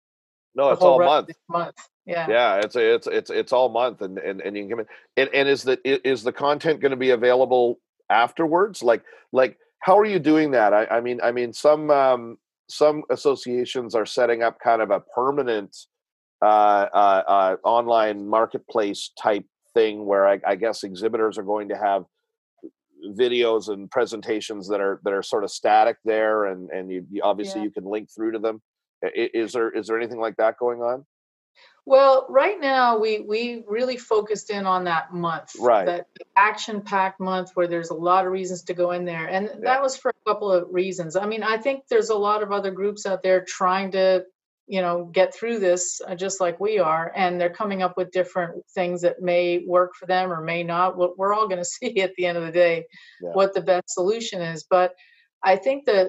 No, 0.56 0.72
it's 0.72 0.82
all 0.82 1.00
month. 1.00 1.30
month. 1.50 1.76
Yeah. 2.06 2.28
Yeah, 2.30 2.56
it's 2.58 2.76
it's 2.76 3.08
it's 3.08 3.30
it's 3.30 3.54
all 3.54 3.70
month, 3.70 4.02
and 4.02 4.18
and 4.18 4.42
and 4.42 4.58
you 4.58 4.64
can 4.64 4.70
come 4.72 4.80
in. 4.82 4.86
And, 5.16 5.30
and 5.34 5.48
is 5.48 5.64
the 5.64 5.80
is 5.86 6.22
the 6.24 6.34
content 6.34 6.82
going 6.82 6.92
to 6.92 6.98
be 6.98 7.12
available 7.12 7.80
afterwards? 8.10 8.84
Like 8.84 9.04
like 9.32 9.58
how 9.80 9.98
are 9.98 10.06
you 10.06 10.20
doing 10.20 10.52
that? 10.52 10.74
I, 10.74 10.86
I 10.88 11.00
mean 11.02 11.22
I 11.24 11.32
mean 11.32 11.54
some 11.54 11.90
um, 11.90 12.38
some 12.70 13.04
associations 13.10 13.96
are 13.96 14.06
setting 14.06 14.44
up 14.44 14.60
kind 14.60 14.82
of 14.82 14.92
a 14.92 15.00
permanent 15.00 15.76
uh, 16.42 16.88
uh, 16.94 17.24
uh, 17.28 17.56
online 17.64 18.28
marketplace 18.28 19.12
type 19.22 19.46
thing 19.74 20.06
where 20.06 20.28
I, 20.28 20.40
I 20.46 20.56
guess 20.56 20.84
exhibitors 20.84 21.38
are 21.38 21.44
going 21.44 21.70
to 21.70 21.78
have 21.78 22.04
videos 23.18 23.70
and 23.70 23.90
presentations 23.92 24.68
that 24.70 24.82
are 24.82 25.00
that 25.04 25.14
are 25.14 25.24
sort 25.24 25.44
of 25.44 25.52
static 25.52 25.98
there, 26.06 26.46
and 26.46 26.70
and 26.70 26.92
you, 26.92 27.06
you 27.12 27.22
obviously 27.24 27.62
Yeah. 27.62 27.66
you 27.66 27.72
can 27.72 27.86
link 27.86 28.10
through 28.16 28.34
to 28.34 28.40
them. 28.40 28.62
Is 29.02 29.54
there 29.54 29.70
is 29.70 29.88
there 29.88 29.98
anything 29.98 30.20
like 30.20 30.38
that 30.38 30.58
going 30.58 30.82
on? 30.82 31.06
Well, 31.86 32.26
right 32.30 32.58
now 32.62 32.98
we 32.98 33.20
we 33.20 33.64
really 33.68 33.98
focused 33.98 34.50
in 34.50 34.66
on 34.66 34.86
that 34.86 35.14
month, 35.14 35.52
Right. 35.60 35.86
that 35.86 36.08
action-packed 36.38 37.20
month 37.20 37.52
where 37.56 37.68
there's 37.68 37.90
a 37.90 37.94
lot 37.96 38.26
of 38.26 38.32
reasons 38.32 38.64
to 38.64 38.74
go 38.74 38.92
in 38.92 39.04
there, 39.04 39.28
and 39.28 39.50
that 39.64 39.82
was 39.82 39.98
for 39.98 40.12
a 40.12 40.30
couple 40.30 40.50
of 40.50 40.68
reasons. 40.72 41.18
I 41.18 41.26
mean, 41.26 41.44
I 41.44 41.58
think 41.58 41.84
there's 41.90 42.10
a 42.10 42.16
lot 42.18 42.42
of 42.42 42.54
other 42.54 42.72
groups 42.72 43.06
out 43.06 43.22
there 43.22 43.44
trying 43.44 43.92
to, 43.92 44.24
you 44.74 44.82
know, 44.82 45.06
get 45.14 45.36
through 45.36 45.60
this 45.60 46.02
uh, 46.08 46.16
just 46.16 46.42
like 46.42 46.60
we 46.60 46.80
are, 46.80 47.12
and 47.16 47.40
they're 47.40 47.58
coming 47.62 47.84
up 47.84 47.96
with 47.96 48.10
different 48.10 48.60
things 48.74 49.02
that 49.02 49.22
may 49.22 49.64
work 49.68 49.92
for 49.94 50.08
them 50.08 50.34
or 50.34 50.42
may 50.42 50.64
not. 50.64 50.98
What 50.98 51.16
we're 51.16 51.32
all 51.36 51.48
going 51.48 51.62
to 51.68 51.74
see 51.78 52.02
at 52.02 52.16
the 52.16 52.26
end 52.26 52.40
of 52.40 52.44
the 52.44 52.52
day, 52.52 52.86
Yeah. 53.22 53.34
what 53.34 53.54
the 53.54 53.62
best 53.62 53.90
solution 53.90 54.42
is. 54.42 54.66
But 54.68 54.96
I 55.44 55.58
think 55.58 55.86
that 55.86 56.08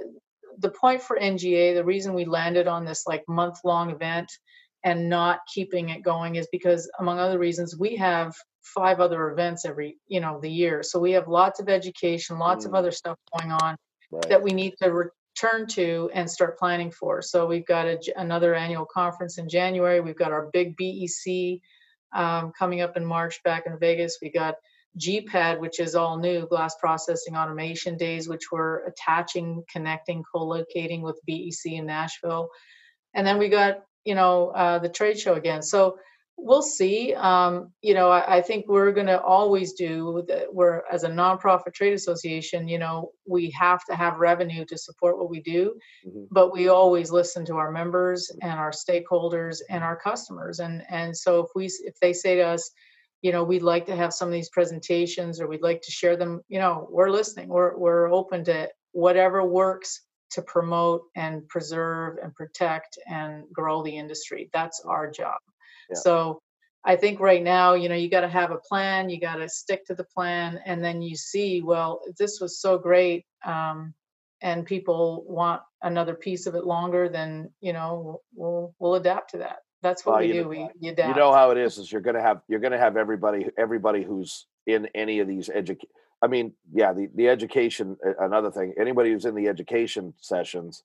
the 0.61 0.71
point 0.71 1.03
for 1.03 1.19
NGA, 1.19 1.75
the 1.75 1.85
reason 1.85 2.15
we 2.15 2.25
landed 2.25 2.67
on 2.67 2.87
this 2.87 3.03
like 3.07 3.23
month-long 3.29 3.91
event 3.91 4.33
and 4.83 5.11
not 5.11 5.41
keeping 5.53 5.91
it 5.91 6.03
going 6.03 6.37
is 6.37 6.49
because 6.51 6.91
among 7.01 7.19
other 7.19 7.39
reasons 7.39 7.77
we 7.79 7.97
have 7.97 8.35
five 8.63 8.99
other 8.99 9.31
events 9.31 9.67
every 9.67 9.99
you 10.09 10.21
know 10.21 10.41
the 10.41 10.51
year 10.51 10.83
so 10.83 10.99
we 10.99 11.13
have 11.13 11.29
lots 11.29 11.61
of 11.61 11.69
education 11.69 12.39
lots 12.39 12.65
of 12.65 12.73
Mm. 12.73 12.79
other 12.79 12.91
stuff 12.91 13.19
going 13.37 13.53
on 13.53 13.77
Right. 14.11 14.29
that 14.31 14.43
we 14.43 14.53
need 14.53 14.73
to 14.83 14.91
return 15.35 15.67
to 15.67 16.11
and 16.15 16.31
start 16.31 16.59
planning 16.59 16.91
for. 16.91 17.21
So 17.23 17.47
we've 17.47 17.67
got 17.67 17.87
a, 17.87 17.99
another 18.17 18.55
annual 18.55 18.85
conference 18.85 19.39
in 19.39 19.49
january. 19.49 20.01
We've 20.01 20.19
got 20.19 20.33
our 20.33 20.49
big 20.53 20.77
bec 20.77 21.61
um, 22.13 22.53
coming 22.57 22.81
up 22.81 22.97
in 22.97 23.05
march 23.05 23.43
back 23.43 23.67
in 23.67 23.79
vegas. 23.79 24.19
We 24.23 24.31
got 24.31 24.57
gpad 24.97 25.59
which 25.59 25.81
is 25.81 25.97
all 25.97 26.17
new 26.17 26.47
glass 26.47 26.77
processing 26.77 27.37
automation 27.37 27.97
days 27.97 28.29
which 28.29 28.53
we're 28.53 28.87
attaching 28.87 29.65
connecting 29.69 30.23
co-locating 30.23 31.03
with 31.03 31.21
bec 31.27 31.65
in 31.65 31.87
nashville. 31.87 32.49
And 33.13 33.27
then 33.27 33.39
we 33.39 33.49
got 33.49 33.83
you 34.05 34.15
know 34.15 34.51
uh, 34.51 34.79
the 34.79 34.89
trade 34.89 35.19
show 35.19 35.35
again. 35.35 35.63
So 35.63 35.99
we'll 36.37 36.63
see. 36.63 37.15
Um, 37.15 37.73
you 37.83 37.95
know 37.95 38.11
i, 38.11 38.37
I 38.39 38.41
think 38.43 38.67
we're 38.69 38.93
going 38.93 39.07
to 39.07 39.21
always 39.23 39.73
do 39.75 40.23
the, 40.29 40.47
we're 40.53 40.83
as 40.91 41.05
a 41.05 41.09
nonprofit 41.09 41.73
trade 41.75 41.93
association 41.95 42.69
you 42.69 42.79
know 42.79 43.11
we 43.27 43.51
have 43.59 43.85
to 43.87 43.95
have 43.95 44.19
revenue 44.19 44.65
to 44.67 44.77
support 44.79 45.19
what 45.19 45.31
we 45.31 45.41
do 45.41 45.75
Mhm. 46.07 46.27
but 46.31 46.53
we 46.53 46.69
always 46.69 47.11
listen 47.11 47.45
to 47.47 47.57
our 47.57 47.71
members 47.71 48.31
and 48.43 48.59
our 48.59 48.73
stakeholders 48.73 49.59
and 49.71 49.83
our 49.85 49.97
customers. 49.97 50.61
And 50.61 50.83
and 50.91 51.17
so 51.17 51.41
if 51.41 51.49
we 51.55 51.67
if 51.91 51.95
they 52.01 52.13
say 52.13 52.35
to 52.37 52.43
us 52.43 52.71
you 53.23 53.33
know 53.33 53.43
we'd 53.45 53.63
like 53.63 53.87
to 53.87 53.97
have 53.97 54.13
some 54.13 54.29
of 54.29 54.35
these 54.35 54.51
presentations 54.51 55.41
or 55.41 55.47
we'd 55.47 55.63
like 55.63 55.81
to 55.83 55.91
share 55.91 56.17
them 56.17 56.41
you 56.49 56.59
know 56.59 56.87
we're 56.91 57.11
listening. 57.11 57.49
We're 57.49 57.77
we're 57.77 58.13
open 58.13 58.45
to 58.45 58.69
whatever 58.93 59.43
works 59.45 60.03
to 60.31 60.43
promote 60.43 61.03
and 61.17 61.47
preserve 61.49 62.19
and 62.23 62.35
protect 62.35 62.99
and 63.09 63.45
grow 63.53 63.83
the 63.83 63.97
industry. 63.97 64.51
That's 64.53 64.81
our 64.87 65.11
job 65.11 65.39
Yeah. 65.91 65.97
so 65.99 66.41
i 66.85 66.97
think 66.97 67.21
right 67.21 67.43
now 67.43 67.75
you 67.75 67.89
know 67.89 67.95
you 67.95 68.09
got 68.11 68.21
to 68.23 68.29
have 68.29 68.51
a 68.51 68.59
plan 68.59 69.09
you 69.09 69.21
got 69.21 69.37
to 69.37 69.49
stick 69.49 69.85
to 69.87 69.95
the 69.95 70.05
plan 70.05 70.61
and 70.65 70.83
then 70.85 71.03
you 71.03 71.17
see 71.17 71.63
well 71.63 72.01
this 72.19 72.41
was 72.41 72.59
so 72.61 72.79
great 72.79 73.25
um, 73.45 73.95
and 74.43 74.67
people 74.67 75.25
want 75.29 75.63
another 75.83 76.15
piece 76.15 76.47
of 76.47 76.55
it 76.55 76.65
longer 76.65 77.09
then 77.09 77.51
you 77.61 77.73
know 77.73 78.21
we'll 78.35 78.75
we'll 78.79 78.95
adapt 78.97 79.31
to 79.31 79.39
that 79.39 79.59
that's 79.83 80.05
what 80.07 80.13
Well, 80.15 80.21
we 80.23 80.29
you 80.29 80.33
do 80.35 80.43
know- 80.43 80.49
we, 80.49 80.69
we 80.81 80.89
adapt 80.89 81.09
you 81.09 81.15
know 81.21 81.33
how 81.33 81.51
it 81.51 81.59
is 81.59 81.79
is 81.79 81.91
you're 81.93 82.01
going 82.01 82.17
to 82.17 82.23
have 82.23 82.41
you're 82.49 82.61
going 82.61 82.73
to 82.73 82.79
have 82.79 82.97
everybody 82.97 83.47
everybody 83.59 84.03
who's 84.03 84.47
in 84.67 84.87
any 84.95 85.21
of 85.21 85.29
these 85.29 85.49
educ 85.51 85.81
i 86.23 86.27
mean 86.27 86.53
yeah 86.73 86.93
the, 86.93 87.09
the 87.15 87.29
education 87.29 87.97
another 88.21 88.51
thing 88.51 88.73
anybody 88.79 89.11
who's 89.13 89.25
in 89.27 89.35
the 89.35 89.47
education 89.49 90.15
sessions 90.21 90.83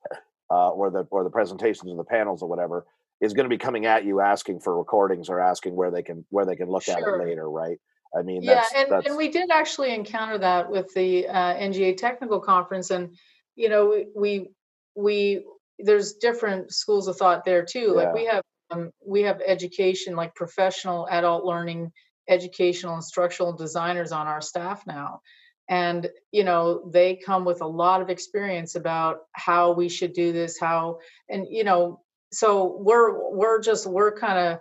uh, 0.51 0.69
or 0.69 0.89
the 0.89 1.03
or 1.11 1.23
the 1.23 1.29
presentations 1.29 1.89
or 1.91 1.95
the 1.95 2.03
panels 2.03 2.41
or 2.41 2.49
whatever 2.49 2.85
is 3.21 3.33
going 3.33 3.45
to 3.45 3.49
be 3.49 3.57
coming 3.57 3.85
at 3.85 4.05
you 4.05 4.21
asking 4.21 4.59
for 4.59 4.77
recordings 4.77 5.29
or 5.29 5.39
asking 5.39 5.75
where 5.75 5.91
they 5.91 6.03
can 6.03 6.25
where 6.29 6.45
they 6.45 6.55
can 6.55 6.69
look 6.69 6.87
at 6.87 6.99
it 6.99 7.19
later 7.19 7.49
right? 7.49 7.77
I 8.17 8.23
mean 8.23 8.43
yeah 8.43 8.55
that's, 8.55 8.73
and, 8.75 8.91
that's 8.91 9.07
and 9.07 9.17
we 9.17 9.29
did 9.29 9.49
actually 9.51 9.93
encounter 9.93 10.37
that 10.39 10.69
with 10.69 10.93
the 10.93 11.27
uh, 11.27 11.55
nga 11.55 11.97
technical 11.97 12.39
conference 12.39 12.89
and 12.89 13.15
you 13.55 13.69
know 13.69 13.89
we 13.89 14.07
we, 14.15 14.49
we 14.95 15.45
there's 15.79 16.13
different 16.13 16.71
schools 16.71 17.07
of 17.07 17.17
thought 17.17 17.45
there 17.45 17.63
too 17.63 17.93
like 17.93 18.13
we 18.13 18.25
have 18.25 18.43
um, 18.71 18.91
we 19.05 19.21
have 19.23 19.41
education 19.45 20.15
like 20.15 20.35
professional 20.35 21.07
adult 21.09 21.45
learning 21.45 21.91
educational 22.27 22.95
instructional 22.95 23.53
designers 23.53 24.11
on 24.11 24.27
our 24.27 24.41
staff 24.41 24.85
now 24.85 25.21
and 25.69 26.09
you 26.31 26.43
know 26.43 26.89
they 26.91 27.15
come 27.15 27.45
with 27.45 27.61
a 27.61 27.67
lot 27.67 28.01
of 28.01 28.09
experience 28.09 28.75
about 28.75 29.19
how 29.33 29.71
we 29.71 29.89
should 29.89 30.13
do 30.13 30.31
this 30.31 30.59
how 30.59 30.99
and 31.29 31.47
you 31.49 31.63
know 31.63 32.01
so 32.31 32.77
we're 32.79 33.31
we're 33.31 33.59
just 33.61 33.87
we're 33.87 34.11
kind 34.17 34.37
of 34.37 34.59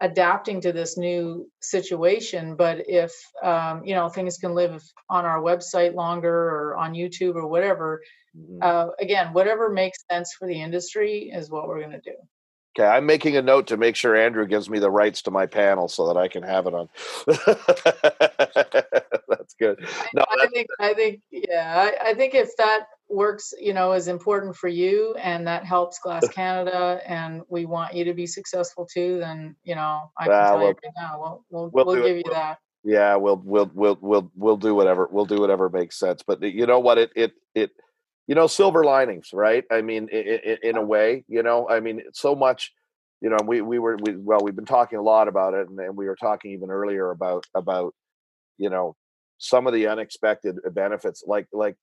adapting 0.00 0.60
to 0.60 0.72
this 0.72 0.98
new 0.98 1.48
situation 1.60 2.56
but 2.56 2.78
if 2.88 3.12
um, 3.42 3.84
you 3.84 3.94
know 3.94 4.08
things 4.08 4.36
can 4.38 4.54
live 4.54 4.82
on 5.08 5.24
our 5.24 5.40
website 5.40 5.94
longer 5.94 6.34
or 6.34 6.76
on 6.76 6.92
youtube 6.92 7.34
or 7.36 7.46
whatever 7.46 8.02
Mhm. 8.36 8.58
uh, 8.62 8.88
again 9.00 9.32
whatever 9.32 9.70
makes 9.70 9.98
sense 10.10 10.34
for 10.36 10.48
the 10.48 10.60
industry 10.60 11.30
is 11.32 11.48
what 11.52 11.68
we're 11.68 11.78
going 11.78 11.92
to 11.92 12.00
do. 12.00 12.16
Okay 12.76 12.88
i'm 12.88 13.06
making 13.06 13.36
a 13.36 13.42
note 13.42 13.68
to 13.68 13.76
make 13.76 13.94
sure 13.94 14.16
andrew 14.16 14.44
gives 14.44 14.68
me 14.68 14.80
the 14.80 14.90
rights 14.90 15.22
to 15.22 15.30
my 15.30 15.46
panel 15.46 15.86
so 15.86 16.08
that 16.08 16.16
i 16.16 16.26
can 16.26 16.42
have 16.42 16.66
it 16.66 16.74
on. 16.74 16.88
That's 19.28 19.54
good. 19.54 19.78
I- 19.86 20.08
no 20.14 20.24
I 20.28 20.46
think 20.48 20.66
I 20.80 20.94
think 20.94 21.20
yeah, 21.30 21.92
I, 22.02 22.10
I 22.10 22.14
think 22.14 22.34
if 22.34 22.56
that 22.56 22.86
works, 23.08 23.52
you 23.60 23.74
know, 23.74 23.92
is 23.92 24.08
important 24.08 24.56
for 24.56 24.68
you 24.68 25.14
and 25.16 25.46
that 25.46 25.64
helps 25.64 25.98
Glass 25.98 26.28
Canada 26.28 27.00
and 27.06 27.42
we 27.48 27.66
want 27.66 27.94
you 27.94 28.04
to 28.04 28.14
be 28.14 28.26
successful 28.26 28.86
too, 28.92 29.18
then, 29.18 29.56
you 29.64 29.74
know, 29.74 30.10
I 30.18 30.28
can 30.28 30.32
Ah, 30.32 30.44
tell 30.44 30.58
well, 30.58 30.68
you 30.68 30.74
right 30.82 30.92
now, 30.96 31.20
we'll, 31.20 31.44
we'll, 31.50 31.70
we'll 31.72 31.84
we'll 31.84 31.96
do 31.96 32.02
it. 32.02 32.08
give 32.08 32.16
you 32.18 32.32
that. 32.32 32.58
yeah 32.82 33.16
we'll 33.16 33.40
we'll 33.44 33.70
we'll 33.74 33.98
we'll 34.00 34.30
we'll 34.34 34.56
do 34.56 34.74
whatever 34.74 35.08
we'll 35.10 35.24
do 35.26 35.40
whatever 35.40 35.70
makes 35.70 35.98
sense 35.98 36.22
but 36.26 36.42
you 36.42 36.66
know 36.66 36.78
what 36.80 36.98
it 36.98 37.10
it 37.16 37.32
it 37.54 37.70
you 38.26 38.34
know 38.34 38.46
silver 38.46 38.84
linings 38.84 39.30
right 39.32 39.64
i 39.70 39.80
mean 39.80 40.08
in 40.08 40.76
a 40.76 40.82
way 40.82 41.24
you 41.28 41.42
know 41.42 41.68
i 41.68 41.80
mean 41.80 42.02
so 42.12 42.34
much 42.34 42.72
you 43.20 43.30
know 43.30 43.38
we 43.46 43.60
we 43.62 43.78
were 43.78 43.96
we, 44.02 44.16
well 44.16 44.40
we've 44.42 44.56
been 44.56 44.64
talking 44.66 44.98
a 44.98 45.02
lot 45.02 45.28
about 45.28 45.54
it 45.54 45.68
and, 45.68 45.78
and 45.80 45.96
we 45.96 46.06
were 46.06 46.16
talking 46.16 46.52
even 46.52 46.70
earlier 46.70 47.10
about 47.10 47.46
about 47.54 47.94
you 48.58 48.68
know 48.70 48.94
some 49.38 49.66
of 49.66 49.72
the 49.72 49.86
unexpected 49.86 50.56
benefits 50.72 51.24
like 51.26 51.46
like 51.52 51.76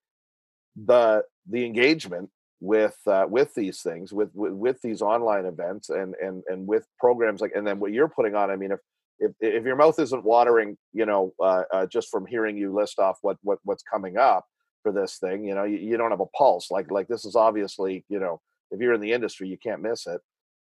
the 0.75 1.23
the 1.49 1.65
engagement 1.65 2.29
with 2.59 2.95
uh, 3.07 3.25
with 3.27 3.53
these 3.55 3.81
things 3.81 4.13
with, 4.13 4.29
with 4.35 4.53
with 4.53 4.81
these 4.81 5.01
online 5.01 5.45
events 5.45 5.89
and 5.89 6.13
and 6.21 6.43
and 6.47 6.67
with 6.67 6.85
programs 6.99 7.41
like 7.41 7.51
and 7.55 7.65
then 7.65 7.79
what 7.79 7.91
you're 7.91 8.07
putting 8.07 8.35
on 8.35 8.51
i 8.51 8.55
mean 8.55 8.71
if 8.71 8.79
if, 9.19 9.31
if 9.39 9.65
your 9.65 9.75
mouth 9.75 9.99
isn't 9.99 10.23
watering 10.23 10.77
you 10.93 11.05
know 11.05 11.33
uh, 11.41 11.63
uh, 11.73 11.85
just 11.87 12.09
from 12.09 12.25
hearing 12.25 12.55
you 12.57 12.73
list 12.73 12.99
off 12.99 13.17
what 13.21 13.37
what 13.41 13.57
what's 13.63 13.83
coming 13.83 14.17
up 14.17 14.45
for 14.83 14.91
this 14.91 15.17
thing 15.17 15.43
you 15.43 15.55
know 15.55 15.63
you, 15.63 15.77
you 15.77 15.97
don't 15.97 16.11
have 16.11 16.19
a 16.21 16.25
pulse 16.37 16.69
like 16.69 16.91
like 16.91 17.07
this 17.07 17.25
is 17.25 17.35
obviously 17.35 18.05
you 18.09 18.19
know 18.19 18.39
if 18.69 18.79
you're 18.79 18.93
in 18.93 19.01
the 19.01 19.11
industry 19.11 19.47
you 19.47 19.57
can't 19.57 19.81
miss 19.81 20.05
it 20.07 20.21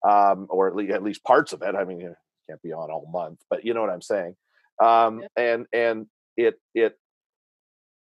um 0.08 0.45
or 0.50 0.68
at 0.68 0.76
least, 0.76 0.91
at 0.93 1.04
least 1.04 1.24
parts 1.24 1.54
of 1.54 1.62
it 1.62 1.74
i 1.76 1.84
mean 1.86 2.00
you 2.02 2.14
can't 2.50 2.62
be 2.62 2.74
on 2.74 2.91
all 2.91 3.08
month 3.12 3.39
but 3.50 3.64
you 3.66 3.74
know 3.74 3.82
what 3.82 3.89
i'm 3.89 4.02
saying 4.02 4.36
um 4.84 5.22
Yeah. 5.22 5.28
and 5.38 5.66
and 5.74 6.06
it 6.36 6.60
it 6.76 6.98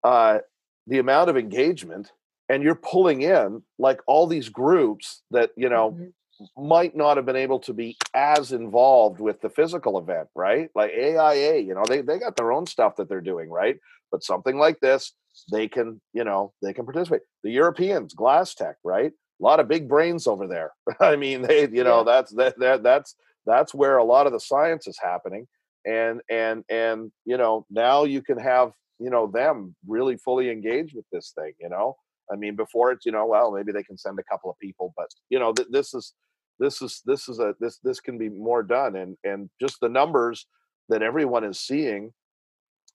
uh 0.05 0.39
the 0.87 0.99
amount 0.99 1.31
of 1.31 1.37
engagement 1.37 2.13
and 2.49 2.63
you're 2.63 2.75
pulling 2.75 3.23
in 3.23 3.63
like 3.79 4.01
all 4.07 4.27
these 4.27 4.49
groups 4.49 5.23
that 5.31 5.51
you 5.57 5.69
know 5.69 5.93
Mhm. 5.93 6.13
might 6.57 6.97
not 6.97 7.17
have 7.17 7.25
been 7.27 7.37
able 7.37 7.61
to 7.61 7.73
be 7.73 7.97
as 8.13 8.53
involved 8.53 9.21
with 9.21 9.41
the 9.41 9.49
physical 9.49 9.99
event, 9.99 10.29
right? 10.35 10.69
Like 10.75 10.91
AIA, 10.93 11.59
you 11.59 11.75
know, 11.75 11.85
they 11.89 12.01
they 12.03 12.19
got 12.19 12.37
their 12.37 12.53
own 12.53 12.67
stuff 12.67 12.97
that 12.97 13.09
they're 13.09 13.21
doing, 13.21 13.49
right? 13.51 13.79
But 14.11 14.23
something 14.25 14.59
like 14.59 14.81
this, 14.81 15.13
they 15.51 15.69
can, 15.69 16.01
you 16.13 16.25
know, 16.25 16.53
they 16.63 16.73
can 16.73 16.85
participate. 16.85 17.23
The 17.45 17.51
Europeans, 17.51 18.15
Glasstec, 18.15 18.75
right? 18.85 19.13
A 19.41 19.43
lot 19.43 19.61
of 19.61 19.69
big 19.69 19.89
brains 19.89 20.27
over 20.27 20.47
there. 20.47 20.73
I 21.01 21.17
mean, 21.17 21.43
they, 21.43 21.63
you 21.69 21.85
know, 21.85 21.99
Yeah. 21.99 22.05
that's 22.13 22.33
that, 22.35 22.59
that 22.59 22.83
that's 22.83 23.15
that's 23.47 23.73
where 23.75 23.97
a 23.99 24.05
lot 24.05 24.27
of 24.27 24.33
the 24.33 24.41
science 24.41 24.87
is 24.87 24.99
happening. 25.01 25.47
And 25.87 26.21
and 26.29 26.65
and 26.69 27.13
you 27.25 27.37
know, 27.37 27.65
now 27.71 28.05
you 28.05 28.23
can 28.23 28.39
have, 28.39 28.73
you 28.99 29.11
know, 29.11 29.27
them 29.27 29.75
really 29.87 30.17
fully 30.17 30.51
engaged 30.51 30.95
with 30.95 31.07
this 31.13 31.33
thing, 31.37 31.53
you 31.61 31.69
know. 31.69 31.97
I 32.33 32.37
mean, 32.37 32.57
before 32.57 32.91
it's, 32.93 33.05
you 33.05 33.13
know, 33.13 33.27
well, 33.27 33.53
maybe 33.53 33.73
they 33.73 33.83
can 33.83 33.99
send 33.99 34.19
a 34.19 34.23
couple 34.25 34.51
of 34.51 34.59
people, 34.59 34.95
but 34.97 35.09
you 35.29 35.39
know, 35.39 35.53
th- 35.53 35.69
this 35.71 35.93
is 35.95 36.15
this 36.59 36.81
is 36.83 37.03
this 37.05 37.29
is 37.29 37.39
a 37.41 37.55
this 37.61 37.79
this 37.79 38.01
can 38.01 38.19
be 38.19 38.29
more 38.29 38.63
done 38.63 38.97
and 38.97 39.17
and 39.25 39.51
just 39.61 39.79
the 39.81 39.89
numbers 39.89 40.47
that 40.89 41.03
everyone 41.03 41.45
is 41.45 41.59
seeing 41.59 42.13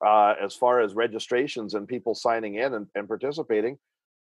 uh 0.06 0.34
as 0.42 0.56
far 0.56 0.80
as 0.80 0.94
registrations 0.94 1.74
and 1.74 1.88
people 1.88 2.16
signing 2.16 2.56
in 2.56 2.74
and, 2.74 2.88
and 2.96 3.08
participating 3.08 3.78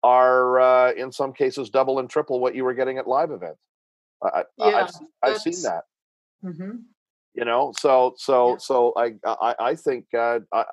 are 0.02 0.60
uh 0.60 0.92
in 0.92 1.10
some 1.10 1.32
cases 1.32 1.70
double 1.70 1.98
and 1.98 2.10
triple 2.10 2.40
what 2.40 2.54
you 2.54 2.62
were 2.64 2.74
getting 2.74 2.98
at 2.98 3.08
live 3.08 3.30
events 3.30 3.60
I, 4.22 4.44
Yeah, 4.58 4.66
I've, 4.76 4.90
I've 5.22 5.38
seen 5.38 5.62
that 5.62 5.84
Mhm. 6.44 6.82
you 7.34 7.44
know 7.46 7.72
so 7.78 8.14
so 8.18 8.50
Yeah. 8.50 8.56
so 8.58 8.92
I, 8.96 9.14
I 9.24 9.54
i 9.60 9.74
think 9.74 10.06
uh 10.12 10.40
I, 10.52 10.64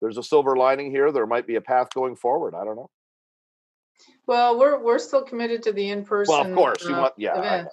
there's 0.00 0.18
a 0.18 0.22
silver 0.22 0.56
lining 0.56 0.90
here 0.90 1.10
there 1.12 1.26
might 1.26 1.46
be 1.46 1.56
a 1.56 1.60
path 1.60 1.88
going 1.94 2.16
forward 2.16 2.54
i 2.54 2.64
don't 2.64 2.76
know 2.76 2.90
Well, 4.26 4.58
we're, 4.58 4.78
we're 4.82 4.98
still 4.98 5.22
committed 5.22 5.62
to 5.64 5.72
the 5.72 5.90
in-person. 5.90 6.32
well 6.32 6.46
of 6.46 6.54
course 6.54 6.84
you 6.84 6.94
uh, 6.94 7.00
want 7.00 7.14
yeah 7.16 7.38
event. 7.38 7.68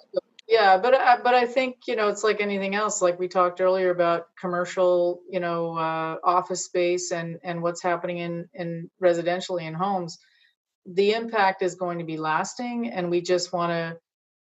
Yeah, 0.48 0.78
but 0.78 0.94
I, 0.94 1.16
but 1.18 1.34
I 1.34 1.44
think 1.44 1.88
you 1.88 1.96
know 1.96 2.08
it's 2.08 2.22
like 2.22 2.40
anything 2.40 2.76
else. 2.76 3.02
Like 3.02 3.18
we 3.18 3.26
talked 3.26 3.60
earlier 3.60 3.90
about 3.90 4.26
commercial, 4.40 5.20
you 5.28 5.40
know, 5.40 5.76
uh, 5.76 6.16
office 6.22 6.64
space 6.64 7.10
and 7.10 7.38
and 7.42 7.62
what's 7.62 7.82
happening 7.82 8.18
in 8.18 8.48
in 8.54 8.88
residentially 9.02 9.62
in 9.62 9.74
homes. 9.74 10.18
The 10.86 11.14
impact 11.14 11.62
is 11.62 11.74
going 11.74 11.98
to 11.98 12.04
be 12.04 12.16
lasting, 12.16 12.90
and 12.90 13.10
we 13.10 13.22
just 13.22 13.52
want 13.52 13.72
to 13.72 13.98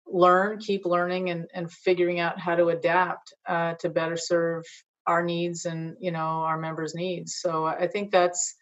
learn, 0.07 0.59
keep 0.59 0.85
learning, 0.85 1.31
and 1.31 1.47
and 1.55 1.72
figuring 1.72 2.20
out 2.20 2.39
how 2.39 2.57
to 2.57 2.68
adapt 2.68 3.33
uh, 3.49 3.74
to 3.81 3.89
better 3.89 4.18
serve 4.18 4.64
our 5.07 5.22
needs 5.22 5.64
and 5.66 5.96
you 6.00 6.11
know 6.12 6.18
our 6.48 6.59
members' 6.59 6.94
needs. 6.94 7.36
So 7.40 7.64
I 7.64 7.86
think 7.86 8.11
that's 8.11 8.54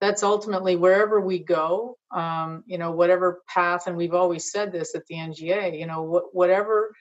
that's 0.00 0.22
ultimately 0.22 0.76
wherever 0.76 1.20
we 1.20 1.38
go 1.38 1.96
um, 2.10 2.62
you 2.66 2.78
know 2.78 2.90
whatever 2.90 3.42
path 3.48 3.86
and 3.86 3.96
we've 3.96 4.14
always 4.14 4.50
said 4.50 4.72
this 4.72 4.94
at 4.94 5.06
the 5.06 5.14
nga 5.16 5.76
you 5.78 5.86
know 5.86 6.04
wh- 6.06 6.34
whatever 6.34 6.92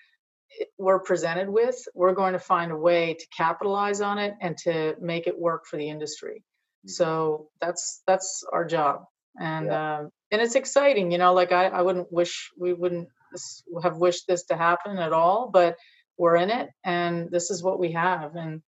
we're 0.77 0.99
presented 0.99 1.49
with 1.49 1.75
we're 1.95 2.13
going 2.13 2.33
to 2.33 2.39
find 2.39 2.71
a 2.71 2.75
way 2.77 3.15
to 3.15 3.25
capitalize 3.35 4.01
on 4.01 4.17
it 4.19 4.35
and 4.41 4.57
to 4.57 4.95
make 5.01 5.27
it 5.27 5.37
work 5.37 5.65
for 5.65 5.77
the 5.77 5.89
industry 5.89 6.43
Mhm. 6.85 6.91
so 6.91 7.49
that's 7.59 8.03
that's 8.05 8.43
our 8.53 8.65
job 8.65 9.05
and 9.39 9.71
um, 9.71 10.09
and 10.31 10.41
it's 10.41 10.55
exciting 10.55 11.11
you 11.11 11.17
know 11.17 11.33
like 11.33 11.51
I, 11.51 11.65
I 11.67 11.81
wouldn't 11.81 12.11
wish 12.11 12.51
we 12.57 12.73
wouldn't 12.73 13.07
have 13.81 13.97
wished 13.97 14.27
this 14.27 14.43
to 14.45 14.55
happen 14.55 14.97
at 14.99 15.13
all 15.13 15.49
but 15.51 15.75
we're 16.17 16.35
in 16.35 16.51
it 16.51 16.69
and 16.85 17.31
this 17.31 17.49
is 17.49 17.63
what 17.63 17.79
we 17.79 17.93
have 17.93 18.35
and 18.35 18.61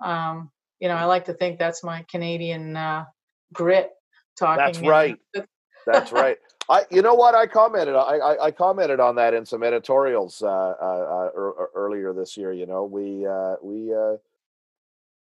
um, 0.00 0.50
you 0.80 0.88
know 0.88 0.94
i 0.94 1.04
like 1.04 1.26
to 1.26 1.34
think 1.34 1.58
that's 1.58 1.82
my 1.84 2.04
canadian 2.10 2.76
uh, 2.76 3.04
grit 3.52 3.90
talking 4.38 4.64
That's 4.64 4.80
right. 4.82 5.16
that's- 5.86 6.12
right. 6.12 6.38
I, 6.68 6.84
you 6.90 7.02
know 7.02 7.12
what? 7.12 7.34
I 7.34 7.46
commented. 7.46 7.94
I, 7.94 8.16
I, 8.16 8.44
I 8.46 8.50
commented 8.50 8.98
on 8.98 9.16
that 9.16 9.34
in 9.34 9.44
some 9.44 9.62
editorials 9.62 10.40
uh, 10.40 10.46
uh, 10.48 11.28
uh, 11.36 11.50
earlier 11.74 12.14
this 12.14 12.38
year. 12.38 12.54
You 12.54 12.64
know, 12.64 12.84
we 12.84 13.26
uh, 13.26 13.56
we 13.62 13.92
uh, 13.94 14.16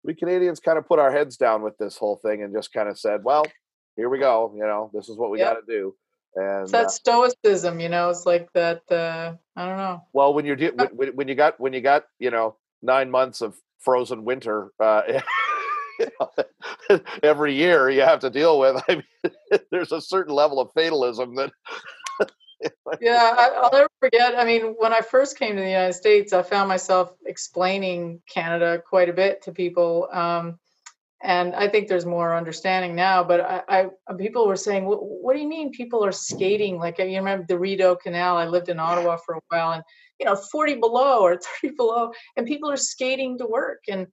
we 0.05 0.15
Canadians 0.15 0.61
kind 0.61 0.79
of 0.79 0.87
put 0.87 1.01
our 1.01 1.11
heads 1.11 1.37
down 1.37 1.63
with 1.63 1.77
this 1.79 1.97
whole 1.97 2.15
thing 2.15 2.45
and 2.45 2.55
just 2.55 2.73
kind 2.73 2.89
of 2.89 2.97
said, 2.97 3.25
"Well, 3.25 3.45
here 3.97 4.09
we 4.09 4.21
go. 4.21 4.53
You 4.55 4.63
know, 4.63 4.89
this 4.95 5.09
is 5.09 5.17
what 5.17 5.31
we 5.33 5.41
Yep. 5.41 5.49
got 5.49 5.67
to 5.67 5.67
do." 5.67 5.97
And 6.37 6.63
it's 6.63 6.73
that 6.73 6.91
stoicism 6.93 7.79
you 7.81 7.91
know 7.91 8.09
it's 8.09 8.25
like 8.25 8.51
that 8.55 8.81
uh, 8.91 9.35
i 9.55 9.67
don't 9.67 9.77
know 9.77 10.03
well, 10.15 10.33
when 10.33 10.47
you're 10.47 10.57
de- 10.57 10.71
when, 10.71 10.89
when 10.97 11.09
when 11.17 11.29
you 11.29 11.35
got 11.35 11.61
when 11.61 11.73
you 11.75 11.81
got 11.83 12.05
you 12.19 12.31
know 12.31 12.57
nine 12.83 13.11
months 13.11 13.43
of 13.43 13.55
frozen 13.83 14.25
winter 14.25 14.71
uh, 14.81 15.03
every 17.23 17.55
year 17.55 17.91
you 17.91 18.03
have 18.03 18.21
to 18.21 18.31
deal 18.31 18.59
with. 18.59 18.83
I 18.89 18.97
mean, 18.97 19.35
there's 19.71 19.93
a 19.93 20.01
certain 20.01 20.35
level 20.35 20.61
of 20.61 20.71
fatalism 20.73 21.35
that. 21.37 21.53
yeah 23.01 23.35
I, 23.37 23.49
i'll 23.61 23.73
never 23.73 23.89
forget 23.99 24.39
i 24.39 24.45
mean 24.45 24.77
when 24.79 24.93
i 24.93 25.01
first 25.01 25.37
came 25.37 25.57
to 25.57 25.61
the 25.61 25.69
united 25.69 25.95
states 25.95 26.33
i 26.33 26.43
found 26.45 26.69
myself 26.69 27.13
explaining 27.27 28.23
canada 28.33 28.81
quite 28.89 29.09
a 29.09 29.13
bit 29.13 29.43
to 29.43 29.51
people 29.51 30.09
um, 30.13 30.61
and 31.25 31.57
i 31.57 31.67
think 31.67 31.89
there's 31.89 32.07
more 32.07 32.37
understanding 32.37 32.95
now 32.95 33.25
but 33.25 33.41
i, 33.41 33.63
I 33.69 33.87
uh, 34.07 34.15
people 34.15 34.47
were 34.47 34.55
saying 34.55 34.85
what, 34.85 34.99
what 35.03 35.35
do 35.35 35.43
you 35.43 35.49
mean 35.49 35.73
people 35.73 36.05
are 36.05 36.13
skating 36.13 36.79
like 36.79 36.99
you 37.01 37.17
remember 37.17 37.45
the 37.49 37.59
rideau 37.59 37.97
canal 37.97 38.37
i 38.37 38.47
lived 38.47 38.69
in 38.69 38.79
ottawa 38.79 39.17
for 39.17 39.35
a 39.35 39.41
while 39.49 39.73
and 39.73 39.83
you 40.23 40.27
know 40.27 40.37
40 40.37 40.77
below 40.77 41.21
or 41.23 41.37
30 41.63 41.75
below 41.77 42.13
and 42.37 42.47
people 42.47 42.71
are 42.71 42.77
skating 42.77 43.39
to 43.39 43.47
work 43.47 43.81
and 43.89 44.07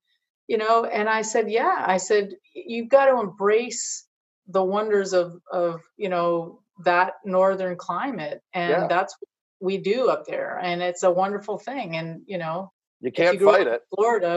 you 0.47 0.57
know 0.57 0.86
and 0.86 1.07
i 1.07 1.22
said 1.22 1.51
yeah 1.51 1.84
i 1.86 1.97
said 1.97 2.34
you've 2.55 2.89
got 2.89 3.05
to 3.05 3.20
embrace 3.20 4.07
the 4.47 4.64
wonders 4.64 5.14
of 5.14 5.34
of 5.51 5.82
you 5.97 6.10
know 6.10 6.62
that 6.86 7.14
northern 7.26 7.76
climate 7.76 8.41
and 8.55 8.72
Yeah. 8.72 8.88
that's 8.88 9.14
what 9.20 9.30
we 9.68 9.78
do 9.78 10.10
up 10.10 10.26
there 10.26 10.57
and 10.60 10.82
it's 10.82 11.03
a 11.03 11.12
wonderful 11.12 11.60
thing 11.60 11.95
and 11.95 12.22
you 12.26 12.39
know 12.39 12.72
You 13.01 13.07
you 13.07 13.12
can't 13.12 13.38
up 13.38 13.43
fight 13.53 13.68
it. 13.68 13.82
Florida, 13.93 14.36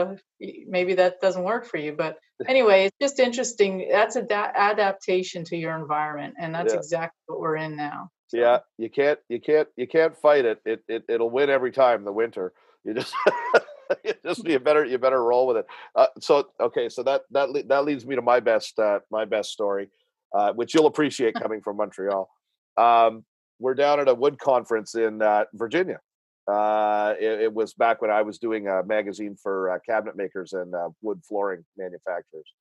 maybe 0.77 0.93
that 1.01 1.19
doesn't 1.25 1.43
work 1.53 1.65
for 1.71 1.79
you. 1.85 1.91
But 2.03 2.13
anyway, 2.53 2.77
it's 2.85 2.99
just 3.05 3.19
interesting. 3.19 3.71
That's 3.91 4.15
a 4.15 4.21
da- 4.33 4.53
adaptation 4.71 5.43
to 5.49 5.55
your 5.63 5.75
environment, 5.83 6.33
and 6.41 6.49
that's 6.55 6.73
Yeah. 6.73 6.79
exactly 6.79 7.21
what 7.27 7.39
we're 7.43 7.57
in 7.67 7.75
now. 7.75 7.99
So, 8.33 8.39
Yeah, 8.39 8.59
you 8.79 8.89
can't, 8.89 9.19
you 9.29 9.39
can't, 9.39 9.67
you 9.77 9.87
can't 9.87 10.17
fight 10.17 10.45
it. 10.45 10.59
It, 10.65 10.83
it, 10.87 11.03
it'll 11.07 11.29
win 11.29 11.49
every 11.51 11.71
time. 11.71 12.03
The 12.03 12.11
winter, 12.11 12.53
you 12.83 12.95
just, 12.95 13.13
you 14.03 14.13
just, 14.25 14.47
you 14.47 14.59
better, 14.59 14.83
you 14.83 14.97
better 14.97 15.23
roll 15.23 15.45
with 15.45 15.57
it. 15.57 15.67
Uh, 15.95 16.07
so, 16.19 16.47
okay, 16.59 16.89
so 16.89 17.03
that 17.03 17.21
that 17.31 17.51
le- 17.51 17.63
that 17.63 17.85
leads 17.85 18.05
me 18.07 18.15
to 18.15 18.23
my 18.23 18.39
best, 18.39 18.79
uh, 18.79 18.99
my 19.11 19.25
best 19.25 19.51
story, 19.51 19.89
uh, 20.33 20.51
which 20.53 20.73
you'll 20.73 20.87
appreciate 20.87 21.35
coming 21.35 21.61
from 21.61 21.77
Montreal. 21.77 22.27
Um, 22.75 23.23
we're 23.59 23.75
down 23.75 23.99
at 23.99 24.07
a 24.09 24.15
wood 24.15 24.39
conference 24.39 24.95
in 24.95 25.21
uh, 25.21 25.45
Virginia. 25.53 25.99
Uh, 26.51 27.13
it, 27.19 27.41
it 27.41 27.53
was 27.53 27.73
back 27.73 28.01
when 28.01 28.09
I 28.09 28.23
was 28.23 28.39
doing 28.39 28.67
a 28.67 28.83
magazine 28.83 29.37
for 29.41 29.69
uh, 29.69 29.79
cabinet 29.85 30.17
makers 30.17 30.53
and 30.53 30.73
uh, 30.73 30.89
wood 31.03 31.21
flooring 31.29 31.63
manufacturers, 31.77 32.51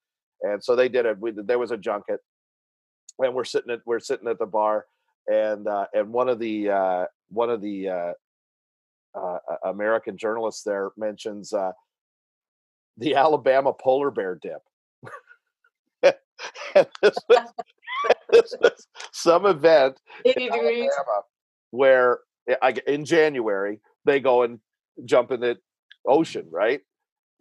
and 0.42 0.62
so 0.62 0.76
they 0.76 0.90
did 0.90 1.06
it. 1.06 1.18
We, 1.18 1.32
there 1.32 1.58
was 1.58 1.70
a 1.70 1.78
junket, 1.78 2.20
and 3.18 3.34
we're 3.34 3.44
sitting 3.44 3.72
at 3.72 3.80
we're 3.86 4.00
sitting 4.00 4.28
at 4.28 4.38
the 4.38 4.46
bar, 4.46 4.84
and 5.28 5.66
uh, 5.66 5.86
and 5.94 6.12
one 6.12 6.28
of 6.28 6.38
the 6.38 6.70
uh, 6.70 7.04
one 7.28 7.50
of 7.50 7.60
the 7.60 7.88
uh, 7.88 8.12
uh, 9.14 9.38
uh, 9.50 9.70
American 9.70 10.16
journalists 10.16 10.62
there 10.62 10.90
mentions 10.96 11.52
uh, 11.52 11.72
the 12.96 13.14
Alabama 13.16 13.72
polar 13.72 14.10
bear 14.10 14.38
dip. 14.40 14.62
this 17.02 17.16
was, 17.28 17.52
this 18.30 18.54
was 18.60 18.86
some 19.12 19.46
event 19.46 20.00
80 20.24 20.48
degrees. 20.48 20.90
Alabama 20.96 21.22
where 21.70 22.20
I, 22.60 22.74
in 22.86 23.04
January 23.04 23.80
they 24.04 24.20
go 24.20 24.42
and 24.42 24.60
jump 25.04 25.30
in 25.30 25.40
the 25.40 25.58
ocean, 26.06 26.46
right? 26.50 26.80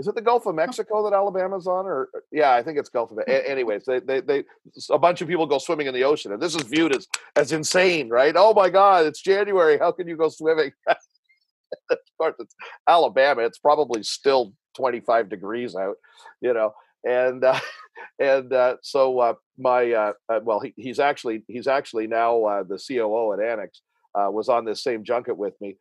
Is 0.02 0.08
it 0.08 0.16
the 0.16 0.22
Gulf 0.22 0.48
of 0.48 0.56
Mexico 0.56 1.04
that 1.04 1.16
Alabama's 1.16 1.68
on, 1.68 1.86
or 1.86 2.10
yeah, 2.32 2.54
I 2.54 2.64
think 2.64 2.80
it's 2.80 2.90
Gulf 2.90 3.12
of. 3.12 3.20
A- 3.20 3.50
anyways, 3.50 3.86
they, 3.86 4.00
they 4.00 4.20
they 4.20 4.44
a 4.90 4.98
bunch 4.98 5.22
of 5.22 5.28
people 5.28 5.46
go 5.46 5.60
swimming 5.60 5.86
in 5.86 5.94
the 5.94 6.04
ocean, 6.04 6.32
and 6.32 6.42
this 6.42 6.56
is 6.56 6.64
viewed 6.64 6.96
as 6.96 7.08
as 7.36 7.52
insane, 7.52 8.10
right? 8.10 8.34
Oh 8.36 8.52
my 8.52 8.72
God, 8.72 9.06
it's 9.06 9.22
January. 9.22 9.78
How 9.78 9.92
can 9.92 10.08
you 10.08 10.18
go 10.18 10.30
swimming? 10.30 10.72
of 10.88 11.98
course, 12.18 12.34
it's 12.40 12.56
Alabama. 12.90 13.44
It's 13.44 13.60
probably 13.60 14.02
still 14.02 14.54
25 14.76 15.30
degrees 15.30 15.76
out, 15.76 15.98
you 16.42 16.56
know. 16.56 16.74
And 17.04 17.44
uh, 17.44 17.60
and 18.20 18.52
uh, 18.52 18.78
so 18.82 19.20
uh, 19.20 19.34
my 19.60 19.92
uh, 19.92 20.14
uh, 20.30 20.40
well, 20.44 20.62
he, 20.62 20.74
he's 20.78 21.00
actually 21.00 21.44
he's 21.48 21.68
actually 21.68 22.08
now 22.08 22.44
uh, 22.46 22.64
the 22.64 22.84
COO 22.88 23.34
at 23.34 23.40
Annex. 23.40 23.82
was 24.16 24.50
on 24.50 24.66
this 24.66 24.84
same 24.84 25.04
junket 25.04 25.38
with 25.38 25.54
me, 25.62 25.78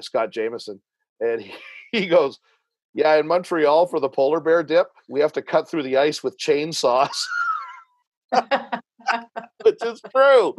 Scott 0.00 0.32
Jameson, 0.32 0.80
and 1.20 1.42
he, 1.42 1.54
he 1.92 2.06
goes, 2.08 2.40
"Yeah, 2.94 3.16
in 3.16 3.26
Montreal 3.26 3.86
for 3.86 4.00
the 4.00 4.08
polar 4.08 4.40
bear 4.40 4.62
dip, 4.62 4.88
we 5.08 5.20
have 5.20 5.32
to 5.34 5.42
cut 5.42 5.68
through 5.68 5.84
the 5.84 5.96
ice 5.96 6.22
with 6.22 6.38
chainsaws." 6.38 7.24
Which 9.64 9.82
is 9.84 10.00
true. 10.14 10.56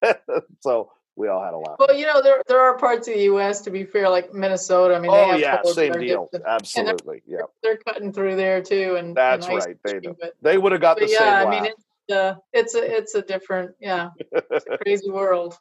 so 0.60 0.90
we 1.18 1.28
all 1.28 1.42
had 1.42 1.52
a 1.52 1.58
laugh. 1.58 1.76
Well, 1.78 1.94
you 1.96 2.06
know, 2.06 2.22
there 2.22 2.42
there 2.46 2.60
are 2.60 2.78
parts 2.78 3.08
of 3.08 3.14
the 3.14 3.22
U.S. 3.24 3.60
to 3.62 3.70
be 3.70 3.84
fair, 3.84 4.08
like 4.08 4.32
Minnesota. 4.32 4.94
I 4.94 5.00
mean, 5.00 5.10
oh 5.12 5.34
yeah, 5.34 5.60
same 5.64 5.92
deal. 5.94 6.28
Absolutely, 6.46 7.22
yeah. 7.26 7.38
They're 7.62 7.78
cutting 7.78 8.12
through 8.12 8.36
there 8.36 8.62
too, 8.62 8.96
and 8.96 9.16
that's 9.16 9.46
and 9.46 9.58
right. 9.58 9.76
They 9.84 9.98
but, 9.98 10.34
they 10.40 10.58
would 10.58 10.72
have 10.72 10.80
got 10.80 10.98
the 10.98 11.08
yeah, 11.08 11.18
same. 11.18 11.26
Yeah, 11.26 11.44
I 11.44 11.50
mean, 11.50 11.64
it's 11.64 11.84
uh, 12.12 12.34
it's 12.52 12.74
a 12.74 12.96
it's 12.96 13.14
a 13.14 13.22
different, 13.22 13.72
yeah, 13.80 14.10
it's 14.30 14.66
a 14.70 14.78
crazy 14.84 15.10
world. 15.10 15.58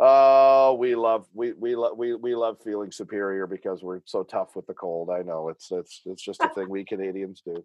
Oh, 0.00 0.74
we 0.74 0.94
love 0.94 1.26
we 1.34 1.52
we 1.54 1.74
love 1.74 1.98
we 1.98 2.14
we 2.14 2.34
love 2.36 2.58
feeling 2.62 2.92
superior 2.92 3.46
because 3.48 3.82
we're 3.82 4.00
so 4.04 4.22
tough 4.22 4.54
with 4.54 4.66
the 4.66 4.74
cold. 4.74 5.10
I 5.10 5.22
know 5.22 5.48
it's 5.48 5.72
it's 5.72 6.02
it's 6.06 6.22
just 6.22 6.42
a 6.42 6.48
thing 6.54 6.68
we 6.68 6.84
Canadians 6.84 7.42
do. 7.44 7.64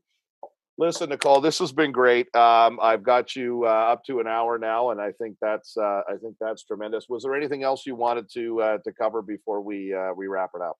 Listen, 0.80 1.10
Nicole, 1.10 1.40
this 1.40 1.60
has 1.60 1.72
been 1.72 1.92
great. 1.92 2.36
Um, 2.36 2.80
I've 2.82 3.04
got 3.04 3.36
you 3.36 3.64
uh, 3.66 3.70
up 3.70 4.04
to 4.06 4.20
an 4.20 4.26
hour 4.28 4.58
now, 4.58 4.90
and 4.90 5.00
I 5.00 5.12
think 5.12 5.38
that's 5.40 5.78
uh, 5.78 6.02
I 6.10 6.18
think 6.20 6.36
that's 6.42 6.64
tremendous. 6.64 7.08
Was 7.08 7.22
there 7.22 7.36
anything 7.36 7.62
else 7.62 7.86
you 7.86 7.96
wanted 7.96 8.28
to 8.34 8.62
uh, 8.62 8.78
to 8.80 8.92
cover 8.92 9.22
before 9.22 9.62
we 9.62 9.94
uh, 9.94 10.14
we 10.18 10.26
wrap 10.26 10.52
it 10.56 10.62
up? 10.62 10.78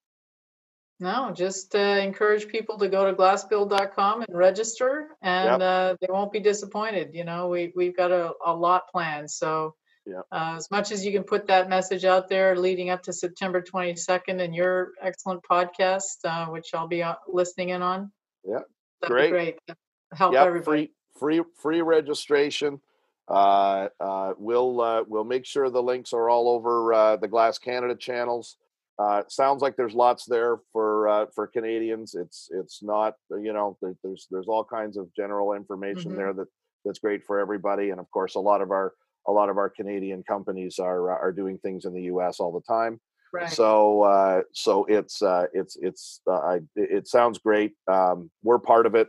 No, 1.00 1.32
just 1.36 1.76
uh, 1.76 1.78
encourage 1.78 2.48
people 2.48 2.80
to 2.80 2.88
go 2.88 3.06
to 3.06 3.16
glassbuild.com 3.16 4.24
and 4.24 4.36
register, 4.36 5.10
and 5.22 5.62
yep. 5.62 5.62
Uh, 5.62 5.96
they 6.02 6.08
won't 6.10 6.32
be 6.32 6.40
disappointed. 6.40 7.14
You 7.14 7.26
know, 7.26 7.50
we 7.50 7.72
we've 7.76 7.96
got 7.96 8.12
a, 8.12 8.32
a 8.44 8.54
lot 8.54 8.90
planned, 8.92 9.30
so. 9.30 9.76
Yep. 10.06 10.26
as 10.34 10.70
much 10.70 10.92
as 10.92 11.06
you 11.06 11.14
can 11.14 11.24
put 11.24 11.48
that 11.48 11.70
message 11.70 12.04
out 12.04 12.28
there 12.28 12.58
leading 12.58 12.90
up 12.90 13.04
to 13.04 13.14
September 13.14 13.62
22nd 13.62 14.42
in 14.42 14.54
your 14.54 14.92
excellent 15.02 15.42
podcast, 15.50 16.50
which 16.52 16.74
I'll 16.74 16.88
be 16.88 17.04
listening 17.28 17.70
in 17.70 17.82
on. 17.82 18.12
Yeah, 18.44 18.60
That'd 19.02 19.14
great. 19.14 19.32
great 19.32 19.78
help 20.16 20.34
yep, 20.34 20.46
everybody. 20.46 20.92
Free, 21.18 21.42
free, 21.42 21.50
free 21.62 21.82
registration. 21.82 22.80
Uh, 23.28 23.88
uh, 24.00 24.34
we'll 24.38 24.82
uh, 24.82 25.04
we'll 25.08 25.24
make 25.24 25.46
sure 25.46 25.70
the 25.70 25.82
links 25.82 26.14
are 26.14 26.30
all 26.30 26.50
over 26.50 26.94
uh, 26.94 27.16
the 27.18 27.28
Glass 27.28 27.58
Canada 27.58 27.96
channels. 27.96 28.58
Uh, 29.00 29.24
sounds 29.28 29.62
like 29.62 29.76
there's 29.76 29.94
lots 29.94 30.26
there 30.26 30.58
for 30.72 31.08
uh, 31.08 31.26
for 31.34 31.48
Canadians. 31.48 32.16
It's 32.16 32.50
it's 32.52 32.84
not 32.84 33.16
you 33.32 33.54
know 33.54 33.78
there, 33.82 33.96
there's 34.04 34.28
there's 34.30 34.48
all 34.48 34.64
kinds 34.64 34.98
of 34.98 35.14
general 35.16 35.54
information 35.54 36.12
mm-hmm. 36.12 36.18
there 36.18 36.34
that 36.34 36.48
that's 36.86 37.00
great 37.00 37.24
for 37.26 37.40
everybody. 37.40 37.92
And 37.92 38.00
of 38.00 38.12
course, 38.12 38.36
a 38.36 38.40
lot 38.40 38.62
of 38.62 38.72
our 38.72 38.94
a 39.28 39.32
lot 39.32 39.50
of 39.50 39.58
our 39.58 39.70
Canadian 39.70 40.24
companies 40.24 40.80
are 40.80 41.12
are 41.12 41.32
doing 41.32 41.58
things 41.58 41.86
in 41.86 41.94
the 41.94 42.04
U.S. 42.04 42.40
all 42.40 42.52
the 42.52 42.74
time. 42.74 43.00
Right. 43.32 43.50
So 43.50 44.04
uh, 44.04 44.42
so 44.54 44.86
it's 44.86 45.22
uh, 45.22 45.46
it's 45.54 45.78
it's 45.82 46.22
uh, 46.30 46.40
I, 46.40 46.60
it 46.76 47.08
sounds 47.08 47.40
great. 47.40 47.74
Um, 47.92 48.30
we're 48.44 48.60
part 48.60 48.86
of 48.86 48.96
it 48.96 49.08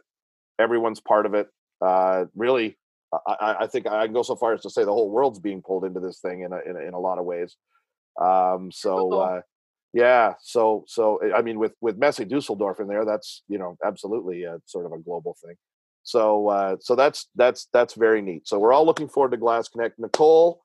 everyone's 0.58 1.00
part 1.00 1.26
of 1.26 1.34
it. 1.34 1.48
Uh, 1.80 2.26
really, 2.34 2.76
I, 3.26 3.56
I, 3.60 3.66
think 3.66 3.86
I 3.86 4.04
can 4.06 4.14
go 4.14 4.22
so 4.22 4.36
far 4.36 4.54
as 4.54 4.62
to 4.62 4.70
say 4.70 4.84
the 4.84 4.92
whole 4.92 5.10
world's 5.10 5.38
being 5.38 5.62
pulled 5.62 5.84
into 5.84 6.00
this 6.00 6.20
thing 6.20 6.42
in 6.42 6.52
a, 6.52 6.58
in 6.68 6.76
a, 6.76 6.88
in 6.88 6.94
a 6.94 6.98
lot 6.98 7.18
of 7.18 7.24
ways. 7.24 7.56
Um, 8.20 8.70
so, 8.72 9.12
uh, 9.12 9.40
yeah, 9.92 10.34
so 10.40 10.84
so 10.88 11.20
I 11.34 11.42
mean, 11.42 11.58
with 11.58 11.74
with 11.80 11.98
Messe 11.98 12.16
Dusseldorf 12.16 12.80
in 12.80 12.88
there, 12.88 13.04
that's 13.04 13.42
you 13.48 13.58
know 13.58 13.76
absolutely 13.84 14.42
a, 14.42 14.58
sort 14.66 14.86
of 14.86 14.92
a 14.92 14.98
global 14.98 15.36
thing. 15.44 15.54
So 16.04 16.48
uh, 16.48 16.76
so 16.80 16.94
that's 16.94 17.28
that's 17.34 17.68
that's 17.72 17.94
very 17.94 18.22
neat. 18.22 18.46
So 18.46 18.58
we're 18.58 18.72
all 18.72 18.86
looking 18.86 19.08
forward 19.08 19.32
to 19.32 19.36
Glass 19.36 19.68
Connect. 19.68 19.98
Nicole 19.98 20.62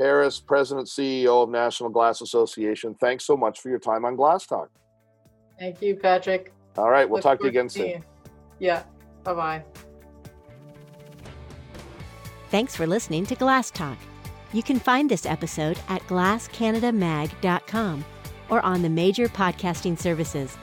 Harris, 0.00 0.40
President 0.40 0.88
CEO 0.88 1.42
of 1.42 1.50
National 1.50 1.90
Glass 1.90 2.20
Association. 2.22 2.94
Thanks 3.00 3.24
so 3.24 3.36
much 3.36 3.60
for 3.60 3.68
your 3.68 3.78
time 3.78 4.04
on 4.04 4.16
Glass 4.16 4.46
Talk. 4.46 4.70
Thank 5.58 5.82
you, 5.82 5.94
Patrick. 5.94 6.52
All 6.76 6.90
right, 6.90 7.08
we'll 7.08 7.18
Look 7.18 7.24
talk 7.24 7.38
to 7.38 7.44
you 7.44 7.50
again 7.50 7.68
soon. 7.68 8.02
Yeah. 8.58 8.84
Bye 9.24 9.34
bye. 9.34 9.62
Thanks 12.50 12.74
for 12.74 12.86
listening 12.86 13.26
to 13.26 13.34
Glass 13.34 13.70
Talk. 13.70 13.98
You 14.52 14.62
can 14.62 14.80
find 14.80 15.10
this 15.10 15.26
episode 15.26 15.78
at 15.88 16.00
glasscanadamag.com 16.08 18.04
or 18.48 18.64
on 18.64 18.82
the 18.82 18.88
major 18.88 19.28
podcasting 19.28 19.98
services. 19.98 20.56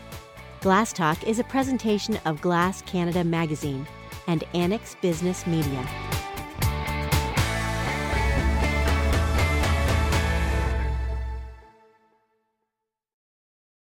Glass 0.68 0.92
Talk 0.92 1.24
is 1.24 1.40
a 1.40 1.46
presentation 1.46 2.20
of 2.26 2.42
Glass 2.42 2.82
Canada 2.82 3.24
Magazine 3.24 3.88
and 4.28 4.44
Annex 4.54 4.98
Business 5.02 5.48
Media. 5.48 6.07